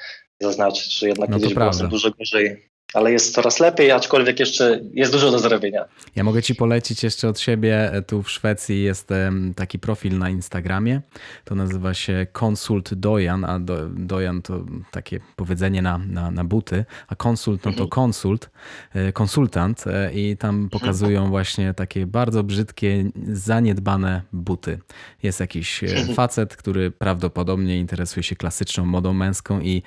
zaznaczyć, 0.40 0.98
że 0.98 1.08
jednak 1.08 1.30
no 1.30 1.38
kiedyś 1.38 1.54
było 1.54 1.70
dużo 1.70 2.10
gorzej 2.10 2.73
ale 2.94 3.12
jest 3.12 3.34
coraz 3.34 3.60
lepiej, 3.60 3.90
aczkolwiek 3.90 4.40
jeszcze 4.40 4.80
jest 4.94 5.12
dużo 5.12 5.30
do 5.30 5.38
zrobienia. 5.38 5.84
Ja 6.16 6.24
mogę 6.24 6.42
Ci 6.42 6.54
polecić 6.54 7.02
jeszcze 7.02 7.28
od 7.28 7.40
siebie. 7.40 7.92
Tu 8.06 8.22
w 8.22 8.30
Szwecji 8.30 8.82
jest 8.82 9.08
taki 9.56 9.78
profil 9.78 10.18
na 10.18 10.30
Instagramie. 10.30 11.00
To 11.44 11.54
nazywa 11.54 11.94
się 11.94 12.26
Konsult 12.32 12.94
Dojan, 12.94 13.44
a 13.44 13.58
do, 13.58 13.88
Dojan 13.88 14.42
to 14.42 14.64
takie 14.90 15.20
powiedzenie 15.36 15.82
na, 15.82 15.98
na, 15.98 16.30
na 16.30 16.44
buty, 16.44 16.84
a 17.08 17.16
konsult 17.16 17.64
no 17.64 17.72
to 17.72 17.84
mhm. 17.84 17.88
konsult, 17.88 18.50
e, 18.94 19.12
konsultant 19.12 19.84
e, 19.86 20.12
i 20.12 20.36
tam 20.36 20.68
pokazują 20.70 21.28
właśnie 21.28 21.74
takie 21.74 22.06
bardzo 22.06 22.42
brzydkie, 22.42 23.04
zaniedbane 23.32 24.22
buty. 24.32 24.78
Jest 25.22 25.40
jakiś 25.40 25.84
e, 25.84 25.86
mhm. 25.86 26.14
facet, 26.14 26.56
który 26.56 26.90
prawdopodobnie 26.90 27.78
interesuje 27.78 28.22
się 28.22 28.36
klasyczną 28.36 28.84
modą 28.84 29.12
męską 29.12 29.60
i 29.60 29.82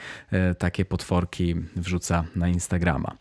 takie 0.58 0.86
potworki 0.86 1.56
wrzuca 1.76 2.24
na 2.36 2.48
Instagram. 2.48 2.97
Instagrama. 2.98 3.18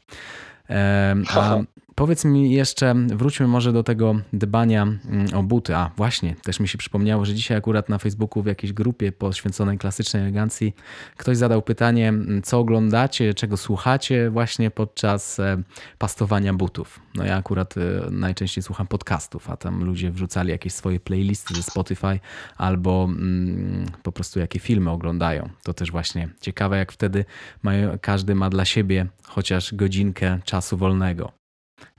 A 0.68 1.66
powiedz 1.96 2.24
mi 2.24 2.52
jeszcze, 2.52 2.94
wróćmy 2.94 3.46
może 3.46 3.72
do 3.72 3.82
tego 3.82 4.14
dbania 4.32 4.82
mm, 4.82 5.26
o 5.34 5.42
buty. 5.42 5.76
A 5.76 5.90
właśnie, 5.96 6.34
też 6.42 6.60
mi 6.60 6.68
się 6.68 6.78
przypomniało, 6.78 7.24
że 7.24 7.34
dzisiaj 7.34 7.56
akurat 7.56 7.88
na 7.88 7.98
Facebooku 7.98 8.42
w 8.42 8.46
jakiejś 8.46 8.72
grupie 8.72 9.12
poświęconej 9.12 9.78
klasycznej 9.78 10.22
elegancji 10.22 10.74
ktoś 11.16 11.36
zadał 11.36 11.62
pytanie, 11.62 12.08
mm, 12.08 12.42
co 12.42 12.58
oglądacie, 12.58 13.34
czego 13.34 13.56
słuchacie 13.56 14.30
właśnie 14.30 14.70
podczas 14.70 15.40
e, 15.40 15.62
pastowania 15.98 16.54
butów. 16.54 17.00
No 17.14 17.24
ja 17.24 17.36
akurat 17.36 17.74
e, 17.76 18.10
najczęściej 18.10 18.62
słucham 18.62 18.86
podcastów, 18.86 19.50
a 19.50 19.56
tam 19.56 19.84
ludzie 19.84 20.10
wrzucali 20.10 20.50
jakieś 20.50 20.72
swoje 20.72 21.00
playlisty 21.00 21.54
ze 21.54 21.62
Spotify 21.62 22.20
albo 22.56 23.04
mm, 23.04 23.86
po 24.02 24.12
prostu 24.12 24.40
jakie 24.40 24.58
filmy 24.58 24.90
oglądają. 24.90 25.48
To 25.62 25.74
też 25.74 25.90
właśnie 25.90 26.28
ciekawe, 26.40 26.78
jak 26.78 26.92
wtedy 26.92 27.24
mają, 27.62 27.98
każdy 28.00 28.34
ma 28.34 28.50
dla 28.50 28.64
siebie 28.64 29.06
chociaż 29.24 29.74
godzinkę 29.74 30.38
czasu 30.44 30.76
wolnego. 30.76 31.35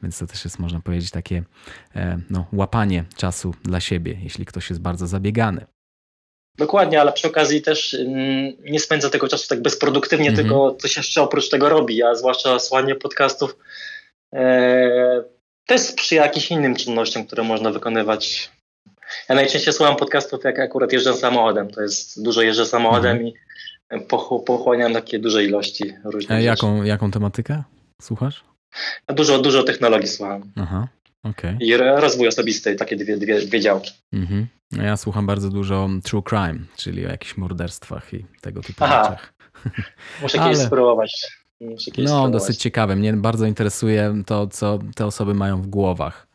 Więc 0.03 0.19
to 0.19 0.27
też 0.27 0.43
jest, 0.45 0.59
można 0.59 0.79
powiedzieć, 0.79 1.11
takie 1.11 1.43
e, 1.95 2.19
no, 2.29 2.47
łapanie 2.53 3.05
czasu 3.15 3.53
dla 3.63 3.79
siebie, 3.79 4.17
jeśli 4.23 4.45
ktoś 4.45 4.69
jest 4.69 4.81
bardzo 4.81 5.07
zabiegany. 5.07 5.65
Dokładnie, 6.57 7.01
ale 7.01 7.13
przy 7.13 7.27
okazji 7.27 7.61
też 7.61 7.93
mm, 7.93 8.53
nie 8.63 8.79
spędza 8.79 9.09
tego 9.09 9.27
czasu 9.27 9.47
tak 9.49 9.61
bezproduktywnie, 9.61 10.29
mm 10.29 10.39
-hmm. 10.39 10.41
tylko 10.41 10.75
coś 10.79 10.97
jeszcze 10.97 11.21
oprócz 11.21 11.49
tego 11.49 11.69
robi, 11.69 12.03
a 12.03 12.15
zwłaszcza 12.15 12.59
słuchanie 12.59 12.95
podcastów 12.95 13.57
e, 14.33 15.23
też 15.65 15.81
sprzyja 15.81 16.23
jakimś 16.23 16.51
innym 16.51 16.75
czynnościom, 16.75 17.25
które 17.25 17.43
można 17.43 17.71
wykonywać. 17.71 18.51
Ja 19.29 19.35
najczęściej 19.35 19.73
słucham 19.73 19.95
podcastów, 19.95 20.43
jak 20.43 20.59
akurat 20.59 20.93
jeżdżę 20.93 21.13
samochodem. 21.13 21.71
To 21.71 21.81
jest 21.81 22.23
dużo 22.23 22.41
jeżdżę 22.41 22.65
samochodem 22.65 23.17
mm 23.17 23.27
-hmm. 23.27 24.03
i 24.03 24.45
pochłaniam 24.45 24.93
takie 24.93 25.19
duże 25.19 25.43
ilości 25.43 25.93
różnych 26.03 26.37
A 26.37 26.41
jaką, 26.41 26.83
jaką 26.83 27.11
tematykę 27.11 27.63
słuchasz? 28.01 28.43
Dużo, 29.09 29.41
dużo 29.41 29.63
technologii 29.63 30.07
słucham. 30.07 30.51
Aha, 30.55 30.87
okay. 31.23 31.57
I 31.59 31.77
rozwój 31.77 32.27
osobisty, 32.27 32.75
takie 32.75 32.95
dwie, 32.95 33.17
dwie, 33.17 33.41
dwie 33.41 33.61
działki. 33.61 33.91
Mhm. 34.13 34.47
No 34.71 34.83
ja 34.83 34.97
słucham 34.97 35.25
bardzo 35.25 35.49
dużo 35.49 35.89
true 36.03 36.23
crime, 36.29 36.59
czyli 36.77 37.05
o 37.05 37.09
jakichś 37.09 37.37
morderstwach 37.37 38.13
i 38.13 38.25
tego 38.41 38.61
typu 38.61 38.83
Aha. 38.83 39.03
rzeczach. 39.03 39.33
Muszę 40.21 40.37
kiedyś 40.37 40.57
Ale... 40.57 40.65
spróbować. 40.65 41.27
Muszę 41.61 41.91
kiedyś 41.91 42.11
no, 42.11 42.17
spróbować. 42.17 42.31
dosyć 42.31 42.57
ciekawe. 42.57 42.95
Mnie 42.95 43.13
bardzo 43.13 43.45
interesuje 43.45 44.23
to, 44.25 44.47
co 44.47 44.79
te 44.95 45.05
osoby 45.05 45.33
mają 45.33 45.61
w 45.61 45.67
głowach. 45.67 46.27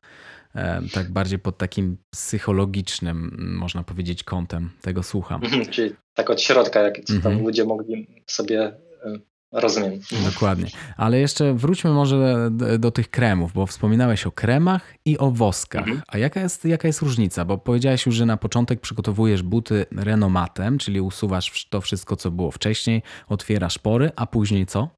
E, 0.55 0.83
tak 0.93 1.11
bardziej 1.11 1.39
pod 1.39 1.59
takim 1.59 1.97
psychologicznym, 2.11 3.37
można 3.59 3.83
powiedzieć, 3.83 4.25
kątem 4.25 4.71
tego 4.81 5.03
słucham. 5.03 5.45
Mhm, 5.45 5.67
czyli 5.67 5.95
tak 6.15 6.31
od 6.31 6.41
środka, 6.41 6.81
jak 6.81 6.95
tam 6.95 7.17
mhm. 7.17 7.43
ludzie 7.43 7.65
mogli 7.65 8.07
sobie 8.27 8.63
e, 9.05 9.19
Rozumiem. 9.53 10.01
Dokładnie. 10.33 10.67
Ale 10.97 11.19
jeszcze 11.19 11.55
wróćmy 11.55 11.91
może 11.91 12.51
do, 12.79 12.91
tych 12.91 13.11
kremów, 13.11 13.53
bo 13.53 13.67
wspominałeś 13.67 14.27
o 14.27 14.33
kremach 14.33 14.95
i 15.05 15.19
o 15.19 15.31
woskach. 15.31 15.83
Mhm. 15.83 16.03
A 16.09 16.19
jaka 16.19 16.41
jest, 16.41 16.65
jaka 16.65 16.89
jest 16.89 17.03
różnica? 17.03 17.45
Bo 17.45 17.59
powiedziałeś 17.59 18.07
już, 18.07 18.15
że 18.15 18.27
na 18.27 18.37
początek 18.37 18.81
przygotowujesz 18.81 19.43
buty 19.43 19.87
renomatem, 19.97 20.79
czyli 20.79 21.01
usuwasz 21.01 21.69
to 21.69 21.81
wszystko, 21.81 22.17
co 22.17 22.31
było 22.31 22.51
wcześniej, 22.51 23.03
otwierasz 23.29 23.79
pory, 23.79 24.11
a 24.17 24.27
później 24.27 24.67
co? 24.67 24.89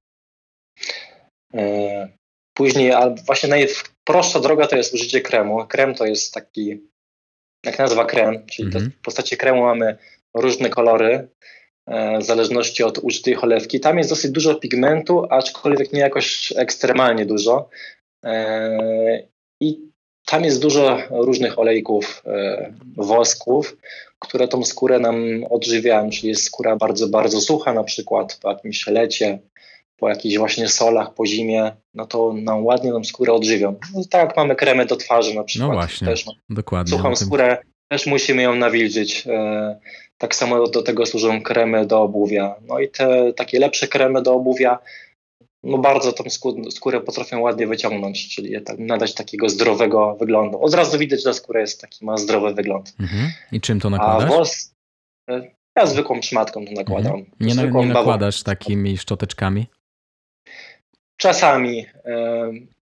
E, 1.55 2.09
później, 2.55 2.93
a 2.93 3.15
właśnie 3.27 3.49
najprostsza 3.49 4.41
droga 4.41 4.67
to 4.67 4.77
jest 4.77 4.95
użycie 4.95 5.21
kremu. 5.21 5.67
Krem 5.67 5.95
to 5.95 6.07
jest 6.07 6.35
taki, 6.35 6.81
jak 7.67 7.79
nazwa 7.79 8.05
krem, 8.05 8.47
czyli 8.47 8.67
mhm. 8.67 8.91
w 8.91 9.01
postaci 9.01 9.37
kremu 9.37 9.63
mamy 9.63 9.99
różne 10.35 10.71
kolory. 10.71 11.29
E, 11.87 12.19
w 12.19 12.25
zależności 12.25 12.83
od 12.83 12.99
użytej 12.99 13.35
cholewki. 13.35 13.81
Tam 13.81 13.99
jest 13.99 14.11
dosyć 14.11 14.31
dużo 14.31 14.55
pigmentu, 14.55 15.27
aczkolwiek 15.31 15.93
nie 15.93 16.01
jakoś 16.01 16.53
ekstremalnie 16.57 17.27
dużo. 17.27 17.69
E, 18.25 19.23
I 19.61 19.81
tam 20.27 20.45
jest 20.45 20.63
dużo 20.63 20.99
różnych 21.11 21.59
olejków, 21.59 22.23
e, 22.27 22.73
wosków, 22.97 23.77
które 24.19 24.49
tą 24.49 24.65
skórę 24.65 24.99
nam 24.99 25.45
odżywiają, 25.51 26.11
czyli 26.11 26.29
jest 26.29 26.45
skóra 26.45 26.77
bardzo, 26.77 27.09
bardzo 27.09 27.41
sucha, 27.41 27.73
na 27.73 27.85
przykład 27.85 28.39
po 28.43 28.51
jakimś 28.51 28.87
lecie, 28.87 29.39
po 29.97 30.09
jakichś 30.09 30.37
właśnie 30.37 30.69
solach, 30.69 31.15
po 31.15 31.27
zimie, 31.27 31.73
no 31.95 32.07
to 32.07 32.33
nam 32.33 32.65
ładnie 32.65 32.91
tą 32.91 33.05
skórę 33.05 33.33
odżywią. 33.33 33.77
No, 33.95 34.03
tak 34.11 34.29
jak 34.29 34.37
mamy 34.37 34.57
kremy 34.57 34.87
do 34.87 34.97
twarzy 34.97 35.35
na 35.35 35.45
przykład. 35.45 35.71
No 35.71 35.75
właśnie, 35.75 36.07
też, 36.07 36.25
dokładnie. 36.51 36.97
Suchą 36.97 37.17
skórę 37.17 37.59
też 37.89 38.07
musimy 38.07 38.43
ją 38.43 38.55
nawilżyć. 38.55 39.25
Tak 40.25 40.35
samo 40.35 40.69
do 40.69 40.83
tego 40.83 41.07
służą 41.07 41.43
kremy 41.43 41.87
do 41.87 42.03
obuwia. 42.03 42.55
No 42.63 42.79
i 42.79 42.89
te 42.89 43.33
takie 43.33 43.59
lepsze 43.59 43.89
kremy 43.89 44.23
do 44.23 44.35
obuwia 44.35 44.79
no 45.63 45.79
bardzo 45.79 46.13
tą 46.13 46.25
skórę 46.71 47.01
potrafią 47.01 47.41
ładnie 47.41 47.67
wyciągnąć, 47.67 48.35
czyli 48.35 48.57
nadać 48.79 49.15
takiego 49.15 49.49
zdrowego 49.49 50.17
wyglądu. 50.21 50.63
Od 50.63 50.75
razu 50.75 50.99
widać, 50.99 51.23
że 51.23 51.35
skóra 51.35 51.61
jest 51.61 51.81
taki, 51.81 52.05
ma 52.05 52.17
zdrowy 52.17 52.55
wygląd. 52.55 52.95
Mhm. 53.01 53.33
I 53.53 53.61
czym 53.61 53.81
to 53.81 53.91
nakładasz? 53.91 54.31
A 54.31 54.35
włos, 54.35 54.73
ja 55.77 55.87
zwykłą 55.87 56.23
szmatką 56.23 56.65
to 56.67 56.73
nakładam. 56.73 57.15
Mhm. 57.15 57.27
Nie, 57.41 57.87
nie 57.87 57.95
nakładasz 57.95 58.43
takimi 58.43 58.99
szczoteczkami? 58.99 59.67
Czasami, 61.17 61.87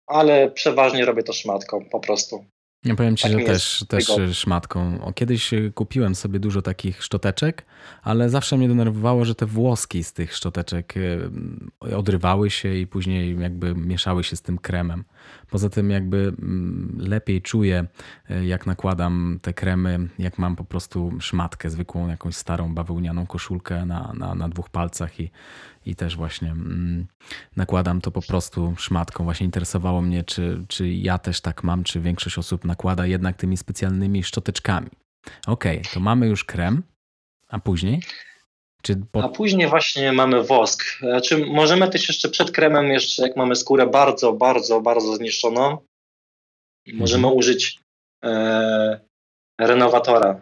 ale 0.07 0.51
przeważnie 0.51 1.05
robię 1.05 1.23
to 1.23 1.33
szmatką 1.33 1.85
po 1.85 2.01
prostu. 2.01 2.45
Ja 2.85 2.95
powiem 2.95 3.17
Ci, 3.17 3.23
tak 3.23 3.33
że 3.33 3.39
też, 3.47 3.85
też 3.89 4.39
szmatką. 4.39 5.05
O, 5.05 5.13
kiedyś 5.13 5.53
y, 5.53 5.73
kupiłem 5.75 6.15
sobie 6.15 6.41
dużo 6.41 6.63
takich 6.63 7.03
szczoteczek, 7.03 7.67
ale 8.03 8.31
zawsze 8.31 8.57
mnie 8.57 8.69
denerwowało, 8.69 9.25
że 9.25 9.35
te 9.35 9.47
włoski 9.47 10.05
z 10.05 10.13
tych 10.13 10.35
szczoteczek 10.35 10.97
y, 10.97 11.31
odrywały 11.81 12.51
się 12.51 12.75
i 12.75 12.87
później 12.87 13.41
jakby 13.41 13.75
mieszały 13.75 14.25
się 14.25 14.37
z 14.37 14.43
tym 14.43 14.59
kremem. 14.59 15.05
Poza 15.51 15.69
tym 15.69 15.91
jakby 15.91 16.33
mm, 16.39 16.97
lepiej 16.99 17.43
czuję, 17.43 17.87
y, 18.31 18.45
jak 18.47 18.67
nakładam 18.67 19.39
te 19.43 19.53
kremy, 19.53 20.09
jak 20.19 20.39
mam 20.39 20.57
po 20.57 20.65
prostu 20.65 21.13
szmatkę, 21.21 21.71
zwykłą 21.71 22.09
jakąś 22.09 22.37
starą 22.37 22.75
bawełnianą 22.75 23.27
koszulkę 23.27 23.87
na, 23.87 24.13
na, 24.19 24.35
na 24.35 24.49
dwóch 24.49 24.71
palcach 24.71 25.21
i, 25.21 25.31
i 25.87 25.97
też 25.97 26.17
właśnie 26.17 26.51
mm, 26.51 27.07
nakładam 27.57 28.01
to 28.01 28.11
po 28.11 28.23
prostu 28.23 28.75
szmatką. 28.77 29.25
Właśnie 29.25 29.45
interesowało 29.45 30.03
mnie, 30.03 30.25
czy, 30.25 30.65
czy 30.69 30.89
ja 30.89 31.19
też 31.19 31.41
tak 31.41 31.65
mam, 31.65 31.85
czy 31.85 32.01
większość 32.01 32.39
osób 32.39 32.65
nakłada 32.65 33.07
jednak 33.07 33.37
tymi 33.37 33.57
specjalnymi 33.57 34.23
szczoteczkami. 34.25 34.91
Okej, 35.47 35.81
okay, 35.81 35.93
to 35.95 36.01
mamy 36.01 36.27
już 36.27 36.45
krem, 36.45 36.83
a 37.49 37.59
później? 37.59 38.03
A 39.13 39.29
później 39.29 39.69
właśnie 39.69 40.13
mamy 40.13 40.45
wosk. 40.45 40.85
Znaczy 41.01 41.47
możemy 41.47 41.89
też 41.89 42.09
jeszcze 42.09 42.29
przed 42.29 42.51
kremem, 42.51 42.87
jeszcze 42.87 43.23
jak 43.23 43.37
mamy 43.37 43.57
skórę 43.57 43.87
bardzo, 43.87 44.33
bardzo, 44.33 44.81
bardzo 44.81 45.17
zniszczoną, 45.17 45.79
możemy 46.93 47.23
mhm. 47.25 47.39
użyć 47.39 47.81
e, 48.25 49.01
renowatora. 49.61 50.41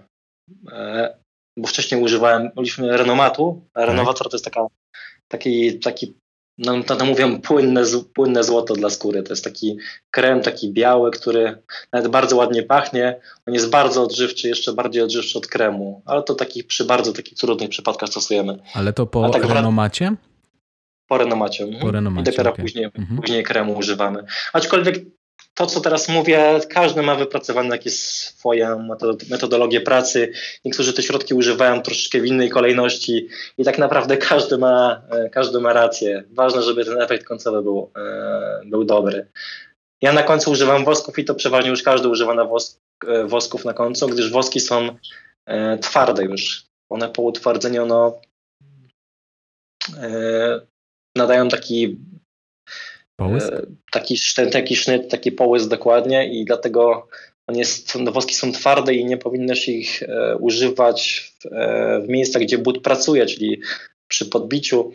E, 0.72 1.18
bo 1.56 1.68
wcześniej 1.68 2.02
używałem, 2.02 2.42
używaliśmy 2.42 2.96
renomatu, 2.96 3.62
a 3.74 3.80
tak. 3.80 3.88
renowator 3.88 4.30
to 4.30 4.36
jest 4.36 4.44
taka 4.44 4.66
taki, 5.28 5.78
taki 5.78 6.14
no, 6.58 6.82
to, 6.82 6.96
to 6.96 7.04
mówią 7.04 7.40
płynne, 7.40 7.82
płynne 8.14 8.44
złoto 8.44 8.74
dla 8.74 8.90
skóry. 8.90 9.22
To 9.22 9.32
jest 9.32 9.44
taki 9.44 9.78
krem, 10.10 10.40
taki 10.40 10.72
biały, 10.72 11.10
który 11.10 11.62
nawet 11.92 12.08
bardzo 12.08 12.36
ładnie 12.36 12.62
pachnie. 12.62 13.20
On 13.46 13.54
jest 13.54 13.70
bardzo 13.70 14.02
odżywczy, 14.02 14.48
jeszcze 14.48 14.72
bardziej 14.72 15.02
odżywczy 15.02 15.38
od 15.38 15.46
kremu, 15.46 16.02
ale 16.06 16.22
to 16.22 16.34
takich, 16.34 16.66
przy 16.66 16.84
bardzo 16.84 17.12
takich 17.12 17.38
trudnych 17.38 17.70
przypadkach 17.70 18.08
stosujemy. 18.08 18.58
Ale 18.74 18.92
to 18.92 19.06
po 19.06 19.30
tak 19.30 19.44
renomacie? 19.44 20.14
Po 21.08 21.18
renomacie. 21.18 21.64
Mhm. 21.64 21.82
Po 21.82 21.90
renomacie 21.90 22.30
I 22.30 22.32
dopiero 22.32 22.50
okay. 22.50 22.64
później, 22.64 22.84
mhm. 22.84 23.20
później 23.20 23.44
kremu 23.44 23.78
używamy. 23.78 24.24
Aczkolwiek 24.52 25.04
to, 25.58 25.66
co 25.66 25.80
teraz 25.80 26.08
mówię, 26.08 26.60
każdy 26.70 27.02
ma 27.02 27.14
wypracowane 27.14 27.76
jakieś 27.76 27.94
swoje 28.00 28.76
metodologie 29.30 29.80
pracy. 29.80 30.32
Niektórzy 30.64 30.92
te 30.92 31.02
środki 31.02 31.34
używają 31.34 31.82
troszeczkę 31.82 32.20
w 32.20 32.26
innej 32.26 32.50
kolejności 32.50 33.28
i 33.58 33.64
tak 33.64 33.78
naprawdę 33.78 34.16
każdy 34.16 34.58
ma, 34.58 35.02
e, 35.10 35.30
każdy 35.30 35.60
ma 35.60 35.72
rację. 35.72 36.24
Ważne, 36.30 36.62
żeby 36.62 36.84
ten 36.84 37.02
efekt 37.02 37.24
końcowy 37.24 37.62
był, 37.62 37.90
e, 37.96 38.60
był 38.64 38.84
dobry. 38.84 39.26
Ja 40.02 40.12
na 40.12 40.22
końcu 40.22 40.50
używam 40.50 40.84
wosków 40.84 41.18
i 41.18 41.24
to 41.24 41.34
przeważnie 41.34 41.70
już 41.70 41.82
każdy 41.82 42.08
używa 42.08 42.34
na 42.34 42.44
wosk, 42.44 42.80
e, 43.06 43.24
wosków 43.24 43.64
na 43.64 43.74
końcu, 43.74 44.08
gdyż 44.08 44.30
woski 44.30 44.60
są 44.60 44.96
twarde 45.80 46.24
już. 46.24 46.64
One 46.90 47.08
po 47.08 47.22
utwardzeniu 47.22 47.86
no, 47.86 48.20
nadają 51.16 51.48
taki 51.48 51.98
Połysk? 53.18 53.52
E, 53.52 53.66
taki, 53.92 54.16
taki 54.52 54.76
sznyt, 54.76 55.08
taki 55.10 55.32
połysk 55.32 55.68
dokładnie 55.68 56.28
i 56.40 56.44
dlatego 56.44 57.08
jest, 57.48 57.98
no, 57.98 58.12
woski 58.12 58.34
są 58.34 58.52
twarde 58.52 58.94
i 58.94 59.04
nie 59.04 59.16
powinnaś 59.16 59.68
ich 59.68 60.02
e, 60.02 60.36
używać 60.36 61.20
w, 61.20 61.46
e, 61.46 62.00
w 62.00 62.08
miejscach, 62.08 62.42
gdzie 62.42 62.58
but 62.58 62.82
pracuje, 62.82 63.26
czyli 63.26 63.60
przy 64.08 64.26
podbiciu 64.26 64.92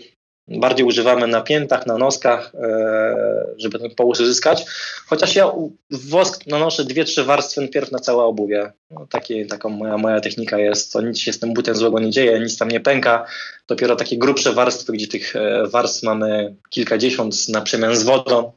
bardziej 0.48 0.86
używamy 0.86 1.28
na 1.28 1.41
piętach, 1.41 1.86
na 1.86 1.98
noskach, 1.98 2.52
e, 2.56 3.46
żeby 3.58 3.80
ten 3.80 3.89
połóż 3.96 4.20
uzyskać. 4.20 4.66
Chociaż 5.08 5.36
ja 5.36 5.52
wosk 5.91 6.48
nanoszę 6.48 6.84
dwie, 6.84 7.06
trzy 7.06 7.24
warstwy 7.24 7.62
najpierw 7.62 7.91
na 7.91 8.00
całe 8.00 8.24
obuwie. 8.24 8.72
No, 8.91 9.08
takie, 9.10 9.46
taką 9.46 9.70
moja, 9.70 9.98
moja 9.98 10.22
technika 10.22 10.58
jest. 10.58 10.94
To 10.94 11.02
nic 11.02 11.20
się 11.20 11.34
z 11.34 11.39
tym 11.39 11.54
butem 11.54 11.76
złego 11.76 12.00
nie 12.00 12.12
dzieje, 12.12 12.39
nic 12.39 12.58
tam 12.58 12.68
nie 12.68 12.80
pęka. 12.80 13.26
Dopiero 13.68 13.96
takie 13.96 14.18
grubsze 14.18 14.54
warstwy, 14.54 14.94
gdzie 14.94 15.08
tych 15.08 15.36
e, 15.36 15.68
warstw 15.68 16.04
mamy 16.04 16.56
kilkadziesiąt 16.70 17.50
na 17.50 17.62
przemian 17.62 17.96
z 17.96 18.04
wodą. 18.04 18.52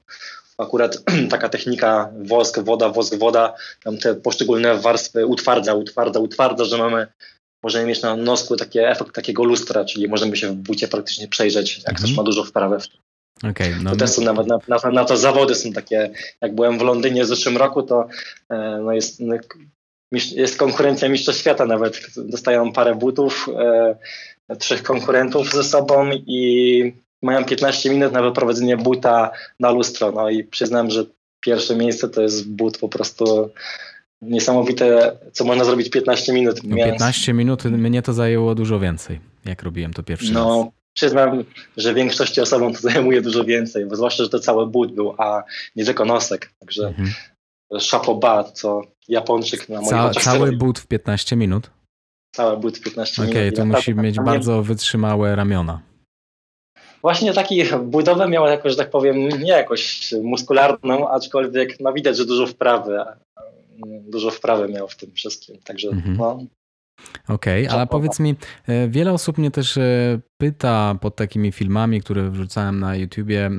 Akurat 0.59 0.99
taka 1.31 1.49
technika 1.49 2.13
wosk, 2.19 2.59
woda, 2.59 2.89
wosk, 2.89 3.15
woda, 3.15 3.55
tam 3.85 3.99
te 3.99 4.15
poszczególne 4.15 4.77
warstwy 4.77 5.27
utwardza, 5.27 5.75
utwardza, 5.75 6.21
utwardza, 6.21 6.65
że 6.65 6.79
mamy 6.79 7.07
możemy 7.67 7.87
mieć 7.87 8.03
na 8.03 8.17
nosku 8.17 8.57
taki 8.57 8.79
efekt 8.79 9.15
takiego 9.15 9.45
lustra, 9.45 9.85
czyli 9.85 10.09
możemy 10.09 10.37
się 10.37 10.49
w 10.49 10.55
bucie 10.55 10.89
praktycznie 10.89 11.29
przejrzeć, 11.29 11.79
jak 11.79 11.89
mhm. 11.89 11.97
ktoś 11.97 12.17
ma 12.17 12.23
dużo 12.23 12.45
wprawy 12.45 12.81
w 12.81 12.89
Okay, 13.51 13.77
no 13.83 13.91
to 13.91 13.97
też 13.97 14.11
są 14.11 14.23
nawet 14.23 14.47
na, 14.47 14.59
na, 14.69 14.91
na, 14.91 15.05
to 15.05 15.17
zawody 15.17 15.55
są 15.55 15.73
takie, 15.73 16.11
jak 16.41 16.55
byłem 16.55 16.79
w 16.79 16.83
Londynie 16.83 17.25
w 17.25 17.27
zeszłym 17.27 17.57
roku, 17.57 17.83
to 17.83 18.09
e, 18.51 18.81
no 18.85 18.93
jest, 18.93 19.21
no, 19.21 19.35
jest 20.13 20.59
konkurencja 20.59 21.09
Mistrzostw 21.09 21.41
Świata 21.41 21.67
nawet. 21.67 22.01
Dostają 22.17 22.73
parę 22.73 22.95
butów, 22.95 23.49
e, 24.49 24.57
trzech 24.57 24.83
konkurentów 24.83 25.53
ze 25.53 25.65
sobą 25.65 26.11
i 26.13 26.93
mają 27.23 27.45
15 27.45 27.91
minut 27.91 28.13
na 28.13 28.23
wyprowadzenie 28.23 28.77
buta 28.77 29.31
na 29.61 29.71
lustro. 29.71 30.13
No 30.13 30.31
i 30.31 30.45
przyznam, 30.45 30.91
że 30.91 31.05
pierwsze 31.41 31.77
miejsce 31.77 32.09
to 32.09 32.23
jest 32.23 32.49
but 32.49 32.79
po 32.79 32.89
prostu 32.89 33.51
niesamowite, 34.23 35.19
co 35.33 35.45
można 35.45 35.65
zrobić 35.65 35.91
15 35.91 36.33
minut. 36.33 36.61
No 36.65 36.77
15 36.77 37.33
minut 37.33 37.65
mnie 37.65 38.03
to 38.03 38.13
zajęło 38.13 38.55
dużo 38.55 38.81
więcej, 38.81 39.21
jak 39.45 39.63
robiłem 39.63 39.93
to 39.93 40.03
pierwszy 40.03 40.33
no, 40.33 40.41
raz. 40.41 40.49
No, 40.49 40.73
przyznam, 40.95 41.45
że 41.77 41.95
większości 41.95 42.41
osobom 42.41 42.75
to 42.75 42.81
zajmuje 42.91 43.23
dużo 43.23 43.45
więcej, 43.45 43.87
bo 43.87 43.97
zwłaszcza, 43.97 44.23
że 44.25 44.31
to 44.31 44.39
cały 44.39 44.67
but 44.67 44.93
był, 44.93 45.15
a 45.19 45.43
nie 45.77 45.85
tylko 45.85 46.05
nosek. 46.05 46.53
Także 46.61 46.87
mhm. 46.87 47.11
co 48.55 48.83
Japończyk 49.09 49.69
na 49.69 49.81
moim 49.81 49.91
Ca 49.91 50.21
Cały 50.21 50.53
but 50.53 50.79
w 50.79 50.87
15 50.87 51.37
minut? 51.37 51.71
Cały 52.37 52.57
but 52.57 52.79
w 52.79 52.81
15 52.81 53.23
okay, 53.23 53.27
minut. 53.27 53.37
Okej, 53.37 53.53
to 53.53 53.65
musi 53.65 53.95
mieć 53.95 54.21
bardzo 54.21 54.63
wytrzymałe 54.63 55.37
ramiona. 55.37 55.81
Właśnie 57.03 57.33
taki 57.33 57.63
budowę 57.83 58.29
miał 58.29 58.47
jakoś, 58.47 58.73
że 58.73 58.79
tak 58.79 58.91
powiem, 58.91 59.29
nie 59.29 59.51
jakoś 59.51 60.15
muskularną, 60.23 61.09
aczkolwiek 61.09 61.81
no 61.81 61.93
widać, 61.93 62.17
że 62.17 62.27
dużo 62.27 62.47
wprawy 62.47 62.99
dużo 64.09 64.31
wprawy 64.31 64.69
miał 64.69 64.89
w 64.89 64.97
tym 64.97 65.13
wszystkim. 65.13 65.59
Także 65.65 65.89
mhm. 65.89 66.17
no, 66.17 66.47
Okej, 67.29 67.67
okay, 67.67 67.77
ale 67.77 67.87
powiedz 67.87 68.21
mi, 68.21 68.35
e, 68.67 68.89
wiele 68.89 69.13
osób 69.13 69.39
mnie 69.39 69.51
też 69.51 69.77
e, 69.77 70.21
pyta 70.39 70.95
pod 71.01 71.17
takimi 71.17 71.53
filmami, 71.53 72.01
które 72.01 72.31
wrzucałem 72.31 72.81
na 72.81 72.97
YouTubie, 72.97 73.51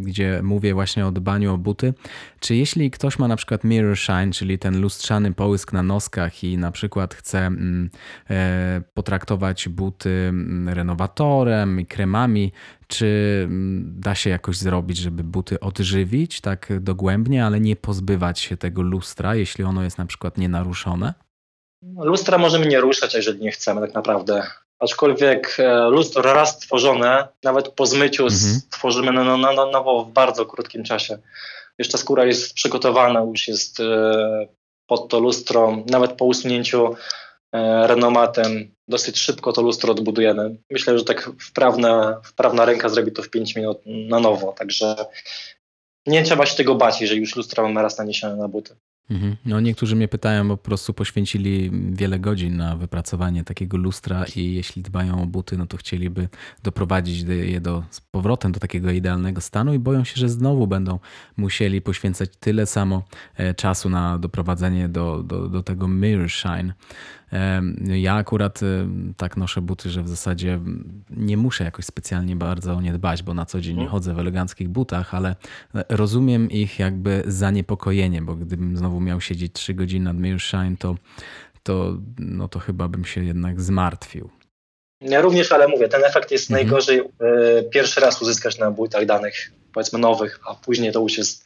gdzie 0.00 0.40
mówię 0.42 0.74
właśnie 0.74 1.06
o 1.06 1.12
dbaniu 1.12 1.54
o 1.54 1.58
buty, 1.58 1.94
czy 2.40 2.56
jeśli 2.56 2.90
ktoś 2.90 3.18
ma 3.18 3.28
na 3.28 3.36
przykład 3.36 3.64
mirror 3.64 3.96
shine, 3.96 4.30
czyli 4.32 4.58
ten 4.58 4.80
lustrzany 4.80 5.32
połysk 5.32 5.72
na 5.72 5.82
noskach 5.82 6.44
i 6.44 6.58
na 6.58 6.72
przykład 6.72 7.14
chce 7.14 7.50
e, 8.30 8.82
potraktować 8.94 9.68
buty 9.68 10.32
renowatorem 10.66 11.80
i 11.80 11.86
kremami, 11.86 12.52
czy 12.86 13.48
da 13.82 14.14
się 14.14 14.30
jakoś 14.30 14.56
zrobić, 14.56 14.98
żeby 14.98 15.24
buty 15.24 15.60
odżywić 15.60 16.40
tak 16.40 16.72
dogłębnie, 16.80 17.46
ale 17.46 17.60
nie 17.60 17.76
pozbywać 17.76 18.40
się 18.40 18.56
tego 18.56 18.82
lustra, 18.82 19.34
jeśli 19.34 19.64
ono 19.64 19.82
jest 19.82 19.98
na 19.98 20.06
przykład 20.06 20.38
nienaruszone? 20.38 21.27
Lustra 21.82 22.38
możemy 22.38 22.66
nie 22.66 22.80
ruszać, 22.80 23.14
jeżeli 23.14 23.40
nie 23.40 23.50
chcemy 23.50 23.80
tak 23.80 23.94
naprawdę. 23.94 24.46
Aczkolwiek 24.78 25.56
e, 25.58 25.88
lustro 25.88 26.22
raz 26.22 26.56
stworzone, 26.56 27.28
nawet 27.42 27.68
po 27.68 27.86
zmyciu 27.86 28.22
mhm. 28.22 28.40
stworzymy 28.40 29.12
na, 29.12 29.36
na, 29.36 29.52
na 29.52 29.66
nowo 29.66 30.04
w 30.04 30.12
bardzo 30.12 30.46
krótkim 30.46 30.84
czasie. 30.84 31.18
Jeszcze 31.78 31.98
skóra 31.98 32.24
jest 32.24 32.54
przygotowana, 32.54 33.20
już 33.20 33.48
jest 33.48 33.80
e, 33.80 34.46
pod 34.86 35.08
to 35.08 35.18
lustro, 35.18 35.84
nawet 35.86 36.12
po 36.12 36.24
usunięciu 36.24 36.96
e, 37.52 37.86
renomatem 37.86 38.74
dosyć 38.88 39.18
szybko 39.18 39.52
to 39.52 39.62
lustro 39.62 39.90
odbudujemy. 39.92 40.56
Myślę, 40.70 40.98
że 40.98 41.04
tak 41.04 41.30
wprawna, 41.40 42.20
wprawna 42.24 42.64
ręka 42.64 42.88
zrobi 42.88 43.12
to 43.12 43.22
w 43.22 43.30
5 43.30 43.56
minut 43.56 43.80
na 43.86 44.20
nowo, 44.20 44.52
także 44.52 44.96
nie 46.06 46.22
trzeba 46.22 46.46
się 46.46 46.56
tego 46.56 46.74
bać, 46.74 47.00
jeżeli 47.00 47.20
już 47.20 47.36
lustro 47.36 47.62
mamy 47.62 47.82
raz 47.82 47.98
naniesione 47.98 48.36
na 48.36 48.48
buty. 48.48 48.76
Mhm. 49.10 49.36
No 49.44 49.60
niektórzy 49.60 49.96
mnie 49.96 50.08
pytają, 50.08 50.48
bo 50.48 50.56
po 50.56 50.64
prostu 50.64 50.94
poświęcili 50.94 51.70
wiele 51.92 52.18
godzin 52.18 52.56
na 52.56 52.76
wypracowanie 52.76 53.44
takiego 53.44 53.76
lustra 53.76 54.24
i 54.36 54.54
jeśli 54.54 54.82
dbają 54.82 55.22
o 55.22 55.26
buty, 55.26 55.56
no 55.56 55.66
to 55.66 55.76
chcieliby 55.76 56.28
doprowadzić 56.62 57.24
je 57.28 57.60
do, 57.60 57.84
z 57.90 58.00
powrotem 58.00 58.52
do 58.52 58.60
takiego 58.60 58.90
idealnego 58.90 59.40
stanu 59.40 59.74
i 59.74 59.78
boją 59.78 60.04
się, 60.04 60.14
że 60.16 60.28
znowu 60.28 60.66
będą 60.66 60.98
musieli 61.36 61.82
poświęcać 61.82 62.30
tyle 62.40 62.66
samo 62.66 63.02
e, 63.36 63.54
czasu 63.54 63.90
na 63.90 64.18
doprowadzenie 64.18 64.88
do, 64.88 65.22
do, 65.22 65.48
do 65.48 65.62
tego 65.62 65.88
mirror 65.88 66.30
shine. 66.30 66.72
Ja 67.84 68.14
akurat 68.14 68.60
tak 69.16 69.36
noszę 69.36 69.60
buty, 69.60 69.90
że 69.90 70.02
w 70.02 70.08
zasadzie 70.08 70.60
nie 71.10 71.36
muszę 71.36 71.64
jakoś 71.64 71.84
specjalnie 71.84 72.36
bardzo 72.36 72.72
o 72.72 72.80
nie 72.80 72.92
dbać, 72.92 73.22
bo 73.22 73.34
na 73.34 73.46
co 73.46 73.60
dzień 73.60 73.76
nie 73.76 73.82
mhm. 73.82 73.90
chodzę 73.90 74.14
w 74.14 74.18
eleganckich 74.18 74.68
butach, 74.68 75.14
ale 75.14 75.36
e, 75.74 75.84
rozumiem 75.88 76.50
ich 76.50 76.78
jakby 76.78 77.22
zaniepokojenie, 77.26 78.22
bo 78.22 78.34
gdybym 78.34 78.76
znowu 78.76 79.00
miał 79.00 79.20
siedzieć 79.20 79.52
3 79.52 79.74
godziny 79.74 80.04
nad 80.04 80.16
Mirror 80.16 80.40
Shine, 80.40 80.76
to, 80.78 80.94
to, 81.62 81.96
no 82.18 82.48
to 82.48 82.58
chyba 82.58 82.88
bym 82.88 83.04
się 83.04 83.24
jednak 83.24 83.60
zmartwił. 83.60 84.30
Ja 85.00 85.20
również, 85.20 85.52
ale 85.52 85.68
mówię, 85.68 85.88
ten 85.88 86.04
efekt 86.04 86.30
jest 86.30 86.50
mhm. 86.50 86.66
najgorzej 86.66 87.00
y, 87.00 87.04
pierwszy 87.70 88.00
raz 88.00 88.22
uzyskać 88.22 88.58
na 88.58 88.70
butach 88.70 89.06
danych, 89.06 89.52
powiedzmy 89.72 89.98
nowych, 89.98 90.40
a 90.48 90.54
później 90.54 90.92
to 90.92 91.00
już 91.00 91.18
jest 91.18 91.44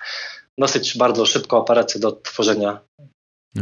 dosyć 0.59 0.99
bardzo 0.99 1.26
szybko 1.26 1.59
operacja 1.59 2.01
do 2.01 2.12
tworzenia 2.12 2.80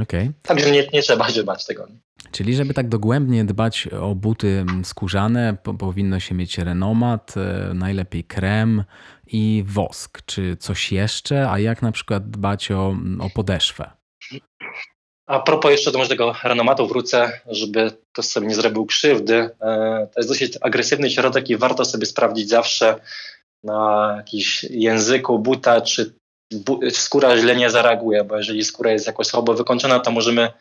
Okay. 0.03 0.33
Także 0.43 0.71
nie, 0.71 0.87
nie 0.93 1.03
trzeba 1.03 1.31
się 1.31 1.43
bać 1.43 1.67
tego. 1.67 1.87
Czyli 2.33 2.55
żeby 2.55 2.75
tak 2.75 2.89
dogłębnie 2.89 3.45
dbać 3.45 3.89
o 4.01 4.15
buty 4.15 4.49
mm, 4.49 4.85
skórzane, 4.85 5.57
po, 5.63 5.75
powinno 5.75 6.21
się 6.21 6.35
mieć 6.35 6.59
renomat, 6.59 7.35
e, 7.37 7.75
najlepiej 7.75 8.25
krem 8.25 8.85
i 9.27 9.65
wosk. 9.67 10.23
Czy 10.27 10.57
coś 10.57 10.93
jeszcze? 10.93 11.51
A 11.51 11.59
jak 11.59 11.83
na 11.83 11.93
przykład 11.93 12.31
dbać 12.31 12.71
o, 12.71 12.97
o 13.21 13.31
podeszwę? 13.31 13.91
A 15.27 15.41
propos 15.41 15.71
jeszcze 15.71 15.93
do 15.93 15.99
może 15.99 16.11
tego 16.11 16.35
renomatu 16.45 16.87
wrócę, 16.87 17.41
żeby 17.47 17.91
to 18.13 18.23
sobie 18.23 18.47
nie 18.47 18.55
zrobił 18.55 18.87
krzywdy. 18.87 19.35
E, 19.35 19.51
to 20.15 20.21
jest 20.21 20.29
dosyć 20.29 20.59
agresywny 20.61 21.11
środek 21.11 21.51
i 21.51 21.57
warto 21.57 21.85
sobie 21.85 22.07
sprawdzić 22.07 22.49
zawsze 22.49 23.01
na 23.65 24.15
jakiś 24.17 24.65
języku 24.65 25.39
buta, 25.39 25.81
czy 25.81 26.20
skóra 26.91 27.39
źle 27.39 27.57
nie 27.57 27.71
zareaguje, 27.71 28.25
bo 28.25 28.37
jeżeli 28.37 28.65
skóra 28.65 28.93
jest 28.93 29.07
jakoś 29.07 29.27
słabo 29.27 29.55
wykończona, 29.55 30.01
to 30.01 30.11
możemy 30.11 30.53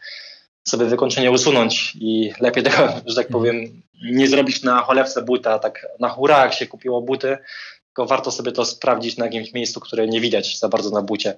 sobie 0.68 0.86
wykończenie 0.86 1.32
usunąć 1.32 1.96
i 1.96 2.34
lepiej 2.40 2.64
tego, 2.64 2.94
że 3.06 3.16
tak 3.16 3.28
powiem, 3.28 3.82
nie 4.04 4.28
zrobić 4.28 4.64
na 4.64 4.82
cholewce 4.82 5.22
buta, 5.22 5.60
tak 5.60 5.88
na 6.00 6.10
hura, 6.10 6.44
jak 6.44 6.54
się 6.54 6.68
kupiło 6.68 7.02
buty, 7.02 7.38
tylko 7.86 8.06
warto 8.06 8.32
sobie 8.32 8.52
to 8.52 8.66
sprawdzić 8.66 9.18
na 9.18 9.26
jakimś 9.26 9.54
miejscu, 9.54 9.80
które 9.80 10.08
nie 10.08 10.22
widać 10.22 10.60
za 10.60 10.70
bardzo 10.70 10.90
na 10.90 11.02
bucie. 11.02 11.34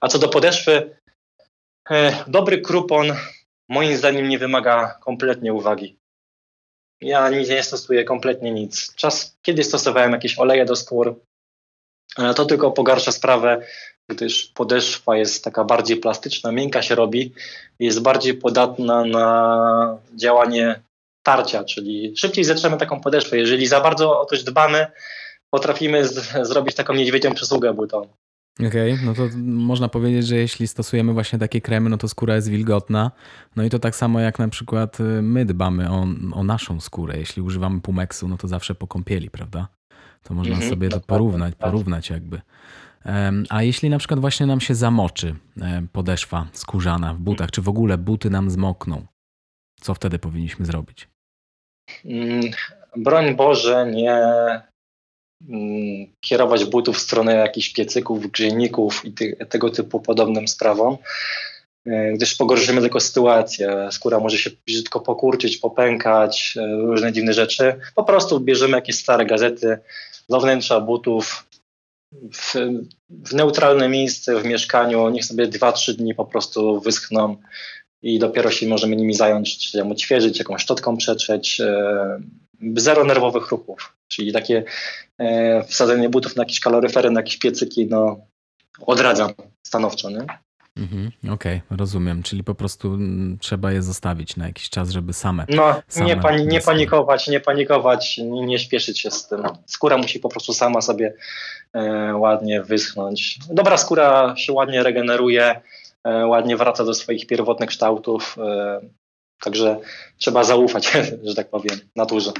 A 0.00 0.08
co 0.08 0.18
do 0.18 0.28
podeszwy, 0.28 0.96
e, 1.90 2.24
dobry 2.26 2.60
krupon 2.60 3.12
moim 3.68 3.96
zdaniem 3.96 4.28
nie 4.28 4.38
wymaga 4.38 4.98
kompletnie 5.00 5.54
uwagi. 5.54 5.96
Ja 7.00 7.30
nie 7.30 7.62
stosuję, 7.62 8.04
kompletnie 8.04 8.50
nic. 8.50 8.94
Czas, 8.94 9.36
kiedy 9.42 9.64
stosowałem 9.64 10.12
jakieś 10.12 10.38
oleje 10.38 10.64
do 10.64 10.76
skór, 10.76 11.20
to 12.34 12.44
tylko 12.44 12.70
pogarsza 12.70 13.12
sprawę, 13.12 13.62
gdyż 14.08 14.46
podeszwa 14.46 15.16
jest 15.16 15.44
taka 15.44 15.64
bardziej 15.64 15.96
plastyczna, 15.96 16.52
miękka 16.52 16.82
się 16.82 16.94
robi, 16.94 17.32
jest 17.78 18.02
bardziej 18.02 18.34
podatna 18.34 19.04
na 19.04 19.98
działanie 20.16 20.80
tarcia, 21.22 21.64
czyli 21.64 22.16
szybciej 22.16 22.44
zetrzemy 22.44 22.76
taką 22.76 23.00
podeszwę. 23.00 23.38
Jeżeli 23.38 23.66
za 23.66 23.80
bardzo 23.80 24.20
o 24.20 24.26
coś 24.26 24.44
dbamy, 24.44 24.86
potrafimy 25.50 26.08
z- 26.08 26.46
zrobić 26.48 26.74
taką 26.74 26.94
niedźwiedzią 26.94 27.34
przysługę 27.34 27.74
butą. 27.74 28.08
Okej, 28.66 28.92
okay, 28.92 29.06
no 29.06 29.14
to 29.14 29.22
można 29.44 29.88
powiedzieć, 29.88 30.26
że 30.26 30.36
jeśli 30.36 30.68
stosujemy 30.68 31.12
właśnie 31.12 31.38
takie 31.38 31.60
kremy, 31.60 31.90
no 31.90 31.96
to 31.98 32.08
skóra 32.08 32.34
jest 32.34 32.48
wilgotna. 32.48 33.10
No 33.56 33.64
i 33.64 33.70
to 33.70 33.78
tak 33.78 33.96
samo 33.96 34.20
jak 34.20 34.38
na 34.38 34.48
przykład 34.48 35.00
y, 35.00 35.02
my 35.02 35.44
dbamy 35.44 35.90
o, 35.90 36.06
o 36.32 36.44
naszą 36.44 36.80
skórę. 36.80 37.18
Jeśli 37.18 37.42
używamy 37.42 37.80
pumeksu, 37.80 38.28
no 38.28 38.36
to 38.36 38.48
zawsze 38.48 38.74
po 38.74 38.86
kąpieli, 38.86 39.30
prawda? 39.30 39.68
To 40.28 40.34
można 40.34 40.54
mhm, 40.54 40.70
sobie 40.70 40.88
to 40.88 41.00
porównać, 41.00 41.54
porównać 41.54 42.10
jakby. 42.10 42.40
A 43.48 43.62
jeśli 43.62 43.90
na 43.90 43.98
przykład 43.98 44.20
właśnie 44.20 44.46
nam 44.46 44.60
się 44.60 44.74
zamoczy 44.74 45.34
podeszwa 45.92 46.46
skórzana 46.52 47.14
w 47.14 47.18
butach, 47.18 47.50
czy 47.50 47.62
w 47.62 47.68
ogóle 47.68 47.98
buty 47.98 48.30
nam 48.30 48.50
zmokną, 48.50 49.06
co 49.80 49.94
wtedy 49.94 50.18
powinniśmy 50.18 50.66
zrobić? 50.66 51.08
Mm, 52.04 52.40
broń 52.96 53.34
Boże, 53.34 53.90
nie 53.92 54.22
mm, 55.48 56.06
kierować 56.20 56.64
butów 56.64 56.96
w 56.96 57.00
stronę 57.00 57.34
jakichś 57.34 57.72
piecyków, 57.72 58.30
grzejników 58.30 59.04
i 59.04 59.12
ty, 59.12 59.36
tego 59.48 59.70
typu 59.70 60.00
podobnym 60.00 60.48
sprawom, 60.48 60.96
e, 61.86 62.12
gdyż 62.12 62.34
pogorszymy 62.34 62.80
tylko 62.80 63.00
sytuację. 63.00 63.88
Skóra 63.90 64.20
może 64.20 64.38
się 64.38 64.50
brzydko 64.66 65.00
pokurczyć, 65.00 65.56
popękać, 65.58 66.54
e, 66.56 66.76
różne 66.76 67.12
dziwne 67.12 67.32
rzeczy. 67.32 67.80
Po 67.94 68.04
prostu 68.04 68.40
bierzemy 68.40 68.76
jakieś 68.76 68.96
stare 68.96 69.26
gazety 69.26 69.78
do 70.28 70.40
wnętrza 70.40 70.80
butów, 70.80 71.48
w, 72.32 72.54
w 73.10 73.32
neutralne 73.32 73.88
miejsce 73.88 74.40
w 74.40 74.44
mieszkaniu, 74.44 75.08
niech 75.08 75.24
sobie 75.24 75.48
2-3 75.48 75.92
dni 75.92 76.14
po 76.14 76.24
prostu 76.24 76.80
wyschną 76.80 77.36
i 78.02 78.18
dopiero 78.18 78.50
się 78.50 78.68
możemy 78.68 78.96
nimi 78.96 79.14
zająć, 79.14 79.58
czy 79.58 79.78
ją 79.78 79.90
odświeżyć, 79.90 80.38
jakąś 80.38 80.62
szczotką 80.62 80.96
przetrzeć. 80.96 81.60
E, 81.60 82.20
zero 82.76 83.04
nerwowych 83.04 83.48
ruchów, 83.48 83.96
czyli 84.08 84.32
takie 84.32 84.64
e, 85.18 85.64
wsadzenie 85.64 86.08
butów 86.08 86.36
na 86.36 86.42
jakieś 86.42 86.60
kaloryfery, 86.60 87.10
na 87.10 87.20
jakieś 87.20 87.38
piecyki, 87.38 87.86
no 87.86 88.20
odradzam 88.80 89.32
stanowczo, 89.66 90.10
nie? 90.10 90.26
Mhm, 90.76 91.10
Okej, 91.34 91.60
okay, 91.66 91.76
rozumiem. 91.78 92.22
Czyli 92.22 92.44
po 92.44 92.54
prostu 92.54 92.88
mm, 92.88 93.38
trzeba 93.40 93.72
je 93.72 93.82
zostawić 93.82 94.36
na 94.36 94.46
jakiś 94.46 94.70
czas, 94.70 94.90
żeby 94.90 95.12
same. 95.12 95.46
No, 95.48 95.82
same 95.88 96.06
nie, 96.06 96.16
pani, 96.16 96.46
nie 96.46 96.60
panikować, 96.60 97.28
nie 97.28 97.40
panikować, 97.40 98.18
nie, 98.18 98.46
nie 98.46 98.58
śpieszyć 98.58 99.00
się 99.00 99.10
z 99.10 99.28
tym. 99.28 99.42
Skóra 99.66 99.98
musi 99.98 100.20
po 100.20 100.28
prostu 100.28 100.52
sama 100.52 100.80
sobie 100.80 101.14
e, 101.72 102.16
ładnie 102.16 102.62
wyschnąć. 102.62 103.38
Dobra 103.50 103.76
skóra 103.76 104.34
się 104.36 104.52
ładnie 104.52 104.82
regeneruje, 104.82 105.60
e, 106.04 106.26
ładnie 106.26 106.56
wraca 106.56 106.84
do 106.84 106.94
swoich 106.94 107.26
pierwotnych 107.26 107.68
kształtów. 107.68 108.36
E, 108.38 108.80
także 109.40 109.80
trzeba 110.18 110.44
zaufać, 110.44 110.92
że 111.24 111.34
tak 111.34 111.50
powiem, 111.50 111.78
naturze. 111.96 112.32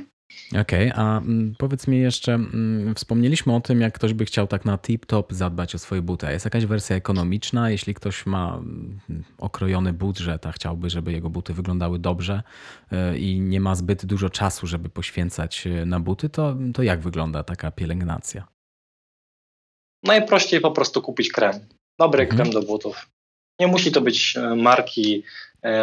Okej, 0.61 0.91
okay, 0.91 1.05
a 1.05 1.19
mm, 1.19 1.55
powiedz 1.59 1.87
mi 1.87 1.99
jeszcze, 1.99 2.35
mm, 2.35 2.95
wspomnieliśmy 2.95 3.55
o 3.55 3.61
tym, 3.61 3.81
jak 3.81 3.95
ktoś 3.95 4.13
by 4.13 4.25
chciał 4.25 4.47
tak 4.47 4.65
na 4.65 4.77
tip-top 4.77 5.33
zadbać 5.35 5.75
o 5.75 5.79
swoje 5.79 6.03
buty. 6.03 6.27
Jest 6.31 6.45
jakaś 6.45 6.67
wersja 6.67 6.97
ekonomiczna, 6.97 7.71
jeśli 7.71 7.95
ktoś 7.95 8.27
ma 8.27 8.57
mm, 8.57 9.01
okrojony 9.39 9.93
budżet, 9.93 10.47
a 10.47 10.53
chciałby, 10.53 10.91
żeby 10.91 11.13
jego 11.13 11.31
buty 11.31 11.55
wyglądały 11.55 11.99
dobrze 11.99 12.43
e, 12.93 13.19
i 13.19 13.41
nie 13.41 13.61
ma 13.61 13.75
zbyt 13.75 14.07
dużo 14.07 14.31
czasu, 14.31 14.67
żeby 14.67 14.89
poświęcać 14.89 15.67
e, 15.67 15.87
na 15.87 16.01
buty, 16.01 16.29
to, 16.29 16.57
to 16.75 16.83
jak 16.83 17.01
wygląda 17.01 17.43
taka 17.43 17.71
pielęgnacja? 17.71 18.49
Najprościej 20.05 20.61
po 20.61 20.71
prostu 20.71 21.03
kupić 21.03 21.33
krem. 21.33 21.55
Dobry 21.99 22.23
mhm. 22.23 22.41
krem 22.41 22.53
do 22.53 22.63
butów. 22.63 23.11
Nie 23.61 23.67
musi 23.67 23.93
to 23.93 24.01
być 24.01 24.37
e, 24.37 24.57
marki 24.57 25.23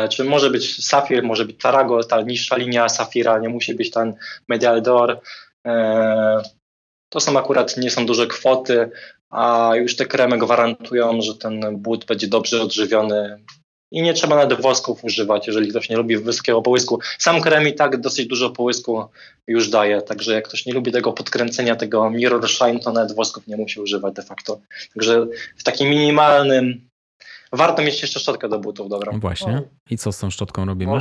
czy 0.09 0.23
może 0.23 0.49
być 0.49 0.85
Safir, 0.85 1.23
może 1.23 1.45
być 1.45 1.61
Tarago, 1.61 2.03
ta 2.03 2.21
niższa 2.21 2.57
linia 2.57 2.89
Safira, 2.89 3.39
nie 3.39 3.49
musi 3.49 3.75
być 3.75 3.91
ten 3.91 4.13
Medial 4.47 4.81
Door. 4.81 5.19
E, 5.67 6.41
to 7.09 7.19
są 7.19 7.39
akurat, 7.39 7.77
nie 7.77 7.89
są 7.89 8.05
duże 8.05 8.27
kwoty, 8.27 8.91
a 9.29 9.71
już 9.75 9.95
te 9.95 10.05
kremy 10.05 10.37
gwarantują, 10.37 11.21
że 11.21 11.35
ten 11.35 11.77
but 11.77 12.05
będzie 12.05 12.27
dobrze 12.27 12.61
odżywiony 12.61 13.39
i 13.93 14.01
nie 14.01 14.13
trzeba 14.13 14.35
nawet 14.35 14.61
wosków 14.61 15.03
używać, 15.03 15.47
jeżeli 15.47 15.69
ktoś 15.69 15.89
nie 15.89 15.97
lubi 15.97 16.17
wysokiego 16.17 16.61
połysku. 16.61 16.99
Sam 17.19 17.41
krem 17.41 17.67
i 17.67 17.73
tak 17.73 18.01
dosyć 18.01 18.27
dużo 18.27 18.49
połysku 18.49 19.05
już 19.47 19.69
daje, 19.69 20.01
także 20.01 20.33
jak 20.33 20.47
ktoś 20.47 20.65
nie 20.65 20.73
lubi 20.73 20.91
tego 20.91 21.13
podkręcenia, 21.13 21.75
tego 21.75 22.09
mirror 22.09 22.49
shine, 22.49 22.79
to 22.79 22.91
nawet 22.91 23.15
wosków 23.15 23.47
nie 23.47 23.57
musi 23.57 23.79
używać 23.79 24.13
de 24.13 24.21
facto. 24.21 24.59
Także 24.93 25.27
w 25.57 25.63
takim 25.63 25.89
minimalnym 25.89 26.89
Warto 27.53 27.81
mieć 27.81 28.01
jeszcze 28.01 28.19
szczotkę 28.19 28.49
do 28.49 28.59
butów 28.59 28.89
dobrą. 28.89 29.19
Właśnie. 29.19 29.61
I 29.89 29.97
co 29.97 30.11
z 30.11 30.19
tą 30.19 30.29
szczotką 30.29 30.65
robimy? 30.65 30.99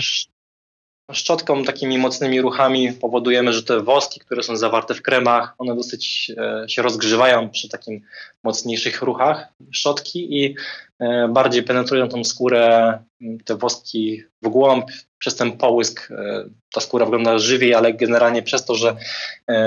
szczotką, 1.13 1.65
takimi 1.65 1.99
mocnymi 1.99 2.41
ruchami 2.41 2.93
powodujemy, 2.93 3.53
że 3.53 3.63
te 3.63 3.81
woski, 3.81 4.21
które 4.21 4.43
są 4.43 4.57
zawarte 4.57 4.95
w 4.95 5.03
kremach, 5.03 5.55
one 5.59 5.77
dosyć 5.77 6.33
e, 6.37 6.69
się 6.69 6.83
rozgrzewają 6.83 7.51
przy 7.51 7.69
takim 7.69 8.01
mocniejszych 8.45 9.03
ruchach 9.03 9.49
szczotki 9.71 10.43
i 10.43 10.55
e, 11.01 11.29
bardziej 11.29 11.63
penetrują 11.63 12.09
tą 12.09 12.25
skórę, 12.25 12.99
te 13.45 13.57
woski 13.57 14.23
w 14.43 14.49
głąb. 14.49 14.91
Przez 15.19 15.37
ten 15.37 15.53
połysk 15.53 16.11
e, 16.11 16.45
ta 16.73 16.81
skóra 16.81 17.05
wygląda 17.05 17.39
żywiej, 17.39 17.75
ale 17.75 17.93
generalnie 17.93 18.43
przez 18.43 18.65
to, 18.65 18.75
że 18.75 18.97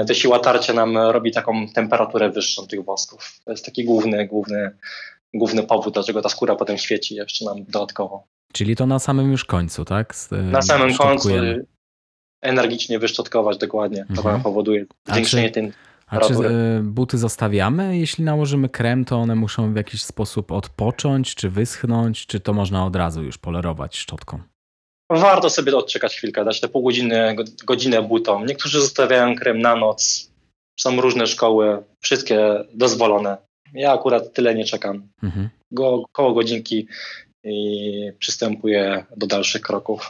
ta 0.08 0.14
siła 0.14 0.40
tarcia 0.40 0.74
nam 0.74 0.98
robi 0.98 1.32
taką 1.32 1.68
temperaturę 1.68 2.30
wyższą 2.30 2.68
tych 2.68 2.84
wosków. 2.84 3.40
To 3.46 3.52
jest 3.52 3.66
taki 3.66 3.84
główny, 3.84 4.28
główny 4.28 4.72
główny 5.34 5.64
powód, 5.64 5.94
dlaczego 5.94 6.22
ta 6.22 6.30
skóra 6.30 6.56
potem 6.56 6.78
świeci 6.78 7.16
jeszcze 7.16 7.46
nam 7.46 7.64
dodatkowo. 7.64 8.28
Czyli 8.54 8.76
to 8.76 8.86
na 8.86 9.00
samym 9.00 9.32
już 9.32 9.46
końcu, 9.46 9.86
tak? 9.86 10.16
Z, 10.16 10.32
na 10.32 10.62
samym 10.62 10.98
końcu 10.98 11.30
energicznie 12.42 13.00
wyszczotkować 13.00 13.58
dokładnie. 13.58 14.06
Mhm. 14.10 14.38
To 14.38 14.44
powoduje 14.44 14.86
zwiększenie 15.08 15.52
tej 15.52 15.72
a 16.08 16.20
czy 16.20 16.34
y, 16.34 16.84
buty 16.84 17.18
zostawiamy? 17.18 17.98
Jeśli 17.98 18.24
nałożymy 18.24 18.70
krem, 18.70 19.06
to 19.06 19.18
one 19.18 19.36
muszą 19.36 19.74
w 19.74 19.76
jakiś 19.76 20.04
sposób 20.04 20.52
odpocząć, 20.52 21.36
czy 21.36 21.50
wyschnąć, 21.50 22.26
czy 22.26 22.40
to 22.40 22.54
można 22.54 22.86
od 22.86 22.96
razu 22.96 23.24
już 23.24 23.38
polerować 23.38 23.98
szczotką? 23.98 24.40
Warto 25.10 25.50
sobie 25.50 25.78
odczekać 25.78 26.16
chwilkę, 26.16 26.46
dać 26.46 26.62
te 26.62 26.68
pół 26.68 26.84
godziny, 26.84 27.36
godzinę 27.66 28.02
butom. 28.02 28.46
Niektórzy 28.46 28.82
zostawiają 28.82 29.36
krem 29.36 29.62
na 29.62 29.76
noc. 29.76 30.32
Są 30.80 31.02
różne 31.02 31.28
szkoły, 31.28 31.84
wszystkie 32.02 32.66
dozwolone. 32.74 33.38
Ja 33.76 33.94
akurat 33.94 34.34
tyle 34.34 34.56
nie 34.56 34.66
czekam. 34.66 35.08
Mhm. 35.24 35.50
Go, 35.72 36.04
koło 36.12 36.34
godzinki 36.34 36.88
i 37.44 38.12
przystępuję 38.20 39.06
do 39.18 39.28
dalszych 39.28 39.62
kroków. 39.62 40.10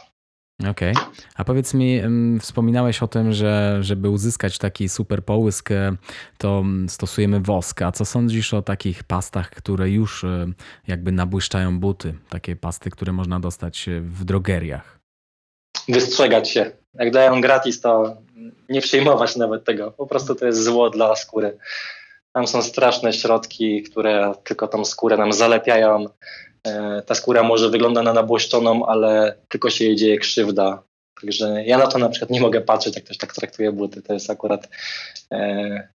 Okej. 0.70 0.92
Okay. 0.92 1.04
A 1.34 1.44
powiedz 1.44 1.74
mi, 1.74 2.02
wspominałeś 2.40 3.02
o 3.02 3.08
tym, 3.08 3.32
że 3.32 3.78
żeby 3.80 4.10
uzyskać 4.10 4.58
taki 4.58 4.88
super 4.88 5.24
połysk, 5.24 5.70
e, 5.70 5.96
to 6.38 6.64
stosujemy 6.88 7.40
wosk. 7.40 7.82
A 7.82 7.92
co 7.92 8.04
sądzisz 8.04 8.54
o 8.54 8.62
takich 8.62 9.04
pastach, 9.04 9.50
które 9.50 9.90
już 9.90 10.24
e, 10.24 10.46
jakby 10.88 11.12
nabłyszczają 11.12 11.80
buty? 11.80 12.14
Takie 12.28 12.56
pasty, 12.56 12.90
które 12.90 13.12
można 13.12 13.40
dostać 13.40 13.88
e, 13.88 14.00
w 14.00 14.24
drogeriach. 14.24 14.98
Wystrzegać 15.88 16.50
się. 16.50 16.70
Jak 16.94 17.10
dają 17.10 17.40
gratis, 17.40 17.80
to 17.80 18.16
nie 18.68 18.80
przyjmować 18.80 19.36
nawet 19.36 19.64
tego. 19.64 19.90
Po 19.90 20.06
prostu 20.06 20.34
to 20.34 20.46
jest 20.46 20.64
zło 20.64 20.90
dla 20.90 21.16
skóry. 21.16 21.58
Tam 22.36 22.46
są 22.46 22.62
straszne 22.62 23.12
środki, 23.12 23.82
które 23.82 24.32
tylko 24.44 24.68
tą 24.68 24.84
skórę 24.84 25.16
nam 25.16 25.32
zalepiają. 25.32 26.06
e, 26.66 27.02
ta 27.06 27.14
skóra 27.14 27.42
może 27.42 27.70
wygląda 27.70 28.02
na 28.02 28.12
nabłoszczoną, 28.12 28.86
ale 28.86 29.36
tylko 29.48 29.70
się 29.70 29.84
jej 29.84 29.96
dzieje 29.96 30.18
krzywda. 30.18 30.82
Także 31.20 31.64
ja 31.64 31.78
na 31.78 31.86
to 31.86 31.98
na 31.98 32.08
przykład 32.08 32.30
nie 32.30 32.40
mogę 32.40 32.60
patrzeć, 32.60 32.94
jak 32.94 33.04
ktoś 33.04 33.16
tak 33.18 33.34
traktuje 33.34 33.72
buty. 33.72 34.02
To 34.02 34.12
jest 34.12 34.30
akurat 34.30 34.68
e, 35.32 35.88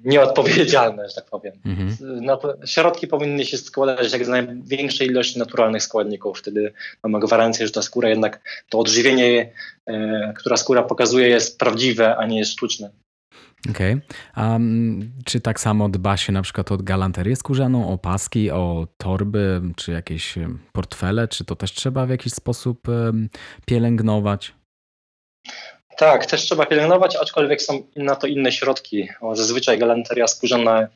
nieodpowiedzialne, 0.00 1.08
że 1.08 1.14
tak 1.14 1.24
powiem. 1.24 1.60
Mhm. 1.64 1.96
No 2.00 2.40
środki 2.66 3.06
powinny 3.06 3.44
się 3.44 3.58
składać 3.58 4.12
jak 4.12 4.24
z 4.24 4.28
największej 4.28 5.08
ilości 5.08 5.38
naturalnych 5.38 5.82
składników. 5.82 6.38
Wtedy 6.38 6.72
mamy 7.02 7.20
gwarancję, 7.20 7.66
że 7.66 7.72
ta 7.72 7.82
skóra 7.82 8.08
jednak, 8.08 8.64
to 8.68 8.78
odżywienie, 8.78 9.52
e, 9.86 10.32
która 10.36 10.56
skóra 10.56 10.82
pokazuje, 10.82 11.28
jest 11.28 11.58
prawdziwe, 11.58 12.16
a 12.16 12.26
nie 12.26 12.38
jest 12.38 12.52
sztuczne. 12.52 12.90
Okej. 13.70 14.00
A 14.34 14.58
czy 15.24 15.40
tak 15.40 15.60
samo 15.60 15.88
dba 15.88 16.16
się 16.16 16.32
na 16.32 16.42
przykład 16.42 16.72
o 16.72 16.76
galanterię 16.76 17.36
skórzaną, 17.36 17.92
o 17.92 17.98
paski, 17.98 18.50
o 18.50 18.86
torby, 18.96 19.60
czy 19.76 19.92
jakieś 19.92 20.34
portfele? 20.72 21.28
Czy 21.28 21.44
to 21.44 21.56
też 21.56 21.72
trzeba 21.72 22.06
w 22.06 22.10
jakiś 22.10 22.32
sposób 22.32 22.86
pielęgnować? 23.66 24.54
Tak, 25.96 26.26
też 26.26 26.42
trzeba 26.42 26.66
pielęgnować, 26.66 27.16
aczkolwiek 27.16 27.62
są 27.62 27.82
na 27.96 28.16
to 28.16 28.26
inne 28.26 28.52
środki. 28.52 29.08
Zazwyczaj 29.32 29.78
galanteria 29.78 30.26
skórzana 30.26 30.88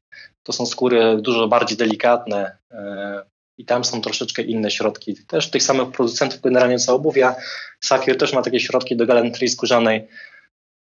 to 0.43 0.53
są 0.53 0.67
skóry 0.67 1.17
dużo 1.21 1.49
bardziej 1.49 1.79
delikatne 1.79 2.57
e, 2.71 3.23
i 3.59 3.65
tam 3.65 3.85
są 3.85 4.01
troszeczkę 4.01 4.43
inne 4.43 4.71
środki. 4.71 5.17
Też 5.27 5.51
tych 5.51 5.63
samych 5.63 5.91
producentów 5.91 6.41
generalnie 6.41 6.79
co 6.79 6.95
obuwia. 6.95 7.35
Safir 7.81 8.19
też 8.19 8.33
ma 8.33 8.43
takie 8.43 8.61
środki 8.61 8.97
do 8.97 9.07
galanterii 9.07 9.49
skórzanej, 9.49 10.09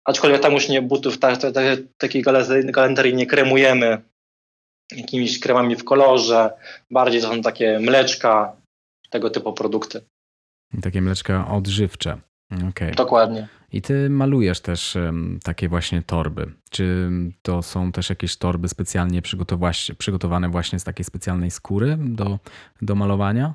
aczkolwiek 0.07 0.40
tam 0.40 0.52
już 0.52 0.68
nie 0.68 0.82
butów, 0.82 1.18
ta, 1.18 1.36
ta, 1.36 1.52
ta, 1.52 1.61
takiej 1.98 2.22
galanterii 2.72 3.14
nie 3.14 3.26
kremujemy 3.26 4.02
jakimiś 4.92 5.40
kremami 5.40 5.76
w 5.76 5.84
kolorze, 5.84 6.50
bardziej 6.90 7.20
to 7.20 7.28
są 7.28 7.42
takie 7.42 7.80
mleczka, 7.80 8.57
tego 9.11 9.30
typu 9.30 9.52
produkty. 9.52 10.00
Takie 10.82 11.02
mleczka 11.02 11.48
odżywcze. 11.48 12.18
Okay. 12.68 12.90
Dokładnie. 12.90 13.48
I 13.72 13.82
ty 13.82 14.11
malujesz 14.11 14.61
też 14.61 14.96
takie 15.44 15.68
właśnie 15.68 16.02
torby. 16.02 16.52
Czy 16.70 17.11
to 17.42 17.62
są 17.62 17.92
też 17.92 18.11
jakieś 18.11 18.36
torby 18.36 18.68
specjalnie 18.68 19.22
przygotowane 19.98 20.48
właśnie 20.48 20.78
z 20.78 20.84
takiej 20.84 21.04
specjalnej 21.04 21.50
skóry 21.50 21.96
do, 22.00 22.38
do 22.82 22.94
malowania? 22.94 23.54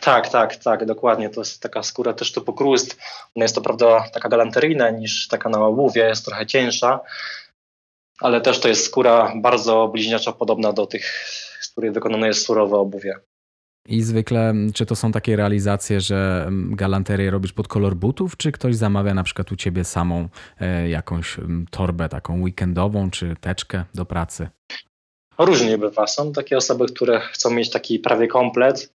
Tak, 0.00 0.28
tak, 0.28 0.56
tak, 0.56 0.84
dokładnie. 0.84 1.30
To 1.30 1.40
jest 1.40 1.62
taka 1.62 1.82
skóra 1.82 2.12
też 2.12 2.32
typu 2.32 2.52
krust. 2.52 2.98
Ona 3.34 3.44
jest 3.44 3.54
to 3.54 3.60
prawda 3.60 4.04
taka 4.12 4.28
galanteryjna 4.28 4.90
niż 4.90 5.28
taka 5.28 5.48
na 5.48 5.66
obuwie, 5.66 6.04
jest 6.04 6.24
trochę 6.24 6.46
cieńsza, 6.46 7.00
ale 8.20 8.40
też 8.40 8.60
to 8.60 8.68
jest 8.68 8.84
skóra 8.84 9.32
bardzo 9.36 9.88
bliźniaczo 9.88 10.32
podobna 10.32 10.72
do 10.72 10.86
tych, 10.86 11.04
z 11.60 11.68
której 11.68 11.90
wykonane 11.90 12.26
jest 12.26 12.46
surowe 12.46 12.76
obuwie. 12.76 13.14
I 13.88 14.02
zwykle, 14.02 14.54
czy 14.74 14.86
to 14.86 14.96
są 14.96 15.12
takie 15.12 15.36
realizacje, 15.36 16.00
że 16.00 16.48
galanterię 16.52 17.30
robisz 17.30 17.52
pod 17.52 17.68
kolor 17.68 17.96
butów, 17.96 18.36
czy 18.36 18.52
ktoś 18.52 18.76
zamawia 18.76 19.14
na 19.14 19.22
przykład 19.22 19.52
u 19.52 19.56
ciebie 19.56 19.84
samą 19.84 20.28
e, 20.60 20.88
jakąś 20.88 21.36
torbę 21.70 22.08
taką 22.08 22.42
weekendową, 22.42 23.10
czy 23.10 23.36
teczkę 23.40 23.84
do 23.94 24.04
pracy? 24.04 24.48
Różnie 25.38 25.78
bywa. 25.78 26.06
Są 26.06 26.32
takie 26.32 26.56
osoby, 26.56 26.86
które 26.86 27.20
chcą 27.20 27.50
mieć 27.50 27.70
taki 27.70 27.98
prawie 27.98 28.28
komplet, 28.28 28.92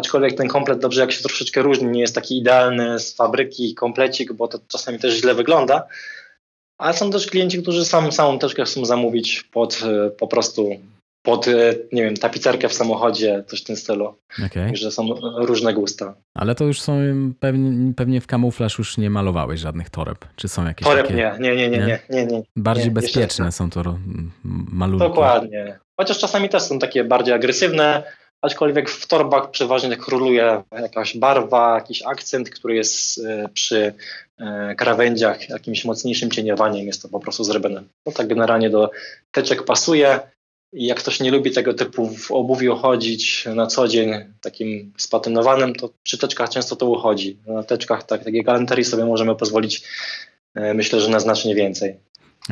aczkolwiek 0.00 0.34
ten 0.34 0.48
komplet 0.48 0.78
dobrze 0.78 1.00
jak 1.00 1.12
się 1.12 1.22
troszeczkę 1.22 1.62
różni, 1.62 1.88
nie 1.88 2.00
jest 2.00 2.14
taki 2.14 2.38
idealny 2.38 2.98
z 2.98 3.14
fabryki 3.14 3.74
komplecik, 3.74 4.32
bo 4.32 4.48
to 4.48 4.58
czasami 4.68 4.98
też 4.98 5.14
źle 5.14 5.34
wygląda. 5.34 5.86
Ale 6.78 6.94
są 6.94 7.10
też 7.10 7.26
klienci, 7.26 7.62
którzy 7.62 7.84
sam, 7.84 8.12
samą 8.12 8.38
teczkę 8.38 8.64
chcą 8.64 8.84
zamówić 8.84 9.42
pod 9.42 9.82
e, 9.82 10.10
po 10.10 10.28
prostu 10.28 10.70
pod, 11.22 11.48
e, 11.48 11.74
nie 11.92 12.02
wiem, 12.02 12.16
tapicerkę 12.16 12.68
w 12.68 12.72
samochodzie, 12.72 13.44
coś 13.46 13.60
w 13.60 13.64
tym 13.64 13.76
stylu. 13.76 14.14
Okay. 14.46 14.76
Że 14.76 14.90
są 14.90 15.14
różne 15.36 15.74
gusta. 15.74 16.14
Ale 16.34 16.54
to 16.54 16.64
już 16.64 16.80
są 16.80 16.98
pewnie, 17.40 17.94
pewnie 17.94 18.20
w 18.20 18.26
kamuflaż 18.26 18.78
już 18.78 18.98
nie 18.98 19.10
malowałeś 19.10 19.60
żadnych 19.60 19.90
toreb. 19.90 20.18
Czy 20.36 20.48
są 20.48 20.66
jakieś 20.66 20.88
Toreb 20.88 21.06
takie? 21.06 21.16
Nie, 21.16 21.36
nie, 21.40 21.56
nie, 21.56 21.68
nie, 21.68 21.78
nie. 21.86 21.98
nie, 22.10 22.26
nie 22.26 22.42
Bardziej 22.56 22.86
nie, 22.86 22.90
bezpieczne 22.90 23.52
są 23.52 23.70
to 23.70 23.98
malunki. 24.44 25.08
Dokładnie. 25.08 25.78
Chociaż 25.96 26.18
czasami 26.18 26.48
też 26.48 26.62
są 26.62 26.78
takie 26.78 27.04
bardziej 27.04 27.34
agresywne, 27.34 28.02
aczkolwiek 28.42 28.90
w 28.90 29.06
torbach 29.06 29.50
przeważnie 29.50 29.96
króluje 29.96 30.62
jakaś 30.72 31.16
barwa, 31.16 31.74
jakiś 31.74 32.02
akcent, 32.02 32.50
który 32.50 32.74
jest 32.74 33.18
e, 33.24 33.48
przy 33.54 33.94
e, 34.38 34.74
krawędziach 34.74 35.48
jakimś 35.48 35.84
mocniejszym 35.84 36.30
cieniowaniem, 36.30 36.86
jest 36.86 37.02
to 37.02 37.08
po 37.08 37.20
prostu 37.20 37.44
zrobione. 37.44 37.82
No 38.06 38.12
tak 38.12 38.28
generalnie 38.28 38.70
do 38.70 38.90
teczek 39.32 39.64
pasuje, 39.64 40.20
i 40.72 40.86
jak 40.86 40.98
ktoś 40.98 41.20
nie 41.20 41.30
lubi 41.30 41.50
tego 41.50 41.74
typu 41.74 42.08
w 42.08 42.30
obuwiu 42.30 42.76
chodzić 42.76 43.44
na 43.54 43.66
co 43.66 43.88
dzień, 43.88 44.14
takim 44.40 44.92
spatynowanym, 44.98 45.74
to 45.74 45.90
przy 46.02 46.18
teczkach 46.18 46.48
często 46.48 46.76
to 46.76 46.86
uchodzi. 46.86 47.38
Na 47.46 47.62
teczkach 47.62 48.02
tak, 48.02 48.24
takiej 48.24 48.42
galanterii 48.42 48.84
sobie 48.84 49.04
możemy 49.04 49.36
pozwolić, 49.36 49.82
e, 50.54 50.74
myślę, 50.74 51.00
że 51.00 51.08
na 51.08 51.20
znacznie 51.20 51.54
więcej. 51.54 51.96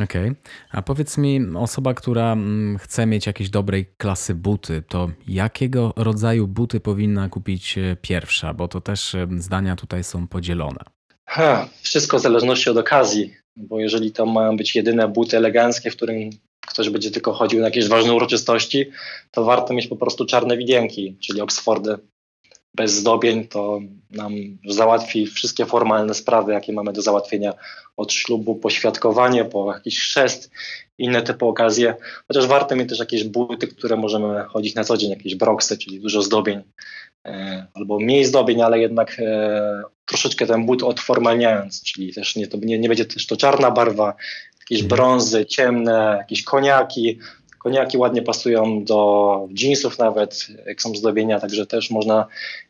Okej. 0.05 0.31
Okay. 0.31 0.37
A 0.71 0.83
powiedz 0.83 1.19
mi, 1.19 1.41
osoba, 1.57 1.95
która 1.95 2.33
mm, 2.33 2.79
chce 2.79 3.07
mieć 3.07 3.27
jakieś 3.27 3.51
dobrej 3.51 3.87
klasy 3.97 4.35
buty, 4.35 4.83
to 4.89 5.11
jakiego 5.29 5.93
rodzaju 5.97 6.47
buty 6.47 6.81
powinna 6.81 7.29
kupić 7.29 7.79
e, 7.79 7.97
pierwsza? 8.03 8.55
Bo 8.55 8.69
to 8.69 8.81
też 8.81 9.15
e, 9.15 9.29
zdania 9.39 9.77
tutaj 9.77 10.05
są 10.05 10.29
podzielone. 10.29 10.81
Ha, 11.27 11.69
wszystko 11.83 12.19
w 12.19 12.23
zależności 12.23 12.71
od 12.71 12.77
okazji, 12.77 13.35
bo 13.57 13.81
jeżeli 13.81 14.13
to 14.13 14.27
mają 14.27 14.57
być 14.57 14.77
jedyne 14.77 15.09
buty 15.09 15.37
eleganckie, 15.37 15.91
w 15.91 15.97
którym 15.97 16.31
ktoś 16.67 16.91
będzie 16.91 17.11
tylko 17.11 17.33
chodził 17.33 17.61
na 17.61 17.67
jakieś 17.67 17.89
ważne 17.89 18.15
uroczystości, 18.15 18.91
to 19.31 19.45
warto 19.45 19.75
mieć 19.75 19.87
po 19.87 19.97
prostu 19.97 20.27
czarne 20.27 20.57
widienki, 20.57 21.17
czyli 21.21 21.41
Oxfordy 21.41 21.97
bez 22.79 22.93
zdobień, 22.93 23.49
to 23.49 23.81
nam 24.11 24.35
załatwi 24.69 25.27
wszystkie 25.27 25.67
formalne 25.67 26.15
sprawy, 26.15 26.53
jakie 26.53 26.73
mamy 26.73 26.93
do 26.93 27.03
załatwienia 27.03 27.53
od 27.97 28.13
ślubu, 28.13 28.55
po 28.55 28.71
świadkowanie, 28.71 29.45
po 29.45 29.75
jakiś 29.75 30.01
chrzest, 30.01 30.51
inne 30.99 31.23
typy 31.23 31.45
okazje. 31.45 31.95
Chociaż 32.29 32.47
warto 32.47 32.77
mieć 32.77 32.89
też 32.89 32.99
jakieś 32.99 33.25
buty, 33.25 33.69
które 33.69 33.97
możemy 33.97 34.45
chodzić 34.45 34.75
na 34.75 34.85
co 34.85 34.97
dzień, 34.97 35.11
jakieś 35.11 35.35
broksy, 35.35 35.79
czyli 35.79 36.01
dużo 36.01 36.23
zdobień, 36.23 36.63
e, 37.25 37.67
albo 37.75 37.99
mniej 37.99 38.25
zdobień, 38.25 38.63
ale 38.63 38.79
jednak 38.79 39.17
e, 39.19 39.83
troszeczkę 40.05 40.47
ten 40.47 40.67
but 40.67 40.83
odformalniając, 40.83 41.83
czyli 41.83 42.15
też 42.15 42.37
nie, 42.37 42.47
to 42.47 42.59
nie, 42.63 42.79
nie 42.79 42.89
będzie 42.89 43.05
też 43.05 43.27
to 43.27 43.37
czarna 43.37 43.71
barwa, 43.71 44.15
jakieś 44.61 44.83
mhm. 44.83 44.89
brązy 44.89 45.47
ciemne, 45.47 46.17
jakieś 46.19 46.43
koniaki. 46.43 47.19
Koniaki 47.59 47.99
ładnie 47.99 48.23
pasują 48.23 48.85
do 48.85 49.49
jeansów 49.63 49.99
nawet, 49.99 50.47
jak 50.67 50.83
są 50.83 50.95
zdobienia, 50.95 51.41
także 51.41 51.67
też 51.67 51.91
można, 51.91 52.27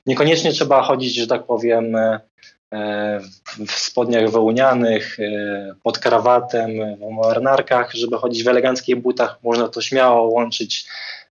niekoniecznie 0.07 0.53
trzeba 0.53 0.83
chodzić, 0.83 1.15
że 1.15 1.27
tak 1.27 1.47
powiem, 1.47 1.97
e, 1.97 3.21
w 3.67 3.71
spodniach 3.71 4.31
wełnianych, 4.31 5.21
e, 5.21 5.75
pod 5.83 5.99
krawatem, 5.99 6.71
w 6.97 7.11
marynarkach, 7.11 7.95
żeby 7.95 8.17
chodzić 8.17 8.45
w 8.45 8.49
eleganckich 8.49 8.97
butach. 8.97 9.39
Można 9.43 9.69
to 9.69 9.81
śmiało 9.81 10.29
łączyć 10.29 10.89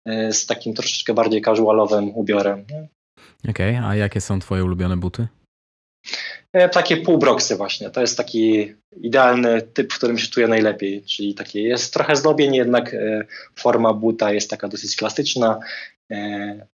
e, 0.06 0.34
z 0.34 0.46
takim 0.46 0.74
troszeczkę 0.74 1.14
bardziej 1.14 1.42
casualowym 1.42 2.16
ubiorem. 2.16 2.66
Okej, 3.50 3.78
okay, 3.78 3.88
a 3.88 3.96
jakie 3.96 4.22
są 4.22 4.40
twoje 4.40 4.64
ulubione 4.64 4.98
buty? 4.98 5.28
E, 6.56 6.70
takie 6.70 6.98
półbroksy 6.98 7.56
właśnie. 7.56 7.90
To 7.90 8.02
jest 8.02 8.18
taki 8.18 8.74
idealny 9.02 9.62
typ, 9.62 9.94
w 9.94 9.98
którym 9.98 10.18
się 10.18 10.28
czuję 10.28 10.48
najlepiej. 10.48 11.04
Czyli 11.04 11.34
takie 11.34 11.62
jest 11.62 11.94
trochę 11.94 12.16
zdobień, 12.16 12.56
jednak 12.56 12.94
e, 12.94 13.26
forma 13.56 13.94
buta 13.94 14.32
jest 14.32 14.50
taka 14.50 14.68
dosyć 14.68 14.96
klasyczna. 14.96 15.60
E, 16.12 16.68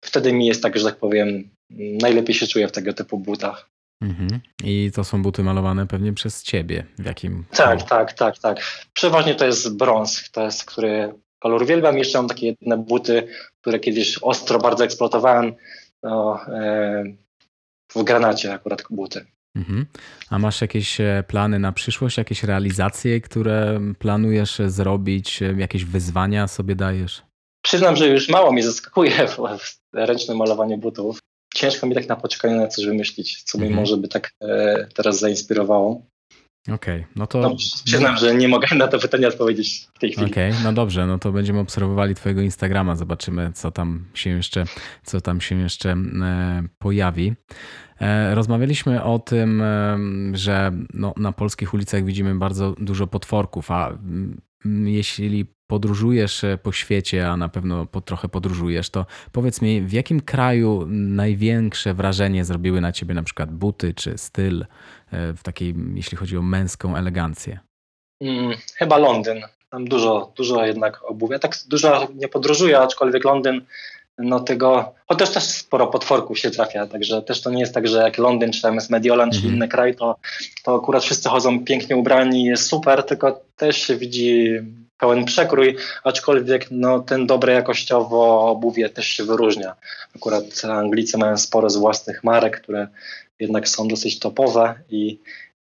wtedy 0.00 0.32
mi 0.32 0.46
jest 0.46 0.62
tak, 0.62 0.78
że 0.78 0.84
tak 0.84 0.96
powiem, 0.96 1.50
najlepiej 2.02 2.34
się 2.34 2.46
czuję 2.46 2.68
w 2.68 2.72
tego 2.72 2.92
typu 2.92 3.18
butach. 3.18 3.70
Mhm. 4.02 4.40
I 4.64 4.90
to 4.94 5.04
są 5.04 5.22
buty 5.22 5.42
malowane 5.42 5.86
pewnie 5.86 6.12
przez 6.12 6.42
ciebie. 6.42 6.86
W 6.98 7.04
jakim? 7.04 7.44
Tak, 7.50 7.82
tak, 7.82 8.12
tak, 8.12 8.38
tak. 8.38 8.60
Przeważnie 8.92 9.34
to 9.34 9.46
jest 9.46 9.76
brąz, 9.76 10.30
to 10.30 10.44
jest, 10.44 10.64
który 10.64 11.14
kolor 11.38 11.62
uwielbiam. 11.62 11.98
Jeszcze 11.98 12.18
mam 12.18 12.28
takie 12.28 12.46
jedne 12.46 12.78
buty, 12.78 13.28
które 13.60 13.78
kiedyś 13.78 14.18
ostro 14.22 14.58
bardzo 14.58 14.84
eksploatowałem. 14.84 15.54
No, 16.02 16.40
e, 16.46 17.04
w 17.94 18.04
granacie 18.04 18.52
akurat 18.54 18.82
buty. 18.90 19.26
Mhm. 19.56 19.86
A 20.30 20.38
masz 20.38 20.60
jakieś 20.60 21.00
e, 21.00 21.24
plany 21.28 21.58
na 21.58 21.72
przyszłość, 21.72 22.18
jakieś 22.18 22.44
realizacje, 22.44 23.20
które 23.20 23.80
planujesz 23.98 24.58
zrobić, 24.66 25.42
e, 25.42 25.54
jakieś 25.58 25.84
wyzwania 25.84 26.48
sobie 26.48 26.74
dajesz? 26.74 27.22
Przyznam, 27.64 27.96
że 27.96 28.08
już 28.08 28.28
mało 28.28 28.52
mnie 28.52 28.62
zaskakuje 28.62 29.28
w 29.28 29.80
ręcznym 29.92 30.36
malowaniu 30.36 30.78
butów. 30.78 31.18
Ciężko 31.54 31.86
mi 31.86 31.94
tak 31.94 32.08
na 32.08 32.16
poczekanie 32.16 32.54
na 32.54 32.68
coś 32.68 32.86
wymyślić, 32.86 33.42
co 33.42 33.58
mhm. 33.58 33.72
mi 33.72 33.80
może 33.80 33.96
by 33.96 34.08
tak 34.08 34.30
e, 34.42 34.86
teraz 34.94 35.18
zainspirowało. 35.18 36.02
Okej, 36.62 37.00
okay, 37.00 37.12
no 37.16 37.26
to. 37.26 37.40
No, 37.40 37.56
przyznam, 37.84 38.16
że 38.16 38.34
nie 38.34 38.48
mogę 38.48 38.76
na 38.76 38.88
to 38.88 38.98
pytanie 38.98 39.28
odpowiedzieć 39.28 39.88
w 39.94 39.98
tej 39.98 40.12
chwili. 40.12 40.30
Okej, 40.30 40.50
okay, 40.50 40.64
no 40.64 40.72
dobrze, 40.72 41.06
no 41.06 41.18
to 41.18 41.32
będziemy 41.32 41.58
obserwowali 41.58 42.14
Twojego 42.14 42.40
Instagrama, 42.40 42.96
zobaczymy, 42.96 43.52
co 43.54 43.70
tam 43.70 44.04
się 44.14 44.30
jeszcze, 44.30 44.64
co 45.04 45.20
tam 45.20 45.40
się 45.40 45.58
jeszcze 45.58 45.90
e, 45.90 46.62
pojawi. 46.78 47.34
E, 48.00 48.34
rozmawialiśmy 48.34 49.02
o 49.04 49.18
tym, 49.18 49.62
e, 49.62 49.98
że 50.32 50.72
no, 50.94 51.14
na 51.16 51.32
polskich 51.32 51.74
ulicach 51.74 52.04
widzimy 52.04 52.34
bardzo 52.34 52.74
dużo 52.78 53.06
potworków, 53.06 53.70
a 53.70 53.98
jeśli 54.84 55.46
podróżujesz 55.70 56.42
po 56.62 56.72
świecie, 56.72 57.28
a 57.28 57.36
na 57.36 57.48
pewno 57.48 57.86
po, 57.86 58.00
trochę 58.00 58.28
podróżujesz, 58.28 58.90
to 58.90 59.06
powiedz 59.32 59.62
mi, 59.62 59.80
w 59.80 59.92
jakim 59.92 60.20
kraju 60.20 60.86
największe 60.90 61.94
wrażenie 61.94 62.44
zrobiły 62.44 62.80
na 62.80 62.92
ciebie 62.92 63.14
na 63.14 63.22
przykład 63.22 63.50
buty 63.52 63.94
czy 63.94 64.18
styl 64.18 64.66
w 65.12 65.42
takiej, 65.42 65.74
jeśli 65.94 66.16
chodzi 66.16 66.36
o 66.36 66.42
męską 66.42 66.96
elegancję? 66.96 67.58
Hmm, 68.22 68.56
chyba 68.76 68.98
Londyn. 68.98 69.40
Tam 69.70 69.84
dużo, 69.84 70.32
dużo 70.36 70.66
jednak 70.66 71.04
obuwia. 71.04 71.38
Tak 71.38 71.56
dużo 71.68 72.08
nie 72.14 72.28
podróżuję, 72.28 72.78
aczkolwiek 72.78 73.24
Londyn 73.24 73.62
no 74.18 74.40
tego, 74.40 74.94
chociaż 75.06 75.30
też 75.30 75.44
sporo 75.44 75.86
potworków 75.86 76.38
się 76.38 76.50
trafia, 76.50 76.86
także 76.86 77.22
też 77.22 77.42
to 77.42 77.50
nie 77.50 77.60
jest 77.60 77.74
tak, 77.74 77.88
że 77.88 77.98
jak 77.98 78.18
Londyn, 78.18 78.52
czy 78.52 78.62
tam 78.62 78.74
jest 78.74 78.90
Mediolan, 78.90 79.30
czy 79.30 79.36
mhm. 79.36 79.54
inny 79.54 79.68
kraj, 79.68 79.94
to, 79.94 80.16
to 80.64 80.76
akurat 80.76 81.02
wszyscy 81.02 81.28
chodzą 81.28 81.64
pięknie 81.64 81.96
ubrani, 81.96 82.44
jest 82.44 82.66
super, 82.66 83.02
tylko 83.02 83.40
też 83.56 83.76
się 83.76 83.96
widzi 83.96 84.58
pełen 85.00 85.24
przekrój, 85.24 85.76
aczkolwiek 86.04 86.66
no, 86.70 87.00
ten 87.00 87.26
dobre 87.26 87.52
jakościowo 87.52 88.50
obuwie 88.50 88.88
też 88.88 89.06
się 89.06 89.24
wyróżnia. 89.24 89.76
Akurat 90.16 90.44
Anglicy 90.64 91.18
mają 91.18 91.38
sporo 91.38 91.70
z 91.70 91.76
własnych 91.76 92.24
marek, 92.24 92.60
które 92.60 92.88
jednak 93.40 93.68
są 93.68 93.88
dosyć 93.88 94.18
topowe 94.18 94.74
i 94.90 95.18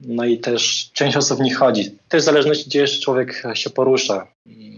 no 0.01 0.25
i 0.25 0.39
też 0.39 0.91
część 0.93 1.17
osób 1.17 1.39
w 1.39 1.43
nich 1.43 1.57
chodzi. 1.57 1.99
Też 2.09 2.23
w 2.23 2.25
zależności, 2.25 2.65
gdzie 2.67 2.81
jeszcze 2.81 3.05
człowiek 3.05 3.43
się 3.55 3.71
porusza 3.71 4.27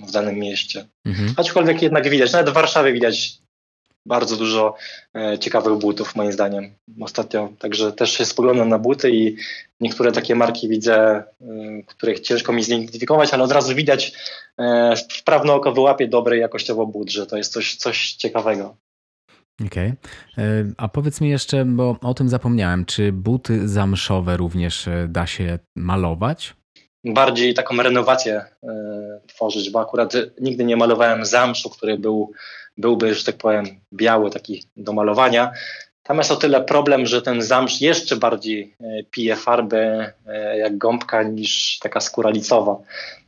w 0.07 0.11
danym 0.11 0.35
mieście. 0.35 0.87
Mhm. 1.07 1.35
Aczkolwiek 1.37 1.83
jednak 1.83 2.09
widać, 2.09 2.33
nawet 2.33 2.51
w 2.51 2.53
Warszawie 2.53 2.93
widać 2.93 3.39
bardzo 4.07 4.37
dużo 4.37 4.75
e, 5.15 5.39
ciekawych 5.39 5.79
butów, 5.79 6.17
moim 6.17 6.33
zdaniem, 6.33 6.75
ostatnio. 7.01 7.53
Także 7.59 7.93
też 7.93 8.13
się 8.13 8.25
spoglądam 8.25 8.69
na 8.69 8.79
buty 8.79 9.11
i 9.11 9.37
niektóre 9.81 10.13
takie 10.13 10.35
marki 10.35 10.69
widzę, 10.69 10.95
e, 10.97 11.25
których 11.87 12.21
ciężko 12.21 12.53
mi 12.53 12.65
zidentyfikować, 12.65 13.35
ale 13.35 13.43
od 13.45 13.53
razu 13.53 13.75
widać, 13.75 14.13
e, 14.59 14.95
wprawne 15.11 15.53
oko 15.53 15.73
wyłapie 15.73 16.09
dobry 16.09 16.39
jakościowo 16.39 16.87
but, 16.87 17.11
że 17.11 17.27
to 17.27 17.37
jest 17.37 17.53
coś, 17.53 17.77
coś 17.77 18.13
ciekawego. 18.13 18.77
Okej. 19.67 19.93
Okay. 20.33 20.73
A 20.77 20.89
powiedz 20.89 21.21
mi 21.21 21.31
jeszcze, 21.31 21.65
bo 21.65 21.97
o 22.03 22.15
tym 22.15 22.29
zapomniałem, 22.29 22.85
czy 22.85 23.13
buty 23.13 23.69
zamszowe 23.69 24.37
również 24.37 24.89
da 25.09 25.27
się 25.27 25.59
malować? 25.77 26.55
Bardziej 27.05 27.55
taką 27.55 27.77
renowację 27.77 28.45
tworzyć, 29.27 29.71
bo 29.71 29.81
akurat 29.81 30.13
nigdy 30.41 30.65
nie 30.65 30.77
malowałem 30.77 31.25
zamszu, 31.25 31.71
który 31.71 31.99
był 31.99 32.33
byłby, 32.77 33.15
że 33.15 33.25
tak 33.25 33.37
powiem, 33.37 33.65
biały, 33.93 34.31
taki 34.31 34.65
do 34.77 34.93
malowania. 34.93 35.53
Tam 36.03 36.19
jest 36.19 36.31
o 36.31 36.37
tyle 36.37 36.61
problem, 36.61 37.07
że 37.07 37.23
ten 37.23 37.43
zamsz 37.43 37.81
jeszcze 37.81 38.17
bardziej 38.17 38.77
e, 38.81 39.03
pije 39.11 39.37
farby 39.37 40.13
e, 40.27 40.59
jak 40.59 40.79
gąbka 40.79 41.23
niż 41.23 41.79
taka 41.79 42.01
skóra 42.01 42.31
licowa. 42.31 42.77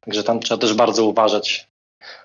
Także 0.01 0.23
tam 0.23 0.41
trzeba 0.41 0.61
też 0.61 0.75
bardzo 0.75 1.05
uważać. 1.05 1.69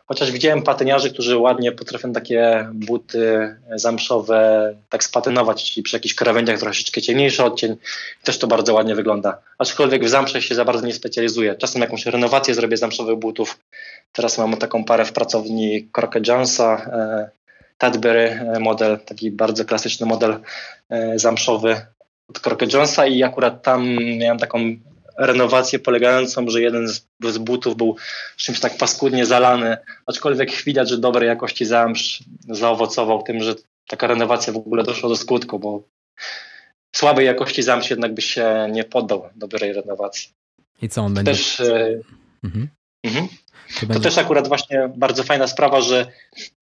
Chociaż 0.05 0.31
widziałem 0.31 0.61
patyniarzy, 0.61 1.13
którzy 1.13 1.37
ładnie 1.37 1.71
potrafią 1.71 2.13
takie 2.13 2.69
buty 2.73 3.55
zamszowe 3.75 4.73
tak 4.89 5.03
spatynować, 5.03 5.71
czyli 5.71 5.83
przy 5.83 5.95
jakichś 5.95 6.15
krawędziach 6.15 6.59
troszeczkę 6.59 7.01
ciemniejszy 7.01 7.43
odcień. 7.43 7.75
Też 8.23 8.39
to 8.39 8.47
bardzo 8.47 8.73
ładnie 8.73 8.95
wygląda. 8.95 9.37
Aczkolwiek 9.57 10.05
w 10.05 10.09
zamsze 10.09 10.41
się 10.41 10.55
za 10.55 10.65
bardzo 10.65 10.85
nie 10.85 10.93
specjalizuję. 10.93 11.55
Czasem 11.55 11.81
jakąś 11.81 12.05
renowację 12.05 12.53
zrobię 12.53 12.77
zamszowych 12.77 13.15
butów. 13.15 13.59
Teraz 14.11 14.37
mam 14.37 14.57
taką 14.57 14.83
parę 14.83 15.05
w 15.05 15.13
pracowni 15.13 15.87
Crockett 15.91 16.27
Jonesa, 16.27 16.75
e, 16.75 17.29
Tadbury 17.77 18.19
e, 18.19 18.59
model, 18.59 18.99
taki 18.99 19.31
bardzo 19.31 19.65
klasyczny 19.65 20.05
model 20.05 20.39
e, 20.89 21.19
zamszowy 21.19 21.81
od 22.29 22.39
Crockett 22.39 22.73
Jonesa 22.73 23.05
i 23.07 23.23
akurat 23.23 23.63
tam 23.63 23.97
miałem 24.17 24.39
taką 24.39 24.59
renowację 25.19 25.79
polegającą, 25.79 26.49
że 26.49 26.61
jeden 26.61 26.87
z, 26.87 27.07
z 27.23 27.37
butów 27.37 27.77
był 27.77 27.95
czymś 28.37 28.59
tak 28.59 28.77
paskudnie 28.77 29.25
zalany, 29.25 29.77
aczkolwiek 30.05 30.63
widać, 30.63 30.89
że 30.89 30.97
dobrej 30.97 31.27
jakości 31.27 31.65
zamsz 31.65 32.23
zaowocował 32.49 33.23
tym, 33.23 33.43
że 33.43 33.55
taka 33.87 34.07
renowacja 34.07 34.53
w 34.53 34.57
ogóle 34.57 34.83
doszła 34.83 35.09
do 35.09 35.15
skutku, 35.15 35.59
bo 35.59 35.83
słabej 36.95 37.25
jakości 37.25 37.63
zamsz 37.63 37.89
jednak 37.89 38.13
by 38.13 38.21
się 38.21 38.67
nie 38.71 38.83
poddał 38.83 39.29
dobrej 39.35 39.73
renowacji. 39.73 40.29
I 40.81 40.89
co 40.89 41.01
on 41.01 41.13
będzie? 41.13 41.31
Też, 41.31 41.61
mhm. 42.43 42.67
Mhm. 43.03 43.27
To, 43.93 43.99
też 43.99 44.17
akurat 44.17 44.47
właśnie 44.47 44.89
bardzo 44.97 45.23
fajna 45.23 45.47
sprawa, 45.47 45.81
że 45.81 46.05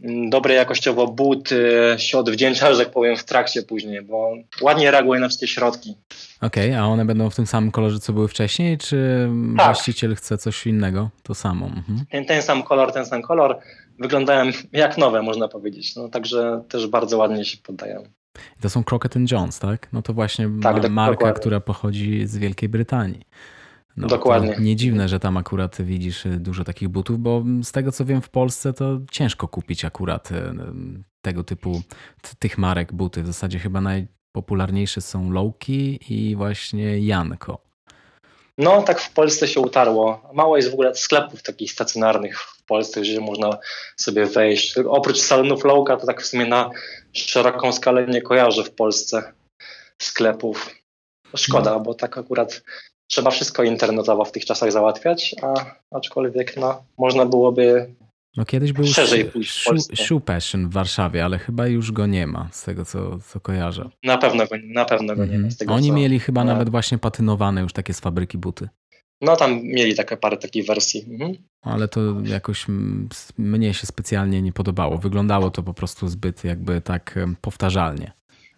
mm, 0.04 0.30
dobre 0.30 0.54
jakościowo 0.54 1.08
but 1.08 1.50
się 1.98 2.18
odwdzięcza, 2.18 2.74
że 2.74 2.86
tak 2.86 2.94
powiem, 2.94 3.18
w 3.18 3.24
trakcie 3.24 3.64
później, 3.64 4.02
bo 4.02 4.34
ładnie 4.62 4.92
reaguje 4.92 5.20
na 5.20 5.28
wszystkie 5.28 5.48
środki. 5.48 5.98
Okej, 6.42 6.70
okay, 6.70 6.82
a 6.82 6.86
one 6.86 7.06
będą 7.06 7.30
w 7.30 7.36
tym 7.36 7.48
samym 7.48 7.72
kolorze, 7.72 8.00
co 8.00 8.14
były 8.14 8.28
wcześniej, 8.28 8.78
czy 8.78 9.30
tak. 9.58 9.66
właściciel 9.66 10.16
chce 10.16 10.38
coś 10.38 10.68
innego? 10.68 11.10
To 11.24 11.36
samo. 11.36 11.66
Mhm. 11.66 12.06
Ten, 12.12 12.26
ten 12.26 12.42
sam 12.42 12.64
kolor, 12.64 12.92
ten 12.92 13.06
sam 13.06 13.22
kolor. 13.22 13.60
Wyglądają 14.00 14.52
jak 14.74 14.98
nowe, 14.98 15.22
można 15.22 15.48
powiedzieć. 15.48 15.96
No, 15.96 16.10
także 16.10 16.62
też 16.70 16.88
bardzo 16.88 17.18
ładnie 17.18 17.46
się 17.46 17.58
poddają. 17.58 18.04
To 18.62 18.70
są 18.70 18.84
Crockett 18.84 19.32
Jones, 19.32 19.60
tak? 19.60 19.88
No 19.94 20.02
to 20.02 20.14
właśnie 20.14 20.50
tak, 20.64 20.90
marka, 20.90 21.12
dokładnie. 21.12 21.40
która 21.40 21.60
pochodzi 21.60 22.28
z 22.28 22.38
Wielkiej 22.38 22.70
Brytanii. 22.70 23.26
No, 23.98 24.08
Dokładnie. 24.08 24.56
Nie 24.60 24.76
dziwne, 24.76 25.10
że 25.10 25.20
tam 25.20 25.38
akurat 25.38 25.82
widzisz 25.82 26.26
y, 26.26 26.30
dużo 26.30 26.64
takich 26.64 26.90
butów, 26.90 27.20
bo 27.20 27.44
z 27.64 27.72
tego 27.72 27.92
co 27.92 28.06
wiem 28.06 28.22
w 28.22 28.30
Polsce 28.30 28.74
to 28.74 29.00
ciężko 29.12 29.48
kupić 29.48 29.86
akurat 29.86 30.32
y, 30.32 30.36
tego 31.22 31.44
typu, 31.44 31.82
tych 32.40 32.58
marek 32.58 32.94
buty. 32.94 33.24
W 33.24 33.28
zasadzie 33.28 33.60
chyba 33.60 33.82
najpopularniejsze 33.82 35.02
są 35.02 35.32
Lowki 35.32 36.00
i 36.10 36.36
właśnie 36.36 37.00
Janko. 37.00 37.68
No, 38.58 38.82
tak 38.82 39.02
w 39.02 39.14
Polsce 39.14 39.48
się 39.48 39.60
utarło. 39.60 40.30
Mało 40.34 40.58
jest 40.58 40.70
w 40.70 40.74
ogóle 40.74 40.96
sklepów 40.96 41.44
takich 41.44 41.72
stacjonarnych 41.72 42.40
w 42.40 42.64
Polsce, 42.64 43.02
gdzie 43.02 43.22
można 43.22 43.58
sobie 43.98 44.26
wejść. 44.26 44.78
Oprócz 44.78 45.18
salonów 45.20 45.64
Lowka, 45.66 45.98
to 45.98 46.08
tak 46.08 46.22
w 46.22 46.26
sumie 46.26 46.46
na 46.46 46.70
szeroką 47.14 47.72
skalę 47.72 48.08
nie 48.08 48.22
kojarzę 48.22 48.64
w 48.64 48.72
Polsce 48.72 49.34
sklepów. 50.02 50.70
Szkoda, 51.36 51.72
no. 51.72 51.80
bo 51.80 51.94
tak 51.94 52.18
akurat 52.18 52.62
trzeba 53.08 53.32
wszystko 53.32 53.64
internetowo 53.64 54.26
w 54.26 54.32
tych 54.32 54.46
czasach 54.46 54.72
załatwiać, 54.72 55.36
a 55.42 55.54
aczkolwiek 55.92 56.58
no, 56.58 56.84
można 56.98 57.26
byłoby 57.26 57.96
no 58.38 58.46
kiedyś 58.46 58.74
był 58.74 58.88
szerzej 58.88 59.26
pójść 59.26 59.68
Shoe 59.96 60.20
Passion 60.20 60.70
w 60.70 60.74
Warszawie, 60.74 61.26
ale 61.26 61.40
chyba 61.40 61.68
już 61.68 61.92
go 61.92 62.08
nie 62.08 62.28
ma, 62.28 62.50
z 62.52 62.64
tego 62.64 62.86
co, 62.86 63.20
co 63.20 63.40
kojarzę. 63.40 63.90
Na 64.04 64.18
pewno 64.18 64.48
go, 64.48 64.56
na 64.64 64.86
pewno 64.86 65.16
go 65.16 65.26
nie 65.26 65.32
ma. 65.32 65.36
Mhm. 65.36 65.56
Tego, 65.56 65.74
Oni 65.74 65.88
co, 65.88 65.94
mieli 65.94 66.20
chyba 66.20 66.44
no. 66.44 66.54
nawet 66.54 66.70
właśnie 66.70 66.98
patynowane 66.98 67.62
już 67.62 67.74
takie 67.74 67.94
z 67.94 68.00
fabryki 68.00 68.38
buty. 68.38 68.70
No 69.22 69.36
tam 69.36 69.64
mieli 69.64 69.96
takie 69.96 70.18
parę 70.18 70.38
takich 70.38 70.66
wersji. 70.66 71.06
Mhm. 71.10 71.34
Ale 71.62 71.88
to 71.88 72.02
jakoś 72.24 72.66
mnie 73.38 73.74
się 73.74 73.88
specjalnie 73.88 74.42
nie 74.42 74.54
podobało. 74.54 74.98
Wyglądało 74.98 75.52
to 75.52 75.64
po 75.64 75.74
prostu 75.74 76.08
zbyt 76.08 76.44
jakby 76.44 76.82
tak 76.82 77.20
powtarzalnie. 77.42 78.12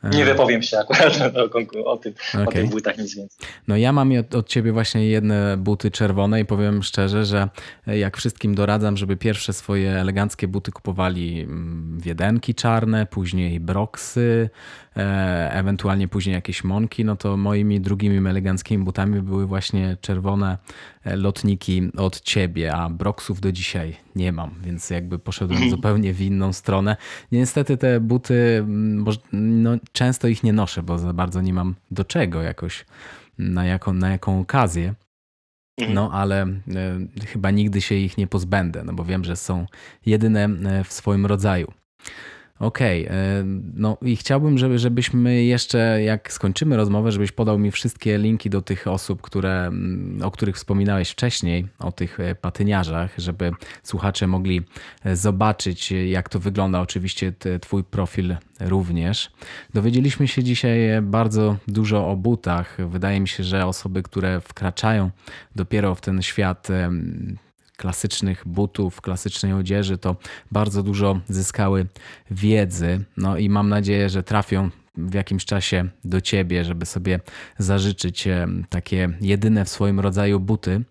Nie 0.03 0.25
wypowiem 0.25 0.61
się 0.61 0.79
akurat 0.79 1.21
o, 1.37 1.91
o, 1.91 1.97
tym, 1.97 2.13
okay. 2.33 2.45
o 2.45 2.51
tych 2.51 2.69
butach 2.69 2.97
nic 2.97 3.15
więcej. 3.15 3.47
No 3.67 3.77
ja 3.77 3.91
mam 3.91 4.11
od, 4.19 4.35
od 4.35 4.47
ciebie 4.47 4.71
właśnie 4.71 5.09
jedne 5.09 5.57
buty 5.57 5.91
czerwone 5.91 6.41
i 6.41 6.45
powiem 6.45 6.83
szczerze, 6.83 7.25
że 7.25 7.49
jak 7.87 8.17
wszystkim 8.17 8.55
doradzam, 8.55 8.97
żeby 8.97 9.17
pierwsze 9.17 9.53
swoje 9.53 9.91
eleganckie 9.91 10.47
buty 10.47 10.71
kupowali 10.71 11.41
mm, 11.41 11.99
wiedenki 11.99 12.55
czarne, 12.55 13.05
później 13.05 13.59
broksy, 13.59 14.49
E, 14.88 14.88
ewentualnie 15.51 16.07
później 16.07 16.33
jakieś 16.33 16.63
monki, 16.63 17.05
no 17.05 17.15
to 17.15 17.37
moimi 17.37 17.81
drugimi 17.81 18.29
eleganckimi 18.29 18.83
butami 18.83 19.21
były 19.21 19.45
właśnie 19.45 19.97
czerwone 20.01 20.57
e, 21.03 21.15
lotniki 21.15 21.91
od 21.97 22.21
ciebie, 22.21 22.73
a 22.75 22.89
broksów 22.89 23.41
do 23.41 23.51
dzisiaj 23.51 23.97
nie 24.15 24.31
mam, 24.31 24.55
więc 24.61 24.89
jakby 24.89 25.19
poszedłem 25.19 25.57
mhm. 25.57 25.71
zupełnie 25.71 26.13
w 26.13 26.21
inną 26.21 26.53
stronę. 26.53 26.97
Niestety 27.31 27.77
te 27.77 27.99
buty, 27.99 28.65
no, 29.33 29.71
często 29.91 30.27
ich 30.27 30.43
nie 30.43 30.53
noszę, 30.53 30.83
bo 30.83 30.97
za 30.97 31.13
bardzo 31.13 31.41
nie 31.41 31.53
mam 31.53 31.75
do 31.91 32.05
czego 32.05 32.41
jakoś, 32.41 32.85
na 33.37 33.65
jaką, 33.65 33.93
na 33.93 34.09
jaką 34.09 34.39
okazję. 34.39 34.93
Mhm. 35.77 35.95
No, 35.95 36.11
ale 36.11 36.41
e, 36.41 37.25
chyba 37.25 37.51
nigdy 37.51 37.81
się 37.81 37.95
ich 37.95 38.17
nie 38.17 38.27
pozbędę, 38.27 38.83
no 38.83 38.93
bo 38.93 39.05
wiem, 39.05 39.23
że 39.23 39.35
są 39.35 39.65
jedyne 40.05 40.49
w 40.83 40.93
swoim 40.93 41.25
rodzaju. 41.25 41.71
Okej, 42.59 43.05
okay. 43.05 43.17
no 43.73 43.97
i 44.01 44.15
chciałbym, 44.15 44.57
żeby, 44.57 44.79
żebyśmy 44.79 45.43
jeszcze, 45.43 46.03
jak 46.03 46.33
skończymy 46.33 46.77
rozmowę, 46.77 47.11
żebyś 47.11 47.31
podał 47.31 47.59
mi 47.59 47.71
wszystkie 47.71 48.17
linki 48.17 48.49
do 48.49 48.61
tych 48.61 48.87
osób, 48.87 49.21
które, 49.21 49.65
mm, 49.65 50.19
o 50.23 50.31
których 50.31 50.55
wspominałeś 50.55 51.09
wcześniej, 51.09 51.67
o 51.79 51.91
tych 51.91 52.19
e, 52.19 52.35
patyniarzach, 52.35 53.13
żeby 53.17 53.51
słuchacze 53.83 54.27
mogli 54.27 54.61
e, 55.03 55.15
zobaczyć, 55.15 55.91
jak 55.91 56.29
to 56.29 56.39
wygląda. 56.39 56.81
Oczywiście 56.81 57.33
Twój 57.61 57.83
profil 57.83 58.35
również. 58.59 59.31
Dowiedzieliśmy 59.73 60.27
się 60.27 60.43
dzisiaj 60.43 60.79
bardzo 61.01 61.57
dużo 61.67 62.07
o 62.07 62.15
butach. 62.15 62.77
Wydaje 62.89 63.19
mi 63.19 63.27
się, 63.27 63.43
że 63.43 63.65
osoby, 63.65 64.03
które 64.03 64.41
wkraczają 64.41 65.09
dopiero 65.55 65.95
w 65.95 66.01
ten 66.01 66.21
świat 66.21 66.67
klasycznych 67.79 68.43
butów, 68.45 69.01
klasycznej 69.01 69.53
odzieży, 69.53 69.97
to 69.97 70.15
bardzo 70.51 70.83
dużo 70.83 71.19
zyskały 71.29 71.85
wiedzy. 72.31 73.03
No 73.17 73.37
i 73.37 73.49
mam 73.49 73.69
nadzieję, 73.69 74.09
że 74.09 74.23
trafią 74.23 74.69
w 74.97 75.13
jakimś 75.13 75.45
czasie 75.45 75.89
do 76.03 76.21
ciebie, 76.21 76.65
żeby 76.65 76.85
sobie 76.85 77.19
zażyczyć 77.57 78.27
takie 78.69 79.09
jedyne 79.21 79.65
w 79.65 79.69
swoim 79.69 79.99
rodzaju 79.99 80.39
buty. 80.39 80.83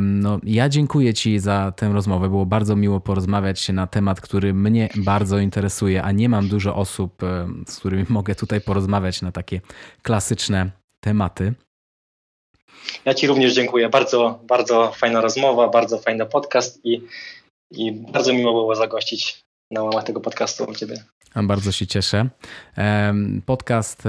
No, 0.00 0.40
ja 0.42 0.68
dziękuję 0.68 1.14
Ci 1.14 1.38
za 1.38 1.72
tę 1.76 1.92
rozmowę. 1.92 2.28
Było 2.28 2.46
bardzo 2.46 2.76
miło 2.76 3.00
porozmawiać 3.00 3.60
się 3.60 3.72
na 3.72 3.86
temat, 3.86 4.20
który 4.20 4.54
mnie 4.54 4.88
bardzo 4.96 5.38
interesuje, 5.38 6.02
a 6.02 6.12
nie 6.12 6.28
mam 6.28 6.48
dużo 6.48 6.76
osób, 6.76 7.22
z 7.66 7.76
którymi 7.76 8.06
mogę 8.18 8.34
tutaj 8.34 8.60
porozmawiać 8.60 9.22
na 9.22 9.32
takie 9.32 9.60
klasyczne 10.02 10.70
tematy. 11.00 11.54
Ja 13.04 13.14
Ci 13.14 13.26
również 13.26 13.54
dziękuję. 13.54 13.88
Bardzo, 13.88 14.40
bardzo 14.48 14.92
fajna 14.96 15.20
rozmowa, 15.20 15.68
bardzo 15.68 15.98
fajny 15.98 16.26
podcast 16.26 16.80
i, 16.84 17.00
i 17.70 17.92
bardzo 17.92 18.32
miło 18.32 18.52
było 18.52 18.74
zagościć 18.74 19.44
na 19.70 19.82
łamach 19.82 20.04
tego 20.04 20.20
podcastu 20.20 20.64
u 20.64 20.74
Ciebie. 20.74 21.04
Bardzo 21.42 21.72
się 21.72 21.86
cieszę. 21.86 22.28
Podcast 23.46 24.02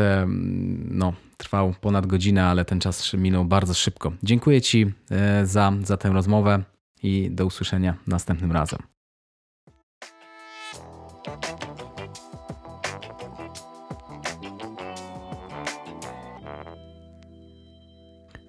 no, 0.90 1.14
trwał 1.38 1.74
ponad 1.82 2.06
godzinę, 2.06 2.46
ale 2.46 2.66
ten 2.66 2.80
czas 2.80 3.14
minął 3.14 3.46
bardzo 3.46 3.74
szybko. 3.74 4.12
Dziękuję 4.24 4.62
Ci 4.62 4.86
e, 5.12 5.46
za, 5.46 5.74
za 5.84 5.98
tę 5.98 6.10
rozmowę 6.10 6.64
i 7.04 7.32
do 7.32 7.46
usłyszenia 7.46 7.98
następnym 8.08 8.52
razem. 8.52 8.95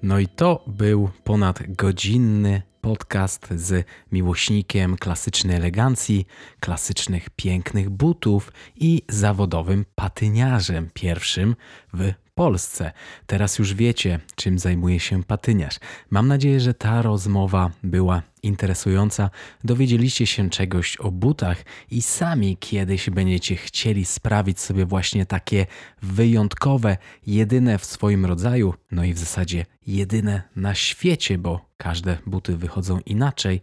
No 0.06 0.18
i 0.18 0.28
to 0.28 0.64
był 0.66 1.10
ponad 1.24 1.62
godzinny 1.68 2.62
podcast 2.80 3.48
z 3.50 3.86
miłośnikiem 4.12 4.96
klasycznej 4.96 5.56
elegancji, 5.56 6.26
klasycznych 6.60 7.30
pięknych 7.30 7.90
butów 7.90 8.52
i 8.76 9.02
zawodowym 9.08 9.84
patyniarzem 9.94 10.90
pierwszym 10.94 11.56
w 11.94 12.12
Polsce. 12.36 12.92
Teraz 13.26 13.58
już 13.58 13.74
wiecie, 13.74 14.20
czym 14.34 14.58
zajmuje 14.58 15.00
się 15.00 15.24
patyniarz. 15.24 15.78
Mam 16.10 16.28
nadzieję, 16.28 16.60
że 16.60 16.74
ta 16.74 17.02
rozmowa 17.02 17.70
była 17.82 18.22
interesująca. 18.42 19.30
Dowiedzieliście 19.64 20.26
się 20.26 20.50
czegoś 20.50 20.96
o 20.96 21.10
butach 21.10 21.64
i 21.90 22.02
sami 22.02 22.56
kiedyś 22.56 23.10
będziecie 23.10 23.56
chcieli 23.56 24.04
sprawić 24.04 24.60
sobie 24.60 24.86
właśnie 24.86 25.26
takie 25.26 25.66
wyjątkowe, 26.02 26.96
jedyne 27.26 27.78
w 27.78 27.84
swoim 27.84 28.26
rodzaju, 28.26 28.74
no 28.90 29.04
i 29.04 29.12
w 29.12 29.18
zasadzie 29.18 29.66
jedyne 29.86 30.42
na 30.56 30.74
świecie, 30.74 31.38
bo 31.38 31.60
każde 31.76 32.18
buty 32.26 32.56
wychodzą 32.56 33.00
inaczej. 33.06 33.60